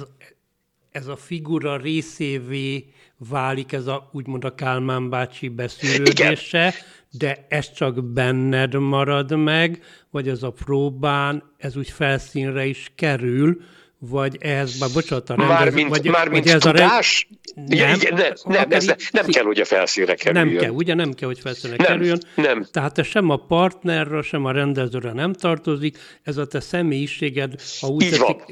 ez 0.90 1.06
a 1.06 1.16
figura 1.16 1.76
részévé 1.76 2.84
válik 3.18 3.72
ez 3.72 3.86
a 3.86 4.10
úgymond 4.12 4.44
a 4.44 4.54
Kálmán 4.54 5.10
bácsi 5.10 5.48
beszűrődése, 5.48 6.58
Igen. 6.58 6.72
de 7.10 7.46
ez 7.48 7.72
csak 7.72 8.04
benned 8.04 8.74
marad 8.74 9.36
meg, 9.36 9.82
vagy 10.10 10.28
ez 10.28 10.42
a 10.42 10.50
próbán, 10.50 11.42
ez 11.58 11.76
úgy 11.76 11.90
felszínre 11.90 12.66
is 12.66 12.92
kerül, 12.94 13.60
vagy 13.98 14.36
ehhez, 14.40 14.78
már 14.78 14.90
bocsánat, 14.92 15.30
a 15.30 15.34
rendező, 15.34 15.58
mármint, 15.58 15.88
vagy, 15.88 16.06
mármint 16.06 16.44
vagy 16.44 16.54
ez 16.54 16.60
tudás? 16.60 17.28
A 17.30 17.34
rend... 17.54 17.68
nem, 17.68 17.94
igen, 17.94 18.14
nem, 18.14 18.32
nem, 18.44 18.70
ez 18.70 18.84
nem, 18.84 18.96
nem 19.10 19.26
kell, 19.26 19.44
hogy 19.44 19.60
a 19.60 19.64
felszínre 19.64 20.14
kerüljön. 20.14 20.52
Nem 20.52 20.62
kell, 20.62 20.70
ugye 20.70 20.94
nem 20.94 21.12
kell, 21.12 21.28
hogy 21.28 21.40
felszínre 21.40 21.76
nem, 21.76 21.86
kerüljön. 21.86 22.18
Nem. 22.34 22.66
Tehát 22.70 22.98
ez 22.98 23.06
sem 23.06 23.30
a 23.30 23.36
partnerről, 23.36 24.22
sem 24.22 24.44
a 24.44 24.50
rendezőre 24.50 25.12
nem 25.12 25.32
tartozik, 25.32 25.98
ez 26.22 26.36
a 26.36 26.46
te 26.46 26.60
személyiséged, 26.60 27.54
ha 27.80 27.86
úgy 27.86 28.08
tetszik, 28.08 28.42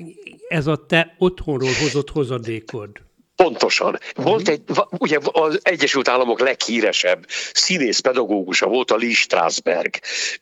ez 0.48 0.66
a 0.66 0.86
te 0.86 1.14
otthonról 1.18 1.72
hozott 1.82 2.10
hozadékod. 2.10 2.90
Pontosan. 3.36 3.98
Volt 4.14 4.48
egy, 4.48 4.60
ugye 4.90 5.18
az 5.22 5.60
Egyesült 5.62 6.08
Államok 6.08 6.40
leghíresebb 6.40 7.26
színész 7.52 7.98
pedagógusa 7.98 8.66
volt 8.66 8.90
a 8.90 8.96
Lee 8.96 9.14
Strasberg. 9.14 9.94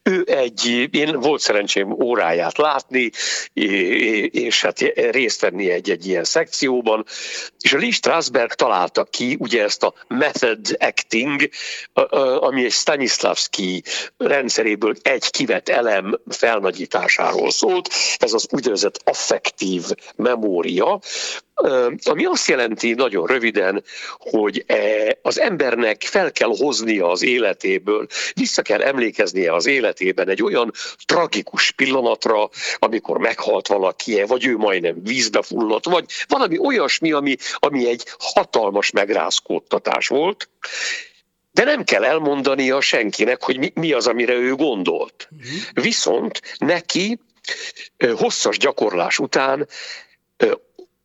Ő 0.02 0.24
egy, 0.26 0.88
én 0.90 1.20
volt 1.20 1.40
szerencsém 1.40 1.90
óráját 1.90 2.58
látni, 2.58 3.10
és 4.30 4.60
hát 4.60 4.78
részt 5.10 5.40
venni 5.40 5.70
egy-egy 5.70 6.06
ilyen 6.06 6.24
szekcióban, 6.24 7.04
és 7.60 7.72
a 7.72 7.78
Lee 7.78 7.90
Strasberg 7.90 8.52
találta 8.52 9.04
ki 9.04 9.36
ugye 9.38 9.62
ezt 9.62 9.82
a 9.82 9.94
method 10.08 10.76
acting, 10.78 11.48
ami 12.40 12.64
egy 12.64 12.72
Stanislavski 12.72 13.82
rendszeréből 14.16 14.94
egy 15.02 15.30
kivett 15.30 15.68
elem 15.68 16.20
felnagyításáról 16.28 17.50
szólt, 17.50 17.88
ez 18.16 18.32
az 18.32 18.46
úgynevezett 18.50 19.00
affektív 19.04 19.82
memória, 20.16 21.00
ami 22.02 22.24
azt 22.24 22.48
jelenti 22.48 22.92
nagyon 22.92 23.26
röviden, 23.26 23.84
hogy 24.18 24.64
e, 24.66 25.18
az 25.22 25.40
embernek 25.40 26.02
fel 26.02 26.32
kell 26.32 26.48
hoznia 26.56 27.10
az 27.10 27.22
életéből, 27.22 28.06
vissza 28.34 28.62
kell 28.62 28.82
emlékeznie 28.82 29.54
az 29.54 29.66
életében 29.66 30.28
egy 30.28 30.42
olyan 30.42 30.72
tragikus 31.04 31.70
pillanatra, 31.70 32.48
amikor 32.78 33.18
meghalt 33.18 33.66
valaki, 33.66 34.22
vagy 34.22 34.46
ő 34.46 34.56
majdnem 34.56 35.02
vízbe 35.02 35.42
fulladt, 35.42 35.84
vagy 35.84 36.04
valami 36.28 36.58
olyasmi, 36.58 37.12
ami, 37.12 37.36
ami 37.54 37.88
egy 37.88 38.06
hatalmas 38.18 38.90
megrázkódtatás 38.90 40.08
volt, 40.08 40.48
de 41.52 41.64
nem 41.64 41.84
kell 41.84 42.04
elmondania 42.04 42.80
senkinek, 42.80 43.42
hogy 43.42 43.58
mi, 43.58 43.72
mi 43.74 43.92
az, 43.92 44.06
amire 44.06 44.32
ő 44.32 44.54
gondolt. 44.54 45.28
Uh-huh. 45.30 45.84
Viszont 45.84 46.40
neki 46.58 47.18
hosszas 48.16 48.58
gyakorlás 48.58 49.18
után 49.18 49.68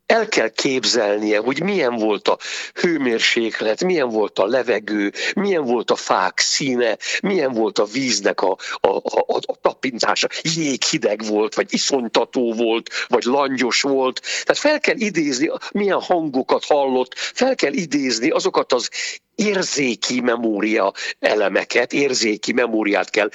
el 0.07 0.27
kell 0.27 0.49
képzelnie, 0.49 1.39
hogy 1.39 1.63
milyen 1.63 1.95
volt 1.95 2.27
a 2.27 2.37
hőmérséklet, 2.73 3.83
milyen 3.83 4.09
volt 4.09 4.39
a 4.39 4.45
levegő, 4.45 5.11
milyen 5.35 5.63
volt 5.63 5.91
a 5.91 5.95
fák 5.95 6.39
színe, 6.39 6.97
milyen 7.21 7.53
volt 7.53 7.79
a 7.79 7.85
víznek 7.85 8.41
a, 8.41 8.57
a, 8.79 8.87
a, 8.87 9.39
a 9.45 9.55
tapintása, 9.61 10.27
jéghideg 10.55 11.25
volt, 11.25 11.55
vagy 11.55 11.73
iszonytató 11.73 12.53
volt, 12.53 12.89
vagy 13.07 13.23
langyos 13.23 13.81
volt. 13.81 14.21
Tehát 14.21 14.57
fel 14.57 14.79
kell 14.79 14.97
idézni, 14.97 15.51
milyen 15.71 16.01
hangokat 16.01 16.65
hallott, 16.65 17.13
fel 17.17 17.55
kell 17.55 17.73
idézni 17.73 18.29
azokat 18.29 18.73
az 18.73 18.89
érzéki 19.35 20.21
memória 20.21 20.93
elemeket, 21.19 21.93
érzéki 21.93 22.53
memóriát 22.53 23.09
kell 23.09 23.29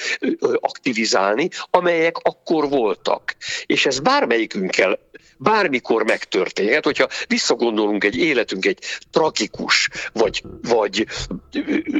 aktivizálni, 0.61 1.49
amelyek 1.71 2.17
akkor 2.17 2.69
voltak. 2.69 3.37
És 3.67 3.87
ez 3.87 4.01
bármelyikünkkel 4.01 4.99
bármikor 5.43 6.05
megtörténhet, 6.05 6.85
hogyha 6.85 7.09
visszagondolunk 7.27 8.05
egy 8.05 8.17
életünk 8.17 8.65
egy 8.65 8.79
tragikus, 9.11 9.89
vagy, 10.13 10.43
vagy 10.63 11.07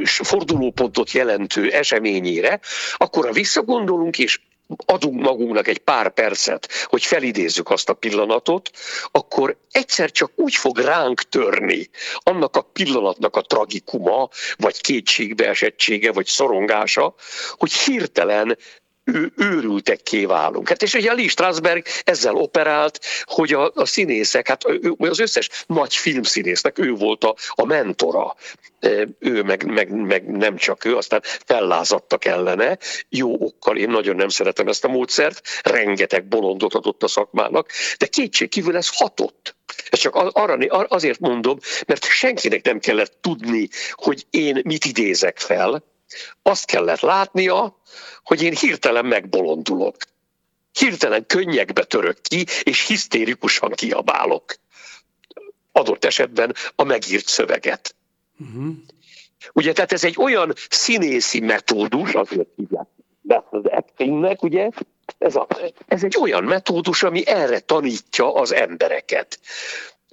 fordulópontot 0.03 1.11
jelentő 1.11 1.71
eseményére, 1.71 2.59
akkor 2.97 3.25
ha 3.25 3.31
visszagondolunk 3.31 4.19
és 4.19 4.39
adunk 4.85 5.21
magunknak 5.21 5.67
egy 5.67 5.77
pár 5.77 6.09
percet, 6.09 6.71
hogy 6.83 7.03
felidézzük 7.03 7.69
azt 7.69 7.89
a 7.89 7.93
pillanatot, 7.93 8.69
akkor 9.11 9.57
egyszer 9.71 10.11
csak 10.11 10.31
úgy 10.35 10.55
fog 10.55 10.77
ránk 10.77 11.21
törni 11.21 11.89
annak 12.17 12.55
a 12.55 12.61
pillanatnak 12.61 13.35
a 13.35 13.41
tragikuma, 13.41 14.29
vagy 14.57 14.81
kétségbeesettsége, 14.81 16.11
vagy 16.11 16.25
szorongása, 16.25 17.15
hogy 17.57 17.73
hirtelen 17.73 18.57
ő, 19.03 19.33
őrültekké 19.37 20.25
válunk. 20.25 20.69
Hát 20.69 20.81
és 20.81 20.93
ugye 20.93 21.13
Lee 21.13 21.27
Strasberg 21.27 21.85
ezzel 22.03 22.35
operált, 22.35 22.99
hogy 23.23 23.53
a, 23.53 23.71
a 23.75 23.85
színészek, 23.85 24.47
hát 24.47 24.67
ő, 24.67 24.93
az 24.97 25.19
összes 25.19 25.49
nagy 25.67 25.95
filmszínésznek 25.95 26.79
ő 26.79 26.91
volt 26.91 27.23
a, 27.23 27.35
a 27.49 27.65
mentora. 27.65 28.35
Ő 29.19 29.43
meg, 29.43 29.65
meg, 29.65 29.89
meg 29.91 30.25
nem 30.25 30.55
csak 30.55 30.85
ő, 30.85 30.97
aztán 30.97 31.21
fellázadtak 31.23 32.25
ellene, 32.25 32.77
jó 33.09 33.35
okkal, 33.39 33.77
én 33.77 33.89
nagyon 33.89 34.15
nem 34.15 34.29
szeretem 34.29 34.67
ezt 34.67 34.83
a 34.83 34.87
módszert, 34.87 35.41
rengeteg 35.63 36.27
bolondot 36.27 36.73
adott 36.73 37.03
a 37.03 37.07
szakmának, 37.07 37.69
de 37.97 38.05
kétség 38.05 38.49
kívül 38.49 38.75
ez 38.75 38.97
hatott. 38.97 39.55
Ez 39.89 39.99
csak 39.99 40.15
arra, 40.15 40.83
azért 40.87 41.19
mondom, 41.19 41.59
mert 41.85 42.05
senkinek 42.05 42.65
nem 42.65 42.79
kellett 42.79 43.17
tudni, 43.21 43.69
hogy 43.91 44.25
én 44.29 44.61
mit 44.63 44.85
idézek 44.85 45.39
fel, 45.39 45.83
azt 46.41 46.65
kellett 46.65 46.99
látnia, 46.99 47.77
hogy 48.23 48.41
én 48.41 48.55
hirtelen 48.55 49.05
megbolondulok. 49.05 49.95
Hirtelen 50.71 51.25
könnyekbe 51.25 51.83
török 51.83 52.21
ki, 52.21 52.45
és 52.63 52.87
hisztérikusan 52.87 53.71
kiabálok. 53.71 54.55
Adott 55.71 56.05
esetben 56.05 56.55
a 56.75 56.83
megírt 56.83 57.27
szöveget. 57.27 57.95
Uh-huh. 58.39 58.73
Ugye, 59.53 59.73
tehát 59.73 59.91
ez 59.91 60.03
egy 60.03 60.15
olyan 60.19 60.53
színészi 60.69 61.39
metódus, 61.39 62.13
azért 62.13 62.47
hívják 62.55 62.87
az 63.49 63.65
actingnek, 63.65 64.43
ugye, 64.43 64.69
ez, 65.17 65.35
a, 65.35 65.47
ez 65.87 66.03
egy 66.03 66.17
olyan 66.21 66.43
metódus, 66.43 67.03
ami 67.03 67.27
erre 67.27 67.59
tanítja 67.59 68.33
az 68.33 68.53
embereket. 68.53 69.39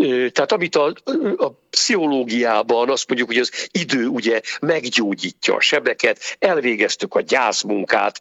Tehát 0.07 0.53
amit 0.53 0.77
a, 0.77 0.95
a 1.37 1.51
pszichológiában 1.71 2.91
azt 2.91 3.09
mondjuk, 3.09 3.29
hogy 3.29 3.39
az 3.39 3.69
idő 3.71 4.07
ugye 4.07 4.41
meggyógyítja 4.61 5.55
a 5.55 5.61
sebeket, 5.61 6.37
elvégeztük 6.39 7.15
a 7.15 7.21
gyászmunkát, 7.21 8.21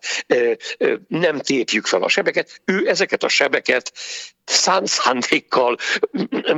nem 1.07 1.39
tépjük 1.39 1.85
fel 1.85 2.03
a 2.03 2.09
sebeket, 2.09 2.61
ő 2.65 2.89
ezeket 2.89 3.23
a 3.23 3.27
sebeket 3.27 3.91
szán 4.45 4.85
szándékkal 4.85 5.77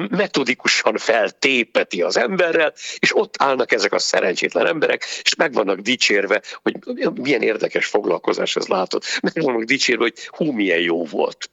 metodikusan 0.10 0.98
feltépeti 0.98 2.02
az 2.02 2.18
emberrel, 2.18 2.74
és 3.00 3.16
ott 3.16 3.36
állnak 3.38 3.72
ezek 3.72 3.94
a 3.94 4.00
szerencsétlen 4.00 4.66
emberek, 4.66 5.06
és 5.24 5.36
meg 5.36 5.54
vannak 5.54 5.80
dicsérve, 5.80 6.42
hogy 6.62 6.76
milyen 7.14 7.42
érdekes 7.42 7.86
foglalkozás 7.86 8.56
ez 8.56 8.68
látod, 8.68 9.04
meg 9.22 9.44
vannak 9.44 9.64
dicsérve, 9.64 10.04
hogy 10.04 10.26
hú, 10.26 10.52
milyen 10.52 10.80
jó 10.80 11.06
volt. 11.06 11.50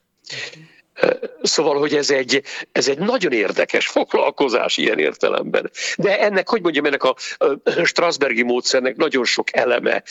Szóval, 1.43 1.79
hogy 1.79 1.95
ez 1.95 2.11
egy, 2.11 2.43
ez 2.73 2.89
egy 2.89 2.99
nagyon 2.99 3.33
érdekes 3.33 3.87
foglalkozás 3.87 4.77
ilyen 4.77 4.99
értelemben. 4.99 5.71
De 5.97 6.21
ennek, 6.21 6.49
hogy 6.49 6.63
mondjam, 6.63 6.85
ennek 6.85 7.03
a 7.03 7.17
Strasbergi 7.85 8.43
módszernek 8.43 8.97
nagyon 8.97 9.25
sok 9.25 9.57
eleme 9.57 10.03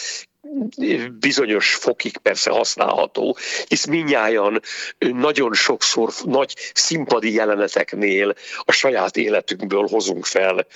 bizonyos 1.20 1.76
fokig 1.76 2.18
persze 2.18 2.52
használható, 2.52 3.38
hisz 3.68 3.86
minnyáján 3.86 4.62
nagyon 4.98 5.54
sokszor 5.54 6.14
nagy 6.24 6.54
színpadi 6.74 7.34
jeleneteknél 7.34 8.34
a 8.60 8.72
saját 8.72 9.18
életünkből 9.18 9.88
hozunk 9.88 10.26
fel 10.26 10.68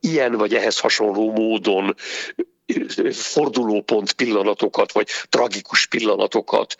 ilyen 0.00 0.32
vagy 0.32 0.54
ehhez 0.54 0.78
hasonló 0.78 1.32
módon 1.32 1.94
fordulópont 3.12 4.12
pillanatokat, 4.12 4.92
vagy 4.92 5.08
tragikus 5.28 5.86
pillanatokat, 5.86 6.76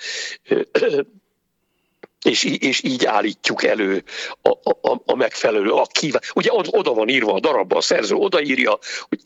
és, 2.24 2.44
és 2.44 2.82
így 2.82 3.04
állítjuk 3.04 3.64
elő 3.64 4.04
a, 4.42 4.48
a, 4.88 5.02
a 5.04 5.14
megfelelő, 5.14 5.70
a 5.70 5.86
kíván. 5.92 6.22
Ugye 6.34 6.50
oda 6.52 6.92
van 6.94 7.08
írva 7.08 7.32
a 7.32 7.40
darabban, 7.40 7.78
a 7.78 7.80
szerző 7.80 8.14
odaírja, 8.14 8.78
hogy 9.08 9.20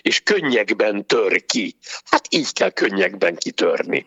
és 0.00 0.20
könnyekben 0.20 1.06
tör 1.06 1.46
ki. 1.46 1.74
Hát 2.04 2.26
így 2.30 2.52
kell 2.52 2.70
könnyekben 2.70 3.36
kitörni. 3.36 4.06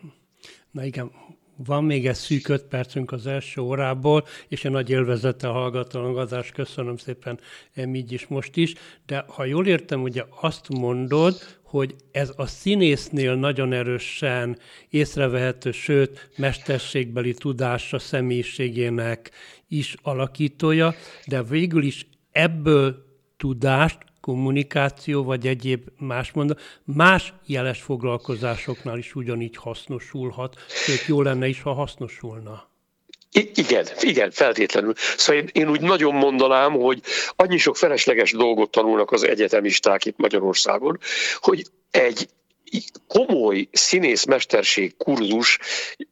Na 0.70 0.84
igen, 0.84 1.10
van 1.56 1.84
még 1.84 2.06
egy 2.06 2.14
szűk 2.14 2.48
öt 2.48 2.62
percünk 2.62 3.12
az 3.12 3.26
első 3.26 3.60
órából, 3.60 4.26
és 4.48 4.64
egy 4.64 4.70
nagy 4.70 4.90
élvezettel 4.90 5.50
hallgatom 5.50 6.16
adást, 6.16 6.52
köszönöm 6.52 6.96
szépen 6.96 7.40
így 7.92 8.12
is 8.12 8.26
most 8.26 8.56
is, 8.56 8.74
de 9.06 9.24
ha 9.28 9.44
jól 9.44 9.66
értem, 9.66 10.02
ugye 10.02 10.24
azt 10.40 10.68
mondod, 10.68 11.60
hogy 11.72 11.94
ez 12.10 12.32
a 12.36 12.46
színésznél 12.46 13.34
nagyon 13.34 13.72
erősen 13.72 14.58
észrevehető, 14.88 15.70
sőt, 15.70 16.30
mesterségbeli 16.36 17.34
tudása 17.34 17.98
személyiségének 17.98 19.30
is 19.68 19.96
alakítója, 20.02 20.94
de 21.26 21.42
végül 21.42 21.82
is 21.82 22.06
ebből 22.30 23.04
tudást 23.36 23.98
kommunikáció, 24.20 25.22
vagy 25.22 25.46
egyéb 25.46 25.88
más 25.98 26.32
mondat, 26.32 26.60
más 26.84 27.32
jeles 27.46 27.82
foglalkozásoknál 27.82 28.98
is 28.98 29.14
ugyanígy 29.14 29.56
hasznosulhat, 29.56 30.56
sőt, 30.68 31.06
jó 31.06 31.22
lenne 31.22 31.48
is, 31.48 31.62
ha 31.62 31.72
hasznosulna. 31.72 32.71
I- 33.32 33.50
igen, 33.54 33.86
igen, 34.00 34.30
feltétlenül. 34.30 34.92
Szóval 35.16 35.42
én, 35.42 35.48
én 35.52 35.70
úgy 35.70 35.80
nagyon 35.80 36.14
mondanám, 36.14 36.72
hogy 36.72 37.00
annyi 37.36 37.58
sok 37.58 37.76
felesleges 37.76 38.32
dolgot 38.32 38.70
tanulnak 38.70 39.10
az 39.10 39.22
egyetemisták 39.22 40.04
itt 40.04 40.16
Magyarországon, 40.16 40.98
hogy 41.40 41.64
egy 41.90 42.28
komoly 43.08 43.68
színészmesterség 43.72 44.96
kurzus 44.96 45.58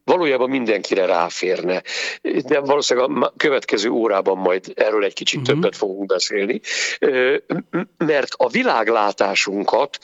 valójában 0.03 0.49
mindenkire 0.49 1.05
ráférne. 1.05 1.83
De 2.21 2.59
valószínűleg 2.59 3.23
a 3.23 3.33
következő 3.37 3.89
órában 3.89 4.37
majd 4.37 4.71
erről 4.75 5.03
egy 5.03 5.13
kicsit 5.13 5.39
uh-huh. 5.39 5.53
többet 5.53 5.75
fogunk 5.75 6.05
beszélni, 6.05 6.61
mert 7.97 8.33
a 8.37 8.49
világlátásunkat 8.49 9.99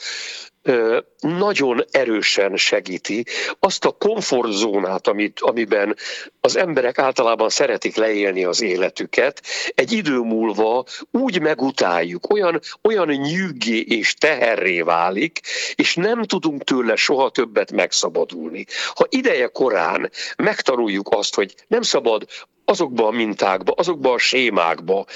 nagyon 1.20 1.84
erősen 1.90 2.56
segíti 2.56 3.24
azt 3.58 3.84
a 3.84 3.90
komfortzónát, 3.90 5.06
amit, 5.06 5.40
amiben 5.40 5.96
az 6.40 6.56
emberek 6.56 6.98
általában 6.98 7.48
szeretik 7.48 7.96
leélni 7.96 8.44
az 8.44 8.60
életüket, 8.62 9.42
egy 9.74 9.92
idő 9.92 10.18
múlva 10.18 10.84
úgy 11.10 11.40
megutáljuk, 11.40 12.32
olyan, 12.32 12.60
olyan 12.82 13.08
nyűgé 13.08 13.78
és 13.78 14.14
teherré 14.14 14.80
válik, 14.80 15.40
és 15.74 15.94
nem 15.94 16.22
tudunk 16.22 16.64
tőle 16.64 16.96
soha 16.96 17.30
többet 17.30 17.72
megszabadulni. 17.72 18.66
Ha 18.94 19.06
ideje 19.08 19.46
korán 19.46 20.10
megtanuljuk 20.36 21.08
azt, 21.10 21.34
hogy 21.34 21.54
nem 21.66 21.82
szabad 21.82 22.26
azokba 22.64 23.06
a 23.06 23.10
mintákba, 23.10 23.72
azokba 23.76 24.12
a 24.12 24.18
sémákba 24.18 25.06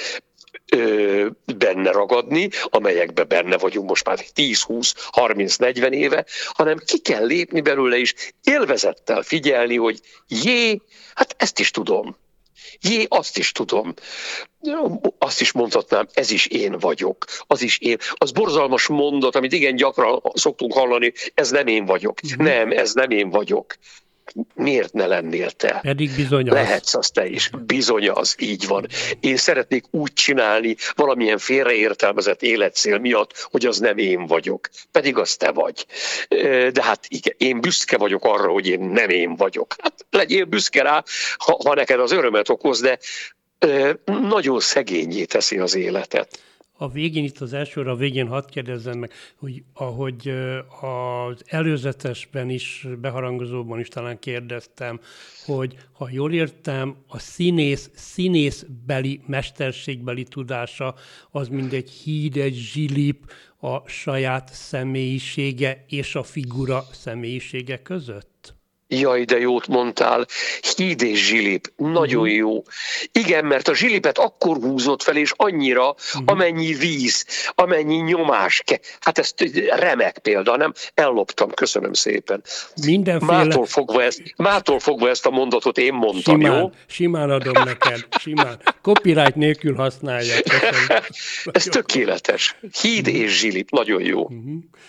ö, 0.77 1.27
benne 1.57 1.91
ragadni, 1.91 2.49
amelyekben 2.65 3.29
benne 3.29 3.59
vagyunk 3.59 3.89
most 3.89 4.07
már 4.07 4.19
10, 4.19 4.63
20, 4.63 4.95
30, 5.11 5.57
40 5.57 5.93
éve, 5.93 6.25
hanem 6.47 6.79
ki 6.87 6.99
kell 6.99 7.27
lépni 7.27 7.61
belőle 7.61 7.97
is, 7.97 8.15
élvezettel 8.43 9.23
figyelni, 9.23 9.77
hogy 9.77 10.01
jé, 10.29 10.81
hát 11.15 11.35
ezt 11.39 11.59
is 11.59 11.71
tudom. 11.71 12.17
Jé, 12.81 13.07
azt 13.09 13.39
is 13.39 13.53
tudom. 13.53 13.95
Azt 15.19 15.41
is 15.41 15.53
mondhatnám, 15.53 16.07
ez 16.13 16.31
is 16.31 16.47
én 16.47 16.79
vagyok. 16.79 17.25
Az 17.47 17.63
is 17.63 17.79
én. 17.79 17.97
Az 18.15 18.31
borzalmas 18.31 18.87
mondat, 18.87 19.37
amit 19.37 19.53
igen 19.53 19.77
gyakran 19.77 20.23
szoktunk 20.35 20.73
hallani, 20.73 21.13
ez 21.35 21.51
nem 21.51 21.67
én 21.67 21.85
vagyok. 21.85 22.19
Uh-huh. 22.23 22.45
Nem, 22.47 22.71
ez 22.71 22.93
nem 22.93 23.11
én 23.11 23.31
vagyok 23.31 23.75
miért 24.55 24.93
ne 24.93 25.07
lennél 25.07 25.51
te? 25.51 25.79
Pedig 25.83 26.11
bizony 26.17 26.49
az. 26.49 26.55
Lehetsz 26.55 26.95
az 26.95 27.11
te 27.11 27.27
is. 27.27 27.51
Bizony 27.67 28.09
az, 28.09 28.35
így 28.39 28.67
van. 28.67 28.87
Én 29.21 29.37
szeretnék 29.37 29.85
úgy 29.91 30.13
csinálni 30.13 30.77
valamilyen 30.95 31.39
félreértelmezett 31.39 32.43
életcél 32.43 32.99
miatt, 32.99 33.49
hogy 33.51 33.67
az 33.67 33.79
nem 33.79 33.99
én 33.99 34.27
vagyok. 34.27 34.69
Pedig 34.91 35.17
az 35.17 35.37
te 35.37 35.51
vagy. 35.51 35.87
De 36.73 36.83
hát 36.83 37.05
igen, 37.09 37.35
én 37.39 37.61
büszke 37.61 37.97
vagyok 37.97 38.25
arra, 38.25 38.51
hogy 38.51 38.67
én 38.67 38.81
nem 38.81 39.11
én 39.11 39.37
vagyok. 39.37 39.75
Hát 39.79 40.07
legyél 40.11 40.45
büszke 40.45 40.83
rá, 40.83 41.03
ha, 41.37 41.59
ha 41.65 41.75
neked 41.75 42.01
az 42.01 42.13
örömet 42.13 42.49
okoz, 42.49 42.81
de 42.81 42.99
nagyon 44.05 44.61
szegényé 44.61 45.25
teszi 45.25 45.59
az 45.59 45.75
életet 45.75 46.39
a 46.83 46.89
végén, 46.89 47.25
itt 47.25 47.39
az 47.39 47.53
elsőre 47.53 47.91
a 47.91 47.97
végén 47.97 48.27
hadd 48.27 48.51
kérdezzem 48.51 48.99
meg, 48.99 49.13
hogy 49.37 49.63
ahogy 49.73 50.29
az 50.81 51.43
előzetesben 51.47 52.51
is, 52.51 52.87
beharangozóban 53.01 53.81
is 53.81 53.89
talán 53.89 54.19
kérdeztem, 54.19 55.01
hogy 55.45 55.77
ha 55.93 56.09
jól 56.11 56.33
értem, 56.33 56.97
a 57.07 57.19
színész, 57.19 57.91
színészbeli, 57.95 59.21
mesterségbeli 59.27 60.23
tudása 60.23 60.95
az 61.31 61.49
mindegy 61.49 61.91
híd, 61.91 62.37
egy 62.37 62.55
zsilip 62.55 63.31
a 63.61 63.89
saját 63.89 64.53
személyisége 64.53 65.85
és 65.89 66.15
a 66.15 66.23
figura 66.23 66.85
személyisége 66.93 67.83
között? 67.83 68.62
Jaj, 69.01 69.25
de 69.25 69.39
jót 69.39 69.67
mondtál. 69.67 70.27
Híd 70.77 71.03
és 71.03 71.27
zsilip. 71.27 71.73
Nagyon 71.77 72.23
uh-huh. 72.23 72.37
jó. 72.37 72.63
Igen, 73.13 73.45
mert 73.45 73.69
a 73.69 73.75
zsilipet 73.75 74.19
akkor 74.19 74.57
húzott 74.57 75.03
fel, 75.03 75.17
és 75.17 75.33
annyira, 75.37 75.89
uh-huh. 75.89 76.23
amennyi 76.25 76.73
víz, 76.73 77.27
amennyi 77.55 77.97
nyomás. 77.97 78.63
Hát 79.01 79.19
ez 79.19 79.35
remek 79.69 80.19
példa, 80.19 80.57
nem? 80.57 80.73
Elloptam, 80.95 81.51
köszönöm 81.51 81.93
szépen. 81.93 82.43
Mindenféle... 82.87 83.33
Mától 83.33 83.67
fogva 83.67 84.03
ezt, 84.03 84.23
mától 84.37 84.79
fogva 84.79 85.09
ezt 85.09 85.27
a 85.27 85.31
mondatot 85.31 85.79
én 85.79 85.95
mondtam, 85.95 86.41
simán, 86.41 86.59
jó? 86.59 86.71
Simán 86.87 87.31
adom 87.31 87.65
neked, 87.65 88.07
simán. 88.21 88.61
Copyright 88.83 89.35
nélkül 89.35 89.75
használja. 89.75 90.35
ez 91.53 91.65
tökéletes. 91.65 92.57
Híd 92.81 93.07
és 93.07 93.39
zsilip, 93.39 93.71
nagyon 93.71 94.03
jó. 94.03 94.29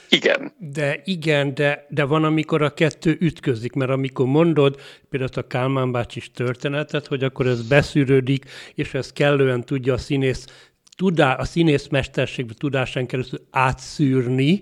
Igen. 0.10 0.54
De 0.58 1.02
igen, 1.06 1.54
de, 1.54 1.86
de 1.90 2.04
van, 2.04 2.24
amikor 2.24 2.62
a 2.62 2.74
kettő 2.74 3.18
ütközik, 3.20 3.74
mert 3.74 3.92
amikor 3.94 4.26
mondod 4.26 4.80
például 5.10 5.32
a 5.36 5.48
Kálmán 5.48 5.92
bácsis 5.92 6.32
történetet, 6.32 7.08
hogy 7.08 7.24
akkor 7.24 7.48
ez 7.48 7.68
beszűrődik, 7.68 8.46
és 8.76 8.94
ez 8.94 9.12
kellően 9.12 9.66
tudja 9.66 9.94
a 9.94 9.98
színész 9.98 10.46
tudá, 10.98 11.34
a 11.34 11.46
színész 11.46 11.88
mesterség 11.88 12.52
tudásán 12.58 13.06
keresztül 13.06 13.48
átszűrni, 13.52 14.60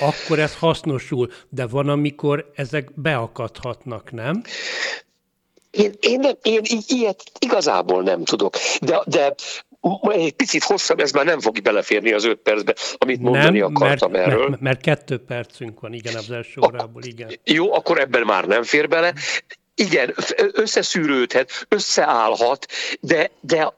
akkor 0.00 0.38
ez 0.38 0.56
hasznosul, 0.56 1.30
de 1.48 1.66
van, 1.66 1.88
amikor 1.88 2.50
ezek 2.54 3.00
beakadhatnak, 3.00 4.12
nem? 4.12 4.42
Én, 5.70 5.92
én, 6.00 6.18
nem, 6.20 6.34
én 6.42 6.60
ilyet 6.86 7.22
igazából 7.38 8.02
nem 8.02 8.24
tudok, 8.24 8.56
de, 8.80 9.02
de 9.06 9.34
egy 10.02 10.32
picit 10.32 10.62
hosszabb, 10.62 11.00
ez 11.00 11.12
már 11.12 11.24
nem 11.24 11.40
fog 11.40 11.62
beleférni 11.62 12.12
az 12.12 12.24
öt 12.24 12.38
percbe, 12.38 12.74
amit 12.98 13.20
mondani 13.20 13.58
nem, 13.58 13.74
akartam 13.74 14.10
mert, 14.10 14.26
erről. 14.26 14.48
Mert, 14.48 14.60
mert 14.60 14.80
kettő 14.80 15.18
percünk 15.18 15.80
van, 15.80 15.92
igen, 15.92 16.14
az 16.14 16.30
első 16.30 16.60
órából, 16.66 17.02
igen. 17.02 17.38
Jó, 17.44 17.74
akkor 17.74 18.00
ebben 18.00 18.22
már 18.22 18.44
nem 18.44 18.62
fér 18.62 18.88
bele. 18.88 19.12
Igen, 19.74 20.14
összeszűrődhet, 20.52 21.66
összeállhat, 21.68 22.66
de, 23.00 23.30
de 23.40 23.72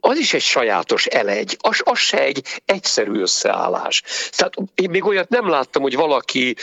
az 0.00 0.18
is 0.18 0.34
egy 0.34 0.42
sajátos 0.42 1.06
elegy, 1.06 1.56
az, 1.60 1.80
az 1.84 1.98
se 1.98 2.22
egy 2.22 2.62
egyszerű 2.64 3.20
összeállás. 3.20 4.02
Tehát 4.30 4.54
én 4.74 4.90
még 4.90 5.04
olyat 5.04 5.28
nem 5.28 5.48
láttam, 5.48 5.82
hogy 5.82 5.94
valaki 5.94 6.56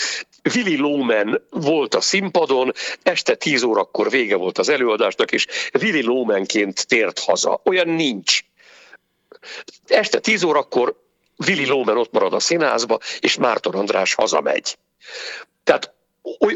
Willy 0.56 0.78
Loman 0.78 1.42
volt 1.50 1.96
a 1.96 2.02
színpadon, 2.02 2.72
este 3.04 3.36
10 3.36 3.64
órakor 3.64 4.10
vége 4.10 4.36
volt 4.36 4.58
az 4.58 4.70
előadásnak, 4.70 5.32
és 5.32 5.48
Willy 5.82 6.04
Lomanként 6.04 6.88
tért 6.88 7.20
haza. 7.20 7.62
Olyan 7.64 7.90
nincs. 7.90 8.42
Este 9.88 10.20
10 10.20 10.44
órakor 10.44 11.02
Willy 11.48 11.66
Loman 11.66 11.98
ott 11.98 12.12
marad 12.12 12.34
a 12.34 12.40
színházba, 12.40 13.00
és 13.20 13.38
Márton 13.38 13.74
András 13.74 14.14
hazamegy. 14.14 14.78
Tehát 15.64 15.94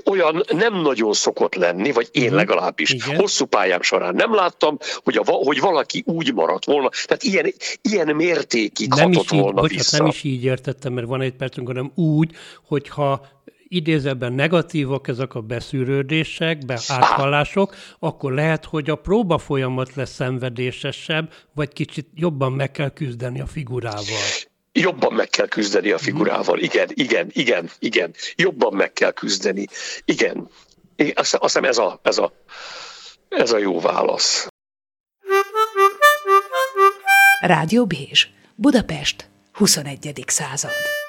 olyan 0.05 0.43
nem 0.53 0.81
nagyon 0.81 1.13
szokott 1.13 1.55
lenni, 1.55 1.91
vagy 1.91 2.09
én 2.11 2.25
mhm. 2.25 2.35
legalábbis 2.35 2.89
Igen. 2.89 3.15
hosszú 3.15 3.45
pályám 3.45 3.81
során 3.81 4.15
nem 4.15 4.33
láttam, 4.33 4.77
hogy, 5.03 5.17
a, 5.17 5.23
hogy 5.25 5.59
valaki 5.59 6.03
úgy 6.05 6.33
maradt 6.33 6.65
volna. 6.65 6.89
Tehát 7.05 7.23
ilyen, 7.23 7.53
ilyen 7.81 8.15
mértékig 8.15 8.89
nem 8.89 9.13
hatott 9.13 9.31
így, 9.31 9.39
volna 9.39 9.61
bocsánat, 9.61 9.83
vissza. 9.83 9.97
Nem 9.97 10.07
is 10.07 10.23
így 10.23 10.43
értettem, 10.43 10.93
mert 10.93 11.07
van 11.07 11.21
egy 11.21 11.33
percünk, 11.33 11.67
hanem 11.67 11.91
úgy, 11.95 12.35
hogyha 12.67 13.27
idézőben 13.67 14.33
negatívak 14.33 15.07
ezek 15.07 15.35
a 15.35 15.41
beszűrődések, 15.41 16.65
be 16.65 16.79
áthallások, 16.87 17.75
akkor 17.99 18.33
lehet, 18.33 18.65
hogy 18.65 18.89
a 18.89 18.95
próba 18.95 19.37
folyamat 19.37 19.95
lesz 19.95 20.13
szenvedésesebb, 20.13 21.33
vagy 21.53 21.73
kicsit 21.73 22.07
jobban 22.13 22.51
meg 22.51 22.71
kell 22.71 22.89
küzdeni 22.89 23.41
a 23.41 23.45
figurával. 23.45 24.21
Jobban 24.71 25.13
meg 25.13 25.29
kell 25.29 25.47
küzdeni 25.47 25.91
a 25.91 25.97
figurával. 25.97 26.59
Igen, 26.59 26.87
igen, 26.93 27.29
igen, 27.31 27.69
igen. 27.79 28.13
Jobban 28.35 28.73
meg 28.73 28.93
kell 28.93 29.11
küzdeni. 29.11 29.65
Igen. 30.05 30.49
Azt, 31.13 31.37
hiszem 31.41 31.63
ez 31.63 31.77
a, 31.77 31.99
ez, 32.03 32.17
a, 32.17 32.31
ez 33.29 33.51
a 33.51 33.57
jó 33.57 33.79
válasz. 33.79 34.47
Rádió 37.41 37.85
Bézs, 37.85 38.27
Budapest, 38.55 39.29
21. 39.53 40.23
század. 40.27 41.06